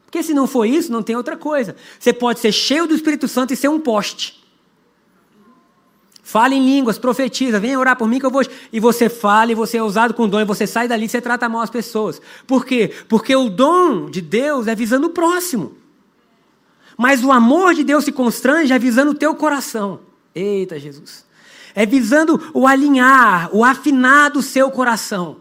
Porque 0.06 0.24
se 0.24 0.34
não 0.34 0.48
for 0.48 0.66
isso, 0.66 0.92
não 0.92 1.04
tem 1.04 1.16
outra 1.16 1.38
coisa. 1.38 1.76
Você 2.00 2.12
pode 2.12 2.40
ser 2.40 2.52
cheio 2.52 2.88
do 2.88 2.96
Espírito 2.96 3.28
Santo 3.28 3.54
e 3.54 3.56
ser 3.56 3.70
um 3.70 3.80
poste. 3.80 4.39
Fala 6.30 6.54
em 6.54 6.64
línguas, 6.64 7.00
profetiza, 7.00 7.60
venha 7.60 7.80
orar 7.80 7.98
por 7.98 8.08
mim 8.08 8.20
que 8.20 8.26
eu 8.28 8.30
vou. 8.30 8.44
E 8.72 8.80
você 8.80 9.10
fala, 9.10 9.52
e 9.52 9.56
você 9.56 9.78
é 9.78 9.84
usado 9.84 10.14
com 10.14 10.30
dom, 10.30 10.40
e 10.40 10.46
você 10.46 10.68
sai 10.68 10.88
dali 10.88 11.06
e 11.06 11.10
você 11.10 11.20
trata 11.20 11.50
mal 11.50 11.64
as 11.64 11.72
pessoas. 11.72 12.22
Por 12.46 12.68
quê? 12.68 12.94
Porque 13.08 13.36
o 13.36 13.50
dom 13.50 14.08
de 14.08 14.22
Deus 14.22 14.68
é 14.68 14.76
visando 14.76 15.08
o 15.08 15.10
próximo. 15.10 15.76
Mas 16.96 17.24
o 17.24 17.32
amor 17.32 17.74
de 17.74 17.84
Deus 17.84 18.06
se 18.06 18.12
constrange 18.12 18.72
é 18.72 18.78
visando 18.78 19.10
o 19.10 19.16
teu 19.16 19.34
coração. 19.34 20.02
Eita, 20.36 20.78
Jesus. 20.78 21.26
É 21.74 21.84
visando 21.84 22.52
o 22.54 22.68
alinhar, 22.68 23.50
o 23.52 23.66
afinar 23.66 24.30
do 24.30 24.44
seu 24.44 24.70
coração. 24.70 25.38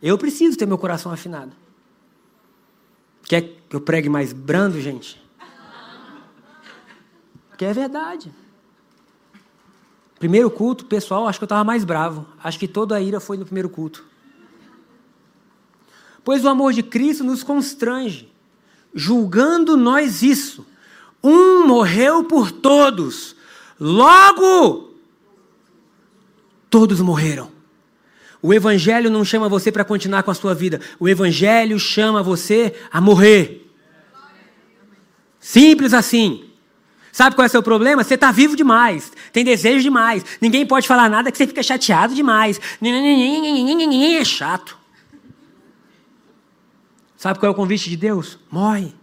Eu 0.00 0.16
preciso 0.16 0.56
ter 0.56 0.64
meu 0.64 0.78
coração 0.78 1.12
afinado. 1.12 1.52
Quer 3.24 3.42
que 3.68 3.76
eu 3.76 3.82
pregue 3.82 4.08
mais 4.08 4.32
brando, 4.32 4.80
gente? 4.80 5.22
Que 7.58 7.66
é 7.66 7.74
verdade. 7.74 8.32
Primeiro 10.18 10.50
culto, 10.50 10.86
pessoal, 10.86 11.28
acho 11.28 11.38
que 11.38 11.44
eu 11.44 11.46
estava 11.46 11.64
mais 11.64 11.84
bravo. 11.84 12.26
Acho 12.42 12.58
que 12.58 12.66
toda 12.66 12.96
a 12.96 13.00
ira 13.00 13.20
foi 13.20 13.36
no 13.36 13.44
primeiro 13.44 13.68
culto. 13.68 14.04
Pois 16.24 16.44
o 16.44 16.48
amor 16.48 16.72
de 16.72 16.82
Cristo 16.82 17.22
nos 17.22 17.42
constrange, 17.42 18.32
julgando 18.94 19.76
nós 19.76 20.22
isso. 20.22 20.66
Um 21.22 21.66
morreu 21.66 22.24
por 22.24 22.50
todos, 22.50 23.36
logo 23.78 24.90
todos 26.68 27.00
morreram. 27.00 27.50
O 28.42 28.52
Evangelho 28.52 29.10
não 29.10 29.24
chama 29.24 29.48
você 29.48 29.72
para 29.72 29.84
continuar 29.84 30.22
com 30.22 30.30
a 30.30 30.34
sua 30.34 30.54
vida, 30.54 30.80
o 30.98 31.08
Evangelho 31.08 31.78
chama 31.78 32.22
você 32.22 32.74
a 32.90 33.00
morrer. 33.00 33.70
Simples 35.40 35.94
assim. 35.94 36.45
Sabe 37.16 37.34
qual 37.34 37.44
é 37.44 37.48
o 37.48 37.50
seu 37.50 37.62
problema? 37.62 38.04
Você 38.04 38.12
está 38.12 38.30
vivo 38.30 38.54
demais, 38.54 39.10
tem 39.32 39.42
desejo 39.42 39.82
demais, 39.82 40.22
ninguém 40.38 40.66
pode 40.66 40.86
falar 40.86 41.08
nada 41.08 41.32
que 41.32 41.38
você 41.38 41.46
fica 41.46 41.62
chateado 41.62 42.14
demais. 42.14 42.60
É 44.20 44.22
chato. 44.22 44.76
Sabe 47.16 47.38
qual 47.38 47.48
é 47.48 47.52
o 47.54 47.56
convite 47.56 47.88
de 47.88 47.96
Deus? 47.96 48.38
Morre. 48.50 48.94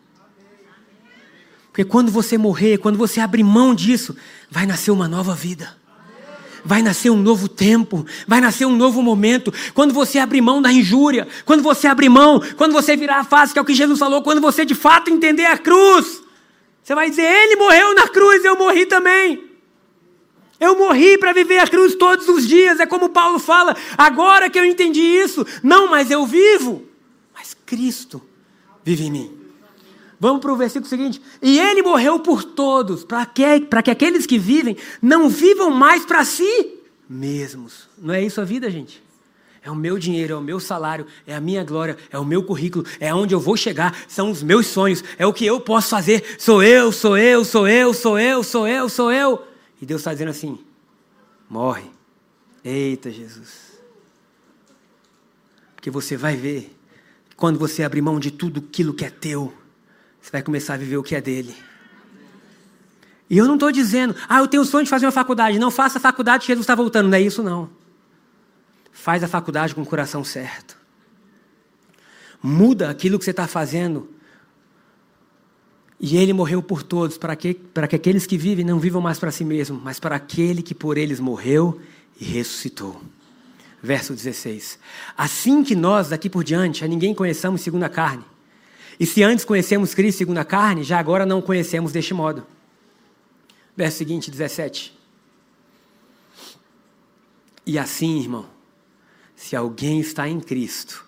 Porque 1.72 1.84
quando 1.84 2.12
você 2.12 2.38
morrer, 2.38 2.78
quando 2.78 3.00
você 3.00 3.20
abrir 3.20 3.42
mão 3.42 3.74
disso, 3.74 4.16
vai 4.48 4.68
nascer 4.68 4.92
uma 4.92 5.08
nova 5.08 5.34
vida. 5.34 5.76
Vai 6.64 6.84
nascer 6.84 7.10
um 7.10 7.18
novo 7.18 7.48
tempo, 7.48 8.06
vai 8.28 8.40
nascer 8.40 8.68
um 8.68 8.76
novo 8.76 9.02
momento. 9.02 9.52
Quando 9.74 9.92
você 9.92 10.20
abrir 10.20 10.40
mão 10.40 10.62
da 10.62 10.72
injúria, 10.72 11.28
quando 11.46 11.64
você 11.64 11.88
abrir 11.88 12.10
mão, 12.10 12.40
quando 12.58 12.74
você 12.74 12.96
virar 12.96 13.22
a 13.22 13.24
face, 13.24 13.54
que 13.54 13.58
é 13.58 13.62
o 13.64 13.66
que 13.66 13.74
Jesus 13.74 13.98
falou, 13.98 14.22
quando 14.22 14.40
você 14.40 14.64
de 14.64 14.76
fato 14.76 15.10
entender 15.10 15.48
a 15.48 15.58
cruz, 15.58 16.23
você 16.84 16.94
vai 16.94 17.10
dizer: 17.10 17.24
Ele 17.24 17.56
morreu 17.56 17.96
na 17.96 18.08
cruz, 18.08 18.44
eu 18.44 18.58
morri 18.58 18.86
também. 18.86 19.50
Eu 20.60 20.78
morri 20.78 21.18
para 21.18 21.34
viver 21.34 21.60
a 21.60 21.68
cruz 21.68 21.96
todos 21.96 22.28
os 22.28 22.48
dias. 22.48 22.80
É 22.80 22.86
como 22.86 23.10
Paulo 23.10 23.40
fala: 23.40 23.76
agora 23.98 24.50
que 24.50 24.60
eu 24.60 24.66
entendi 24.66 25.02
isso, 25.02 25.46
não 25.64 25.90
mais 25.90 26.12
eu 26.12 26.26
vivo, 26.26 26.84
mas 27.34 27.56
Cristo 27.66 28.22
vive 28.84 29.06
em 29.06 29.12
mim. 29.12 29.40
Vamos 30.20 30.40
para 30.40 30.54
o 30.54 30.56
versículo 30.56 30.88
seguinte. 30.88 31.22
E 31.42 31.60
ele 31.60 31.82
morreu 31.82 32.20
por 32.20 32.44
todos, 32.44 33.04
para 33.04 33.26
que, 33.26 33.44
que 33.60 33.92
aqueles 33.92 34.26
que 34.26 34.40
vivem 34.40 34.78
não 35.02 35.28
vivam 35.28 35.70
mais 35.70 36.06
para 36.06 36.24
si 36.24 36.80
mesmos. 37.10 37.90
Não 37.98 38.14
é 38.14 38.24
isso 38.24 38.40
a 38.40 38.46
vida, 38.46 38.70
gente? 38.72 39.04
É 39.64 39.72
o 39.72 39.76
meu 39.76 39.98
dinheiro, 39.98 40.34
é 40.34 40.38
o 40.38 40.42
meu 40.42 40.60
salário, 40.60 41.08
é 41.26 41.34
a 41.34 41.40
minha 41.40 41.64
glória, 41.64 41.98
é 42.12 42.20
o 42.20 42.26
meu 42.26 42.44
currículo, 42.44 42.86
é 43.00 43.16
onde 43.16 43.34
eu 43.34 43.40
vou 43.40 43.56
chegar, 43.56 43.96
são 44.10 44.30
os 44.30 44.44
meus 44.44 44.68
sonhos, 44.68 45.02
é 45.18 45.26
o 45.26 45.32
que 45.32 45.46
eu 45.46 45.60
posso 45.62 45.90
fazer. 45.90 46.36
Sou 46.38 46.62
eu, 46.62 46.92
sou 46.92 47.18
eu, 47.18 47.46
sou 47.46 47.66
eu, 47.66 47.94
sou 47.94 48.20
eu, 48.20 48.44
sou 48.44 48.68
eu, 48.68 48.90
sou 48.90 49.12
eu. 49.12 49.48
E 49.82 49.86
Deus 49.86 50.02
está 50.02 50.12
dizendo 50.12 50.32
assim: 50.32 50.60
morre. 51.50 51.90
Eita, 52.64 53.10
Jesus. 53.10 53.74
Porque 55.76 55.90
você 55.90 56.16
vai 56.18 56.36
ver, 56.36 56.74
quando 57.36 57.58
você 57.58 57.84
abrir 57.84 58.02
mão 58.02 58.20
de 58.20 58.32
tudo 58.32 58.64
aquilo 58.66 58.94
que 58.94 59.06
é 59.06 59.10
teu, 59.10 59.54
você 60.22 60.32
vai 60.32 60.42
começar 60.42 60.74
a 60.74 60.78
viver 60.78 60.98
o 60.98 61.04
que 61.04 61.16
é 61.16 61.22
dele. 61.22 61.56
E 63.30 63.38
eu 63.38 63.46
não 63.46 63.56
estou 63.56 63.72
dizendo, 63.72 64.16
ah, 64.28 64.40
eu 64.40 64.48
tenho 64.48 64.64
o 64.64 64.66
sonho 64.66 64.84
de 64.84 64.90
fazer 64.90 65.06
uma 65.06 65.12
faculdade. 65.12 65.58
Não 65.58 65.72
faça 65.72 65.98
a 65.98 66.02
faculdade, 66.02 66.46
Jesus 66.46 66.64
está 66.64 66.76
voltando. 66.76 67.10
Não 67.10 67.18
é 67.18 67.22
isso, 67.22 67.42
não. 67.42 67.70
Faz 68.94 69.24
a 69.24 69.28
faculdade 69.28 69.74
com 69.74 69.82
o 69.82 69.86
coração 69.86 70.24
certo. 70.24 70.78
Muda 72.42 72.90
aquilo 72.90 73.18
que 73.18 73.26
você 73.26 73.32
está 73.32 73.48
fazendo. 73.48 74.10
E 76.00 76.16
ele 76.16 76.32
morreu 76.32 76.62
por 76.62 76.84
todos, 76.84 77.18
para 77.18 77.36
que, 77.36 77.54
para 77.54 77.88
que 77.88 77.96
aqueles 77.96 78.28
que 78.28 78.38
vivem 78.38 78.64
não 78.64 78.80
vivam 78.80 79.02
mais 79.02 79.18
para 79.18 79.32
si 79.32 79.44
mesmos, 79.44 79.82
mas 79.82 80.00
para 80.00 80.16
aquele 80.16 80.62
que 80.62 80.76
por 80.76 80.98
eles 80.98 81.20
morreu 81.20 81.82
e 82.20 82.24
ressuscitou. 82.24 83.02
Verso 83.82 84.14
16. 84.14 84.80
Assim 85.18 85.64
que 85.64 85.76
nós, 85.76 86.10
daqui 86.10 86.30
por 86.30 86.44
diante, 86.44 86.86
a 86.86 86.88
ninguém 86.88 87.14
conheçamos 87.14 87.62
segundo 87.62 87.84
a 87.84 87.90
carne. 87.90 88.24
E 89.00 89.06
se 89.06 89.24
antes 89.24 89.44
conhecemos 89.44 89.94
Cristo 89.94 90.20
segundo 90.20 90.38
a 90.38 90.46
carne, 90.46 90.84
já 90.84 91.00
agora 91.00 91.26
não 91.26 91.42
conhecemos 91.42 91.92
deste 91.92 92.14
modo. 92.14 92.46
Verso 93.76 93.98
seguinte, 93.98 94.30
17. 94.30 94.98
E 97.66 97.80
assim, 97.80 98.20
irmão, 98.20 98.53
se 99.44 99.58
alguém 99.58 100.00
está 100.00 100.26
em 100.26 100.40
Cristo, 100.40 101.06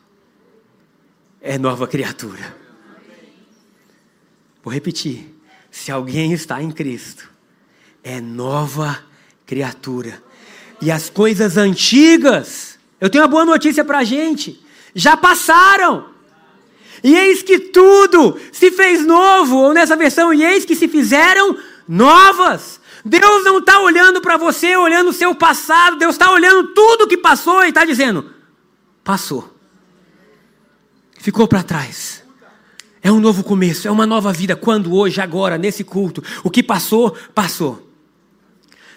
é 1.41 1.57
nova 1.57 1.87
criatura. 1.87 2.53
Vou 4.61 4.73
repetir. 4.73 5.33
Se 5.71 5.89
alguém 5.89 6.33
está 6.33 6.61
em 6.61 6.69
Cristo, 6.69 7.31
é 8.03 8.19
nova 8.19 9.01
criatura. 9.45 10.21
E 10.81 10.91
as 10.91 11.09
coisas 11.09 11.55
antigas, 11.55 12.77
eu 12.99 13.09
tenho 13.09 13.23
uma 13.23 13.29
boa 13.29 13.45
notícia 13.45 13.85
para 13.85 13.99
a 13.99 14.03
gente, 14.03 14.61
já 14.93 15.15
passaram. 15.15 16.09
E 17.01 17.15
eis 17.15 17.41
que 17.41 17.57
tudo 17.57 18.37
se 18.51 18.69
fez 18.69 19.05
novo, 19.05 19.55
ou 19.55 19.73
nessa 19.73 19.95
versão, 19.95 20.33
e 20.33 20.43
eis 20.43 20.65
que 20.65 20.75
se 20.75 20.89
fizeram 20.89 21.57
novas. 21.87 22.81
Deus 23.07 23.43
não 23.43 23.59
está 23.59 23.79
olhando 23.79 24.19
para 24.19 24.35
você, 24.35 24.75
olhando 24.75 25.11
o 25.11 25.13
seu 25.13 25.35
passado, 25.35 25.99
Deus 25.99 26.15
está 26.15 26.31
olhando 26.31 26.73
tudo 26.73 27.07
que 27.07 27.15
passou 27.15 27.63
e 27.63 27.69
está 27.69 27.85
dizendo: 27.85 28.31
passou, 29.03 29.55
ficou 31.19 31.47
para 31.47 31.61
trás. 31.61 32.25
É 33.03 33.11
um 33.11 33.19
novo 33.19 33.43
começo, 33.43 33.87
é 33.87 33.91
uma 33.91 34.07
nova 34.07 34.33
vida. 34.33 34.55
Quando 34.55 34.95
hoje, 34.95 35.21
agora, 35.21 35.59
nesse 35.59 35.83
culto, 35.83 36.23
o 36.43 36.49
que 36.49 36.63
passou, 36.63 37.15
passou. 37.35 37.87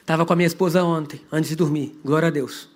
Estava 0.00 0.24
com 0.24 0.32
a 0.32 0.36
minha 0.36 0.46
esposa 0.46 0.82
ontem, 0.82 1.20
antes 1.30 1.50
de 1.50 1.56
dormir, 1.56 2.00
glória 2.02 2.28
a 2.28 2.30
Deus. 2.30 2.70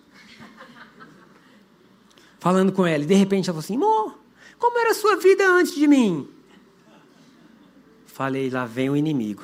Falando 2.38 2.72
com 2.72 2.86
ela, 2.86 3.04
e 3.04 3.06
de 3.06 3.14
repente 3.14 3.48
ela 3.48 3.54
falou 3.54 3.64
assim: 3.64 3.76
amor, 3.76 4.18
como 4.58 4.78
era 4.78 4.90
a 4.90 4.94
sua 4.94 5.16
vida 5.16 5.48
antes 5.48 5.74
de 5.74 5.88
mim? 5.88 6.28
Falei, 8.04 8.50
lá 8.50 8.66
vem 8.66 8.90
o 8.90 8.96
inimigo. 8.96 9.42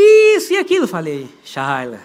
Isso 0.00 0.52
e 0.52 0.56
aquilo, 0.56 0.86
falei, 0.86 1.28
Shaila. 1.44 2.00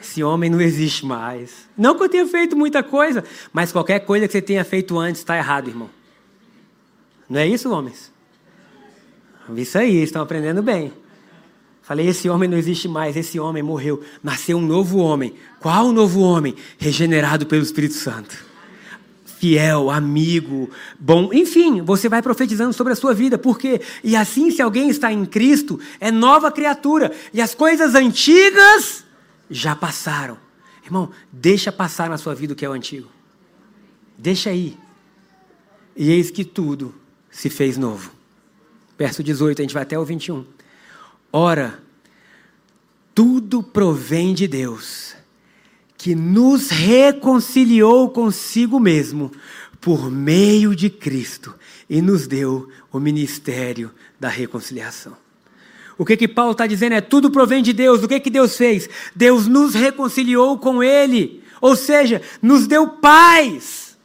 Esse 0.00 0.22
homem 0.22 0.48
não 0.48 0.60
existe 0.60 1.04
mais. 1.04 1.68
Não 1.76 1.94
que 1.94 2.02
eu 2.02 2.08
tenha 2.08 2.26
feito 2.26 2.56
muita 2.56 2.82
coisa, 2.82 3.22
mas 3.52 3.70
qualquer 3.70 4.00
coisa 4.00 4.26
que 4.26 4.32
você 4.32 4.40
tenha 4.40 4.64
feito 4.64 4.98
antes 4.98 5.20
está 5.20 5.36
errado, 5.36 5.68
irmão. 5.68 5.90
Não 7.28 7.38
é 7.38 7.46
isso, 7.46 7.70
homens? 7.70 8.10
Isso 9.54 9.76
aí, 9.76 10.02
estão 10.02 10.22
aprendendo 10.22 10.62
bem. 10.62 10.92
Falei, 11.82 12.06
esse 12.06 12.28
homem 12.28 12.48
não 12.48 12.56
existe 12.56 12.88
mais, 12.88 13.16
esse 13.16 13.38
homem 13.38 13.62
morreu. 13.62 14.02
Nasceu 14.22 14.56
um 14.58 14.66
novo 14.66 14.98
homem. 14.98 15.34
Qual 15.58 15.92
novo 15.92 16.20
homem? 16.20 16.54
Regenerado 16.78 17.46
pelo 17.46 17.62
Espírito 17.62 17.94
Santo. 17.94 18.49
Fiel, 19.40 19.90
amigo, 19.90 20.68
bom, 20.98 21.32
enfim, 21.32 21.80
você 21.80 22.10
vai 22.10 22.20
profetizando 22.20 22.74
sobre 22.74 22.92
a 22.92 22.96
sua 22.96 23.14
vida, 23.14 23.38
porque 23.38 23.80
e 24.04 24.14
assim 24.14 24.50
se 24.50 24.60
alguém 24.60 24.90
está 24.90 25.10
em 25.10 25.24
Cristo, 25.24 25.80
é 25.98 26.10
nova 26.10 26.52
criatura, 26.52 27.10
e 27.32 27.40
as 27.40 27.54
coisas 27.54 27.94
antigas 27.94 29.02
já 29.48 29.74
passaram. 29.74 30.36
Irmão, 30.84 31.10
deixa 31.32 31.72
passar 31.72 32.10
na 32.10 32.18
sua 32.18 32.34
vida 32.34 32.52
o 32.52 32.56
que 32.56 32.66
é 32.66 32.68
o 32.68 32.74
antigo. 32.74 33.08
Deixa 34.18 34.50
aí. 34.50 34.76
E 35.96 36.10
eis 36.10 36.30
que 36.30 36.44
tudo 36.44 36.94
se 37.30 37.48
fez 37.48 37.78
novo. 37.78 38.12
Verso 38.98 39.22
18, 39.22 39.58
a 39.58 39.62
gente 39.62 39.72
vai 39.72 39.84
até 39.84 39.98
o 39.98 40.04
21. 40.04 40.44
Ora, 41.32 41.82
tudo 43.14 43.62
provém 43.62 44.34
de 44.34 44.46
Deus, 44.46 45.16
que 46.00 46.14
nos 46.14 46.70
reconciliou 46.70 48.08
consigo 48.08 48.80
mesmo 48.80 49.30
por 49.82 50.10
meio 50.10 50.74
de 50.74 50.88
Cristo 50.88 51.54
e 51.90 52.00
nos 52.00 52.26
deu 52.26 52.70
o 52.90 52.98
ministério 52.98 53.90
da 54.18 54.26
reconciliação. 54.26 55.14
O 55.98 56.04
que 56.06 56.16
que 56.16 56.26
Paulo 56.26 56.52
está 56.52 56.66
dizendo 56.66 56.94
é 56.94 57.02
tudo 57.02 57.30
provém 57.30 57.62
de 57.62 57.74
Deus. 57.74 58.02
O 58.02 58.08
que 58.08 58.18
que 58.18 58.30
Deus 58.30 58.56
fez? 58.56 58.88
Deus 59.14 59.46
nos 59.46 59.74
reconciliou 59.74 60.56
com 60.56 60.82
Ele, 60.82 61.44
ou 61.60 61.76
seja, 61.76 62.22
nos 62.40 62.66
deu 62.66 62.88
paz, 62.88 63.98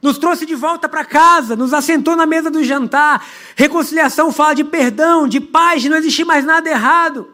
nos 0.00 0.16
trouxe 0.16 0.46
de 0.46 0.54
volta 0.54 0.88
para 0.88 1.04
casa, 1.04 1.54
nos 1.54 1.74
assentou 1.74 2.16
na 2.16 2.24
mesa 2.24 2.50
do 2.50 2.64
jantar. 2.64 3.26
Reconciliação 3.54 4.32
fala 4.32 4.54
de 4.54 4.64
perdão, 4.64 5.28
de 5.28 5.40
paz, 5.40 5.82
de 5.82 5.90
não 5.90 5.98
existir 5.98 6.24
mais 6.24 6.46
nada 6.46 6.70
errado. 6.70 7.28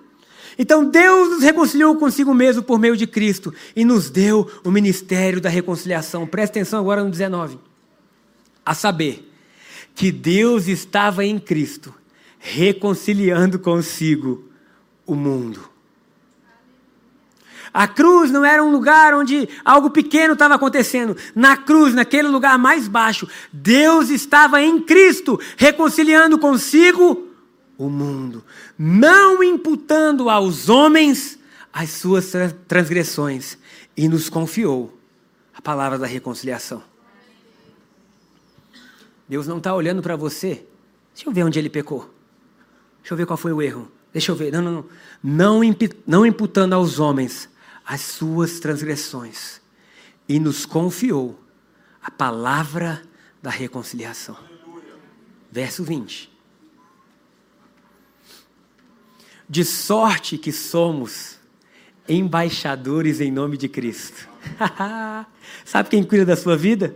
Então 0.59 0.85
Deus 0.85 1.31
nos 1.31 1.43
reconciliou 1.43 1.97
consigo 1.97 2.33
mesmo 2.33 2.63
por 2.63 2.79
meio 2.79 2.97
de 2.97 3.07
Cristo 3.07 3.53
e 3.75 3.85
nos 3.85 4.09
deu 4.11 4.51
o 4.65 4.71
ministério 4.71 5.41
da 5.41 5.49
reconciliação. 5.49 6.27
Presta 6.27 6.59
atenção 6.59 6.81
agora 6.81 7.03
no 7.03 7.11
19. 7.11 7.59
A 8.65 8.75
saber, 8.75 9.31
que 9.95 10.11
Deus 10.11 10.67
estava 10.67 11.25
em 11.25 11.39
Cristo 11.39 11.95
reconciliando 12.39 13.59
consigo 13.59 14.45
o 15.07 15.15
mundo. 15.15 15.71
A 17.73 17.89
cruz 17.89 18.31
não 18.31 18.45
era 18.45 18.63
um 18.63 18.71
lugar 18.71 19.15
onde 19.15 19.49
algo 19.65 19.91
pequeno 19.91 20.35
estava 20.35 20.55
acontecendo. 20.55 21.17
Na 21.35 21.57
cruz, 21.57 21.95
naquele 21.95 22.29
lugar 22.29 22.57
mais 22.59 22.87
baixo, 22.87 23.27
Deus 23.53 24.11
estava 24.11 24.63
em 24.63 24.81
Cristo, 24.81 25.41
reconciliando 25.57 26.39
consigo 26.39 27.29
o 27.77 27.89
mundo, 27.89 28.45
não 28.79 29.43
imputando 29.43 30.29
aos 30.29 30.69
homens 30.69 31.39
as 31.73 31.91
suas 31.91 32.33
transgressões, 32.69 33.59
e 33.97 34.09
nos 34.09 34.29
confiou 34.29 34.97
a 35.55 35.61
palavra 35.61 35.99
da 35.99 36.07
reconciliação. 36.07 36.83
Deus 39.29 39.47
não 39.47 39.59
está 39.59 39.75
olhando 39.75 40.03
para 40.03 40.17
você. 40.17 40.67
Deixa 41.15 41.29
eu 41.29 41.33
ver 41.33 41.45
onde 41.45 41.59
ele 41.59 41.71
pecou. 41.71 42.13
Deixa 43.01 43.15
eu 43.15 43.17
ver 43.17 43.27
qual 43.27 43.37
foi 43.37 43.53
o 43.53 43.63
erro. 43.63 43.91
Deixa 44.13 44.33
eu 44.33 44.37
ver. 44.37 44.53
Não, 44.53 44.63
não, 44.63 44.73
não. 44.73 44.85
Não, 45.23 45.61
não 46.07 46.27
imputando 46.27 46.73
aos 46.75 46.99
homens 46.99 47.49
as 47.87 48.01
suas 48.01 48.61
transgressões. 48.61 49.61
E 50.29 50.39
nos 50.39 50.67
confiou 50.67 51.41
a 52.03 52.11
palavra 52.11 53.03
da 53.43 53.51
reconciliação. 53.51 54.37
Verso 55.51 55.85
20. 55.85 56.34
De 59.49 59.65
sorte 59.65 60.39
que 60.39 60.53
somos 60.53 61.39
embaixadores 62.09 63.21
em 63.21 63.31
nome 63.31 63.57
de 63.57 63.69
Cristo. 63.69 64.29
Sabe 65.65 65.89
quem 65.91 66.03
cuida 66.05 66.25
da 66.25 66.37
sua 66.37 66.57
vida? 66.57 66.95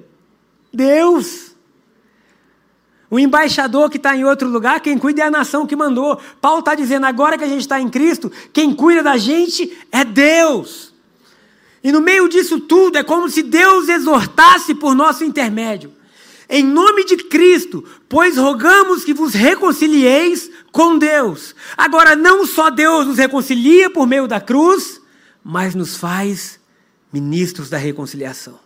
Deus. 0.73 1.49
O 3.11 3.19
embaixador 3.19 3.89
que 3.89 3.97
está 3.97 4.15
em 4.15 4.25
outro 4.25 4.49
lugar, 4.49 4.81
quem 4.81 4.99
cuida 4.99 5.23
é 5.23 5.25
a 5.25 5.31
nação 5.31 5.67
que 5.67 5.75
mandou. 5.75 6.21
Paulo 6.41 6.61
está 6.61 6.75
dizendo: 6.75 7.07
agora 7.07 7.39
que 7.39 7.45
a 7.45 7.49
gente 7.49 7.63
está 7.63 7.81
em 7.81 7.89
Cristo, 7.89 8.31
quem 8.53 8.75
cuida 8.75 9.03
da 9.03 9.17
gente 9.17 9.79
é 9.91 10.05
Deus. 10.05 10.93
E 11.83 11.91
no 11.91 12.01
meio 12.01 12.29
disso 12.29 12.61
tudo, 12.61 12.99
é 12.99 13.03
como 13.03 13.31
se 13.31 13.43
Deus 13.43 13.89
exortasse 13.89 14.75
por 14.75 14.95
nosso 14.95 15.25
intermédio. 15.25 15.93
Em 16.51 16.63
nome 16.63 17.05
de 17.05 17.17
Cristo, 17.17 17.85
pois 18.09 18.37
rogamos 18.37 19.05
que 19.05 19.13
vos 19.15 19.35
reconcilieis 19.35 20.51
com 20.73 20.99
Deus. 20.99 21.55
Agora, 21.77 22.15
não 22.15 22.47
só 22.47 22.71
Deus 22.71 23.07
nos 23.07 23.19
reconcilia 23.19 23.91
por 23.91 24.07
meio 24.07 24.27
da 24.27 24.41
cruz, 24.41 25.01
mas 25.43 25.75
nos 25.75 25.97
faz 25.97 26.61
ministros 27.13 27.69
da 27.71 27.79
reconciliação. 27.79 28.59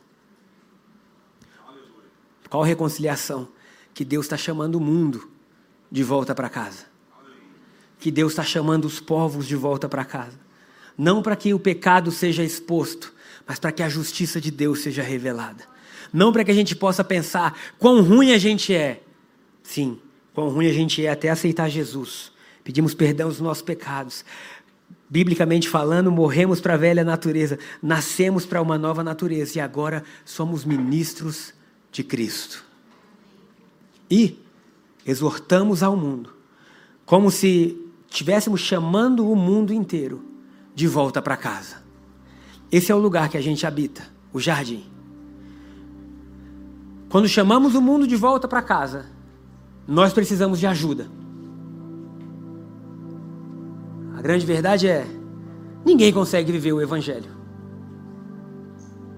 Qual 2.48 2.62
reconciliação? 2.62 3.48
que 3.94 4.04
Deus 4.04 4.26
está 4.26 4.36
chamando 4.36 4.76
o 4.76 4.80
mundo 4.80 5.28
de 5.90 6.02
volta 6.02 6.34
para 6.34 6.48
casa. 6.48 6.86
Que 7.98 8.10
Deus 8.10 8.32
está 8.32 8.42
chamando 8.42 8.84
os 8.86 8.98
povos 8.98 9.46
de 9.46 9.54
volta 9.54 9.88
para 9.88 10.04
casa. 10.04 10.40
Não 10.96 11.22
para 11.22 11.36
que 11.36 11.54
o 11.54 11.58
pecado 11.58 12.10
seja 12.10 12.42
exposto, 12.42 13.12
mas 13.46 13.58
para 13.58 13.72
que 13.72 13.82
a 13.82 13.88
justiça 13.88 14.40
de 14.40 14.50
Deus 14.50 14.80
seja 14.80 15.02
revelada. 15.02 15.64
Não 16.12 16.32
para 16.32 16.44
que 16.44 16.50
a 16.50 16.54
gente 16.54 16.74
possa 16.74 17.04
pensar 17.04 17.56
quão 17.78 18.02
ruim 18.02 18.32
a 18.32 18.38
gente 18.38 18.74
é. 18.74 19.02
Sim, 19.62 20.00
quão 20.34 20.48
ruim 20.48 20.66
a 20.66 20.72
gente 20.72 21.04
é 21.04 21.10
até 21.10 21.30
aceitar 21.30 21.68
Jesus. 21.68 22.32
Pedimos 22.64 22.94
perdão 22.94 23.28
dos 23.28 23.40
nossos 23.40 23.62
pecados. 23.62 24.24
Biblicamente 25.08 25.68
falando, 25.68 26.10
morremos 26.10 26.60
para 26.60 26.74
a 26.74 26.78
velha 26.78 27.04
natureza, 27.04 27.58
nascemos 27.82 28.46
para 28.46 28.62
uma 28.62 28.78
nova 28.78 29.04
natureza 29.04 29.58
e 29.58 29.60
agora 29.60 30.02
somos 30.24 30.64
ministros 30.64 31.52
de 31.90 32.02
Cristo 32.02 32.64
e 34.12 34.38
exortamos 35.06 35.82
ao 35.82 35.96
mundo, 35.96 36.34
como 37.06 37.30
se 37.30 37.78
estivéssemos 38.10 38.60
chamando 38.60 39.26
o 39.26 39.34
mundo 39.34 39.72
inteiro 39.72 40.22
de 40.74 40.86
volta 40.86 41.22
para 41.22 41.34
casa. 41.34 41.82
Esse 42.70 42.92
é 42.92 42.94
o 42.94 42.98
lugar 42.98 43.30
que 43.30 43.38
a 43.38 43.40
gente 43.40 43.66
habita, 43.66 44.02
o 44.30 44.38
jardim. 44.38 44.84
Quando 47.08 47.26
chamamos 47.26 47.74
o 47.74 47.80
mundo 47.80 48.06
de 48.06 48.14
volta 48.14 48.46
para 48.46 48.60
casa, 48.60 49.06
nós 49.86 50.12
precisamos 50.12 50.58
de 50.58 50.66
ajuda. 50.66 51.06
A 54.16 54.22
grande 54.22 54.46
verdade 54.46 54.86
é: 54.86 55.06
ninguém 55.84 56.12
consegue 56.12 56.52
viver 56.52 56.72
o 56.72 56.80
Evangelho. 56.80 57.30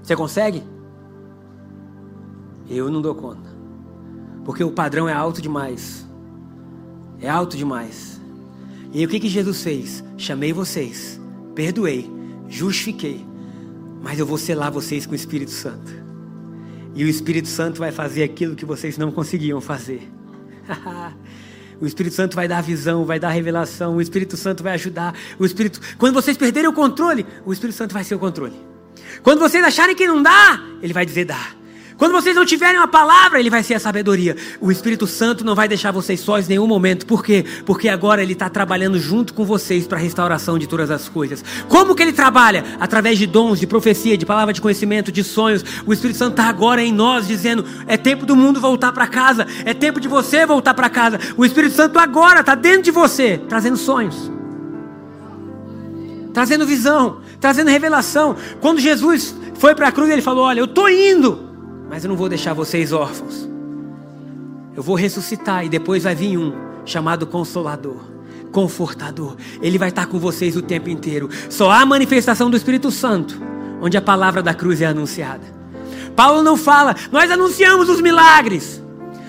Você 0.02 0.14
consegue? 0.14 0.62
Eu 2.68 2.90
não 2.90 3.02
dou 3.02 3.14
conta. 3.14 3.54
Porque 4.44 4.62
o 4.62 4.70
padrão 4.70 5.08
é 5.08 5.12
alto 5.12 5.40
demais. 5.40 6.06
É 7.20 7.28
alto 7.28 7.56
demais. 7.56 8.20
E 8.92 8.98
aí, 8.98 9.06
o 9.06 9.08
que, 9.08 9.18
que 9.18 9.28
Jesus 9.28 9.62
fez? 9.62 10.04
Chamei 10.16 10.52
vocês, 10.52 11.20
perdoei, 11.54 12.08
justifiquei, 12.48 13.26
mas 14.00 14.18
eu 14.18 14.26
vou 14.26 14.38
selar 14.38 14.70
vocês 14.70 15.04
com 15.04 15.12
o 15.12 15.16
Espírito 15.16 15.50
Santo. 15.50 15.90
E 16.94 17.02
o 17.02 17.08
Espírito 17.08 17.48
Santo 17.48 17.80
vai 17.80 17.90
fazer 17.90 18.22
aquilo 18.22 18.54
que 18.54 18.64
vocês 18.64 18.96
não 18.96 19.10
conseguiam 19.10 19.60
fazer. 19.60 20.13
o 21.80 21.86
Espírito 21.86 22.14
Santo 22.14 22.34
vai 22.34 22.48
dar 22.48 22.62
visão, 22.62 23.04
vai 23.04 23.18
dar 23.18 23.30
revelação, 23.30 23.96
o 23.96 24.00
Espírito 24.00 24.36
Santo 24.36 24.62
vai 24.62 24.74
ajudar. 24.74 25.14
O 25.38 25.44
Espírito, 25.44 25.80
quando 25.98 26.14
vocês 26.14 26.36
perderem 26.36 26.68
o 26.68 26.72
controle, 26.72 27.26
o 27.44 27.52
Espírito 27.52 27.76
Santo 27.76 27.92
vai 27.92 28.04
ser 28.04 28.14
o 28.14 28.18
controle. 28.18 28.54
Quando 29.22 29.40
vocês 29.40 29.64
acharem 29.64 29.94
que 29.94 30.06
não 30.06 30.22
dá, 30.22 30.60
ele 30.82 30.92
vai 30.92 31.04
dizer 31.06 31.24
dá. 31.24 31.63
Quando 31.96 32.12
vocês 32.12 32.34
não 32.34 32.44
tiverem 32.44 32.78
uma 32.78 32.88
palavra, 32.88 33.38
Ele 33.38 33.48
vai 33.48 33.62
ser 33.62 33.74
a 33.74 33.80
sabedoria. 33.80 34.36
O 34.60 34.70
Espírito 34.72 35.06
Santo 35.06 35.44
não 35.44 35.54
vai 35.54 35.68
deixar 35.68 35.92
vocês 35.92 36.20
sós 36.20 36.46
em 36.46 36.50
nenhum 36.50 36.66
momento. 36.66 37.06
Por 37.06 37.24
quê? 37.24 37.44
Porque 37.64 37.88
agora 37.88 38.22
Ele 38.22 38.32
está 38.32 38.50
trabalhando 38.50 38.98
junto 38.98 39.32
com 39.32 39.44
vocês 39.44 39.86
para 39.86 39.98
a 39.98 40.00
restauração 40.00 40.58
de 40.58 40.66
todas 40.66 40.90
as 40.90 41.08
coisas. 41.08 41.44
Como 41.68 41.94
que 41.94 42.02
Ele 42.02 42.12
trabalha? 42.12 42.64
Através 42.80 43.16
de 43.16 43.26
dons, 43.26 43.60
de 43.60 43.66
profecia, 43.66 44.18
de 44.18 44.26
palavra 44.26 44.52
de 44.52 44.60
conhecimento, 44.60 45.12
de 45.12 45.22
sonhos. 45.22 45.64
O 45.86 45.92
Espírito 45.92 46.16
Santo 46.16 46.32
está 46.32 46.44
agora 46.44 46.82
em 46.82 46.92
nós, 46.92 47.28
dizendo: 47.28 47.64
é 47.86 47.96
tempo 47.96 48.26
do 48.26 48.34
mundo 48.34 48.60
voltar 48.60 48.92
para 48.92 49.06
casa. 49.06 49.46
É 49.64 49.72
tempo 49.72 50.00
de 50.00 50.08
você 50.08 50.44
voltar 50.44 50.74
para 50.74 50.90
casa. 50.90 51.20
O 51.36 51.44
Espírito 51.44 51.74
Santo 51.74 51.98
agora 51.98 52.40
está 52.40 52.56
dentro 52.56 52.82
de 52.82 52.90
você, 52.90 53.40
trazendo 53.48 53.76
sonhos. 53.76 54.30
Trazendo 56.32 56.66
visão, 56.66 57.20
trazendo 57.40 57.70
revelação. 57.70 58.36
Quando 58.60 58.80
Jesus 58.80 59.36
foi 59.54 59.76
para 59.76 59.88
a 59.88 59.92
cruz, 59.92 60.10
ele 60.10 60.22
falou: 60.22 60.44
Olha, 60.44 60.58
eu 60.58 60.64
estou 60.64 60.90
indo, 60.90 61.53
mas 61.94 62.02
eu 62.02 62.08
não 62.08 62.16
vou 62.16 62.28
deixar 62.28 62.54
vocês 62.54 62.92
órfãos. 62.92 63.48
Eu 64.74 64.82
vou 64.82 64.96
ressuscitar 64.96 65.64
e 65.64 65.68
depois 65.68 66.02
vai 66.02 66.12
vir 66.12 66.36
um 66.36 66.52
chamado 66.84 67.24
Consolador. 67.24 68.00
confortador. 68.50 69.36
Ele 69.62 69.78
vai 69.78 69.90
estar 69.90 70.06
com 70.06 70.18
vocês 70.18 70.56
o 70.56 70.62
tempo 70.62 70.90
inteiro. 70.90 71.30
Só 71.48 71.70
há 71.70 71.86
manifestação 71.86 72.50
do 72.50 72.56
Espírito 72.56 72.90
Santo 72.90 73.40
onde 73.80 73.96
a 73.96 74.02
palavra 74.02 74.42
da 74.42 74.52
cruz 74.52 74.82
é 74.82 74.86
anunciada. 74.86 75.44
Paulo 76.16 76.42
não 76.42 76.56
fala, 76.56 76.96
nós 77.12 77.30
anunciamos 77.30 77.88
os 77.88 78.00
milagres. 78.00 78.82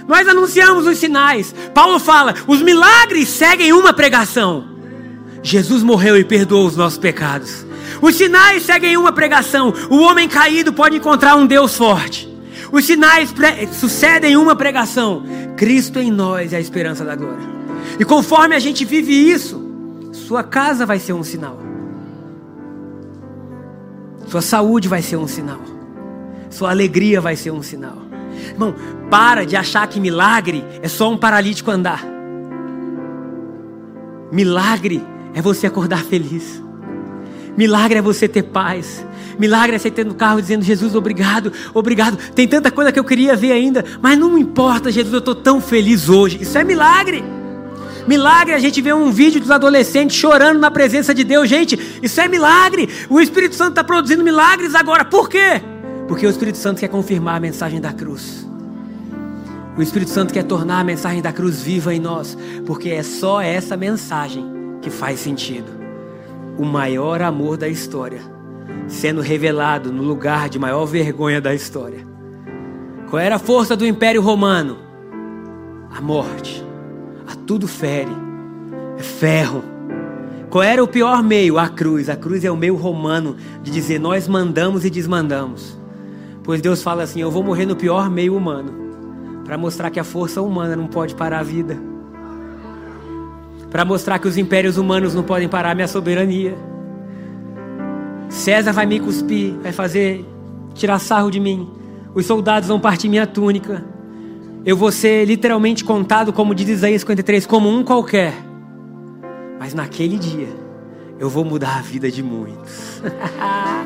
Nós 0.08 0.28
anunciamos 0.28 0.88
os 0.88 0.98
sinais. 0.98 1.54
Paulo 1.72 2.00
fala, 2.00 2.34
os 2.48 2.64
milagres 2.64 3.30
seguem 3.30 3.74
uma 3.74 3.94
pregação. 3.94 4.66
Jesus 5.44 5.84
morreu 5.84 6.18
e 6.18 6.24
perdoou 6.24 6.66
os 6.66 6.76
nossos 6.76 6.98
pecados. 6.98 7.64
Os 8.02 8.16
sinais 8.16 8.64
seguem 8.64 8.98
uma 8.98 9.12
pregação. 9.12 9.72
O 9.88 9.98
homem 9.98 10.28
caído 10.28 10.74
pode 10.74 10.98
encontrar 10.98 11.36
um 11.36 11.46
Deus 11.46 11.76
forte. 11.76 12.34
Os 12.76 12.84
sinais 12.84 13.34
sucedem 13.72 14.36
uma 14.36 14.54
pregação. 14.54 15.24
Cristo 15.56 15.98
em 15.98 16.12
nós 16.12 16.52
é 16.52 16.58
a 16.58 16.60
esperança 16.60 17.06
da 17.06 17.16
glória. 17.16 17.48
E 17.98 18.04
conforme 18.04 18.54
a 18.54 18.60
gente 18.60 18.84
vive 18.84 19.14
isso, 19.14 19.64
sua 20.12 20.44
casa 20.44 20.86
vai 20.86 21.00
ser 21.00 21.14
um 21.14 21.24
sinal. 21.24 21.58
Sua 24.28 24.42
saúde 24.42 24.90
vai 24.90 25.02
ser 25.02 25.16
um 25.16 25.26
sinal. 25.26 25.62
Sua 26.50 26.70
alegria 26.70 27.22
vai 27.22 27.38
ser 27.38 27.52
um 27.52 27.64
sinal. 27.64 27.96
Irmão, 28.50 28.76
para 29.10 29.46
de 29.46 29.56
achar 29.56 29.88
que 29.88 29.98
milagre 29.98 30.62
é 30.82 30.90
só 30.90 31.10
um 31.10 31.18
paralítico 31.18 31.72
andar. 31.72 32.06
Milagre 34.34 35.02
é 35.34 35.42
você 35.42 35.66
acordar 35.66 36.04
feliz. 36.04 36.62
Milagre 37.58 38.00
é 38.00 38.02
você 38.02 38.28
ter 38.28 38.44
paz. 38.44 39.06
Milagre 39.40 39.76
é 39.76 39.80
você 39.80 39.92
ter 39.92 40.06
no 40.06 40.16
carro 40.16 40.42
dizendo: 40.42 40.64
Jesus, 40.64 40.96
obrigado, 40.96 41.52
obrigado. 41.74 42.18
Tem 42.34 42.48
tanta 42.48 42.72
coisa 42.72 42.92
que 42.92 43.00
eu 43.00 43.04
queria 43.04 43.36
ver 43.36 43.52
ainda, 43.52 43.84
mas 44.02 44.18
não 44.18 44.38
importa, 44.38 44.92
Jesus, 44.92 45.14
eu 45.14 45.20
estou 45.20 45.36
tão 45.36 45.62
feliz 45.62 46.10
hoje. 46.10 46.40
Isso 46.42 46.58
é 46.58 46.64
milagre. 46.64 47.24
Milagre 48.08 48.54
é 48.54 48.56
a 48.56 48.60
gente 48.60 48.82
ver 48.82 48.94
um 48.94 49.12
vídeo 49.12 49.42
dos 49.42 49.50
adolescentes 49.50 50.16
chorando 50.16 50.60
na 50.60 50.70
presença 50.70 51.14
de 51.14 51.24
Deus. 51.24 51.50
Gente, 51.50 52.00
isso 52.04 52.22
é 52.22 52.28
milagre. 52.28 52.88
O 53.10 53.20
Espírito 53.20 53.56
Santo 53.56 53.70
está 53.70 53.84
produzindo 53.84 54.24
milagres 54.24 54.76
agora. 54.76 55.04
Por 55.04 55.28
quê? 55.28 55.62
Porque 56.08 56.26
o 56.26 56.30
Espírito 56.30 56.60
Santo 56.60 56.80
quer 56.80 56.88
confirmar 56.88 57.38
a 57.38 57.40
mensagem 57.40 57.82
da 57.82 57.92
cruz. 57.92 58.48
O 59.76 59.82
Espírito 59.82 60.12
Santo 60.12 60.32
quer 60.32 60.44
tornar 60.44 60.82
a 60.82 60.84
mensagem 60.84 61.22
da 61.22 61.34
cruz 61.34 61.62
viva 61.64 61.96
em 61.96 62.00
nós. 62.00 62.38
Porque 62.66 62.90
é 62.90 63.02
só 63.02 63.42
essa 63.42 63.76
mensagem 63.76 64.46
que 64.84 64.92
faz 64.92 65.20
sentido. 65.20 65.75
O 66.58 66.66
maior 66.66 67.22
amor 67.22 67.58
da 67.58 67.68
história 67.68 68.22
sendo 68.88 69.22
revelado 69.22 69.92
no 69.92 70.04
lugar 70.04 70.50
de 70.50 70.60
maior 70.60 70.86
vergonha 70.86 71.42
da 71.42 71.54
história. 71.54 72.06
Qual 73.10 73.20
era 73.20 73.36
a 73.36 73.40
força 73.40 73.76
do 73.76 73.86
Império 73.86 74.22
Romano? 74.22 74.78
A 75.92 76.02
morte 76.02 76.66
a 77.28 77.36
tudo 77.36 77.68
fere, 77.68 78.12
é 78.98 79.04
ferro. 79.04 79.64
Qual 80.50 80.64
era 80.64 80.84
o 80.84 80.88
pior 80.88 81.24
meio? 81.24 81.58
A 81.58 81.68
cruz. 81.68 82.10
A 82.10 82.16
cruz 82.16 82.46
é 82.46 82.52
o 82.52 82.56
meio 82.56 82.76
romano 82.76 83.36
de 83.62 83.72
dizer 83.72 84.00
nós 84.00 84.28
mandamos 84.28 84.86
e 84.86 84.90
desmandamos. 84.90 85.78
Pois 86.44 86.62
Deus 86.62 86.84
fala 86.84 87.04
assim: 87.04 87.22
eu 87.22 87.32
vou 87.32 87.44
morrer 87.44 87.66
no 87.66 87.76
pior 87.76 88.10
meio 88.10 88.36
humano, 88.36 88.72
para 89.44 89.58
mostrar 89.58 89.90
que 89.90 90.00
a 90.00 90.04
força 90.04 90.42
humana 90.42 90.76
não 90.76 90.88
pode 90.88 91.16
parar 91.16 91.40
a 91.40 91.44
vida, 91.44 91.78
para 93.76 93.84
mostrar 93.84 94.20
que 94.20 94.28
os 94.30 94.38
impérios 94.38 94.78
humanos 94.78 95.14
não 95.14 95.22
podem 95.22 95.50
parar 95.50 95.76
minha 95.76 95.86
soberania. 95.86 96.56
César 98.30 98.72
vai 98.72 98.86
me 98.86 99.02
cuspir, 99.02 99.54
vai 99.62 99.74
fazer 99.74 100.26
tirar 100.74 100.98
sarro 100.98 101.30
de 101.30 101.42
mim. 101.42 101.70
Os 102.14 102.26
soldados 102.26 102.70
vão 102.70 102.80
partir 102.80 103.10
minha 103.10 103.28
túnica 103.28 103.84
eu 104.66 104.78
vou 104.78 104.94
ser 104.94 105.26
literalmente 105.26 105.84
contado, 105.84 106.32
como 106.32 106.56
diz 106.56 106.70
Isaías 106.70 107.02
53, 107.02 107.46
como 107.46 107.70
um 107.70 107.84
qualquer. 107.84 108.34
Mas 109.60 109.74
naquele 109.74 110.18
dia, 110.18 110.48
eu 111.20 111.30
vou 111.30 111.44
mudar 111.44 111.80
a 111.80 111.82
vida 111.82 112.10
de 112.10 112.24
muitos. 112.24 113.02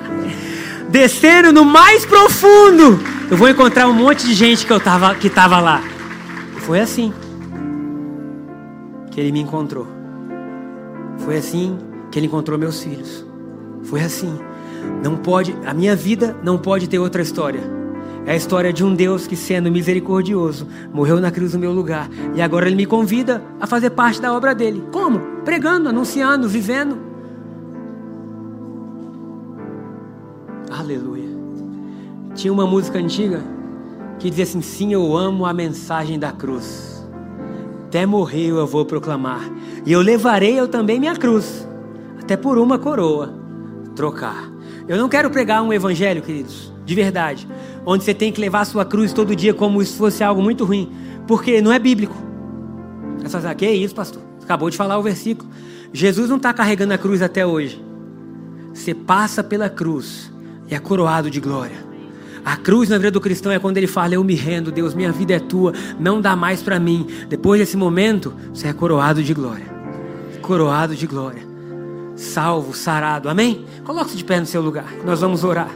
Descendo 0.88 1.52
no 1.52 1.66
mais 1.66 2.06
profundo, 2.06 3.00
eu 3.30 3.36
vou 3.36 3.50
encontrar 3.50 3.88
um 3.88 3.94
monte 3.94 4.28
de 4.28 4.36
gente 4.36 4.68
que 4.68 4.72
eu 4.72 4.80
tava, 4.80 5.16
que 5.16 5.26
estava 5.26 5.60
lá. 5.60 5.82
Foi 6.60 6.80
assim 6.80 7.12
ele 9.20 9.32
me 9.32 9.40
encontrou. 9.40 9.88
Foi 11.20 11.38
assim 11.38 11.78
que 12.12 12.18
ele 12.18 12.28
encontrou 12.28 12.58
meus 12.58 12.82
filhos. 12.82 13.26
Foi 13.84 14.02
assim. 14.02 14.38
Não 15.04 15.18
pode, 15.18 15.56
a 15.66 15.74
minha 15.74 15.96
vida 15.96 16.36
não 16.44 16.58
pode 16.58 16.88
ter 16.88 17.00
outra 17.00 17.22
história. 17.22 17.62
É 18.26 18.34
a 18.34 18.36
história 18.36 18.72
de 18.72 18.84
um 18.84 18.94
Deus 18.94 19.26
que, 19.26 19.36
sendo 19.36 19.72
misericordioso, 19.72 20.68
morreu 20.94 21.20
na 21.20 21.32
cruz 21.32 21.54
no 21.54 21.60
meu 21.60 21.72
lugar. 21.72 22.10
E 22.36 22.42
agora 22.42 22.68
Ele 22.68 22.76
me 22.76 22.86
convida 22.86 23.44
a 23.60 23.66
fazer 23.66 23.90
parte 23.92 24.22
da 24.22 24.34
obra 24.34 24.54
dele. 24.54 24.84
Como? 24.92 25.20
Pregando, 25.44 25.90
anunciando, 25.90 26.48
vivendo. 26.48 26.98
Aleluia. 30.70 31.30
Tinha 32.36 32.54
uma 32.54 32.68
música 32.68 33.00
antiga 33.00 33.42
que 34.20 34.30
dizia 34.30 34.44
assim: 34.44 34.62
Sim, 34.62 34.94
eu 34.94 35.16
amo 35.18 35.46
a 35.46 35.54
mensagem 35.54 36.20
da 36.20 36.32
cruz. 36.32 36.89
Até 37.90 38.06
morrer 38.06 38.50
eu 38.50 38.68
vou 38.68 38.86
proclamar. 38.86 39.42
E 39.86 39.92
eu 39.92 40.02
levarei 40.02 40.60
eu 40.60 40.68
também 40.68 41.00
minha 41.00 41.16
cruz, 41.16 41.68
até 42.22 42.38
por 42.38 42.58
uma 42.58 42.78
coroa 42.78 43.34
trocar. 43.96 44.50
Eu 44.88 44.98
não 44.98 45.10
quero 45.10 45.30
pregar 45.30 45.64
um 45.64 45.74
evangelho, 45.74 46.22
queridos, 46.22 46.72
de 46.86 46.96
verdade 46.96 47.48
onde 47.86 48.04
você 48.04 48.14
tem 48.14 48.32
que 48.32 48.40
levar 48.40 48.62
a 48.62 48.66
sua 48.66 48.86
cruz 48.86 49.14
todo 49.14 49.36
dia 49.36 49.54
como 49.54 49.84
se 49.84 49.98
fosse 49.98 50.24
algo 50.24 50.42
muito 50.42 50.64
ruim, 50.64 50.92
porque 51.28 51.60
não 51.62 51.72
é 51.72 51.80
bíblico. 51.80 52.16
É 53.24 53.30
só 53.30 53.38
dizer, 53.38 53.56
que 53.56 53.68
isso, 53.68 53.96
pastor? 53.96 54.22
Acabou 54.44 54.70
de 54.70 54.78
falar 54.78 54.98
o 54.98 55.02
versículo. 55.04 55.50
Jesus 55.92 56.30
não 56.30 56.38
está 56.38 56.54
carregando 56.54 56.94
a 56.94 56.98
cruz 56.98 57.22
até 57.22 57.46
hoje. 57.46 57.84
Você 58.74 58.94
passa 58.94 59.44
pela 59.44 59.70
cruz 59.70 60.32
e 60.68 60.76
é 60.76 60.80
coroado 60.80 61.30
de 61.30 61.40
glória. 61.40 61.89
A 62.44 62.56
cruz 62.58 62.90
na 62.90 62.98
vida 62.98 63.12
do 63.12 63.22
cristão 63.22 63.52
é 63.52 63.60
quando 63.60 63.78
ele 63.78 63.88
fala: 63.88 64.14
Eu 64.14 64.24
me 64.24 64.36
rendo, 64.36 64.72
Deus, 64.72 64.94
minha 64.94 65.12
vida 65.12 65.34
é 65.34 65.40
tua, 65.40 65.74
não 66.00 66.22
dá 66.22 66.36
mais 66.36 66.62
para 66.62 66.80
mim. 66.80 67.08
Depois 67.28 67.60
desse 67.60 67.78
momento, 67.78 68.34
você 68.54 68.68
é 68.68 68.74
coroado 68.74 69.24
de 69.24 69.34
glória. 69.34 69.66
Coroado 70.42 70.96
de 70.96 71.06
glória. 71.06 71.48
Salvo, 72.16 72.74
sarado. 72.74 73.30
Amém? 73.30 73.66
Coloque-se 73.84 74.18
de 74.18 74.24
pé 74.24 74.40
no 74.40 74.46
seu 74.46 74.62
lugar. 74.62 74.92
Nós 75.06 75.22
vamos 75.22 75.44
orar. 75.44 75.70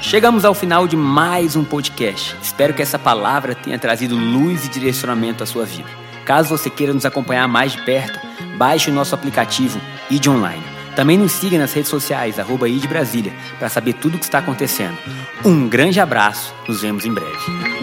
Chegamos 0.00 0.44
ao 0.44 0.54
final 0.54 0.88
de 0.88 0.96
mais 0.96 1.54
um 1.54 1.62
podcast. 1.62 2.36
Espero 2.42 2.74
que 2.74 2.82
essa 2.82 2.98
palavra 2.98 3.54
tenha 3.54 3.78
trazido 3.78 4.16
luz 4.16 4.66
e 4.66 4.68
direcionamento 4.68 5.44
à 5.44 5.46
sua 5.46 5.64
vida. 5.64 5.88
Caso 6.24 6.48
você 6.48 6.68
queira 6.68 6.92
nos 6.92 7.06
acompanhar 7.06 7.46
mais 7.46 7.72
de 7.72 7.82
perto, 7.82 8.18
baixe 8.56 8.90
o 8.90 8.94
nosso 8.94 9.14
aplicativo 9.14 9.80
ID 10.10 10.26
Online. 10.26 10.79
Também 11.00 11.16
nos 11.16 11.32
siga 11.32 11.56
nas 11.56 11.72
redes 11.72 11.88
sociais, 11.88 12.38
arroba 12.38 12.66
Brasília, 12.86 13.32
para 13.58 13.70
saber 13.70 13.94
tudo 13.94 14.16
o 14.16 14.18
que 14.18 14.24
está 14.26 14.40
acontecendo. 14.40 14.98
Um 15.42 15.66
grande 15.66 15.98
abraço, 15.98 16.54
nos 16.68 16.82
vemos 16.82 17.06
em 17.06 17.14
breve. 17.14 17.79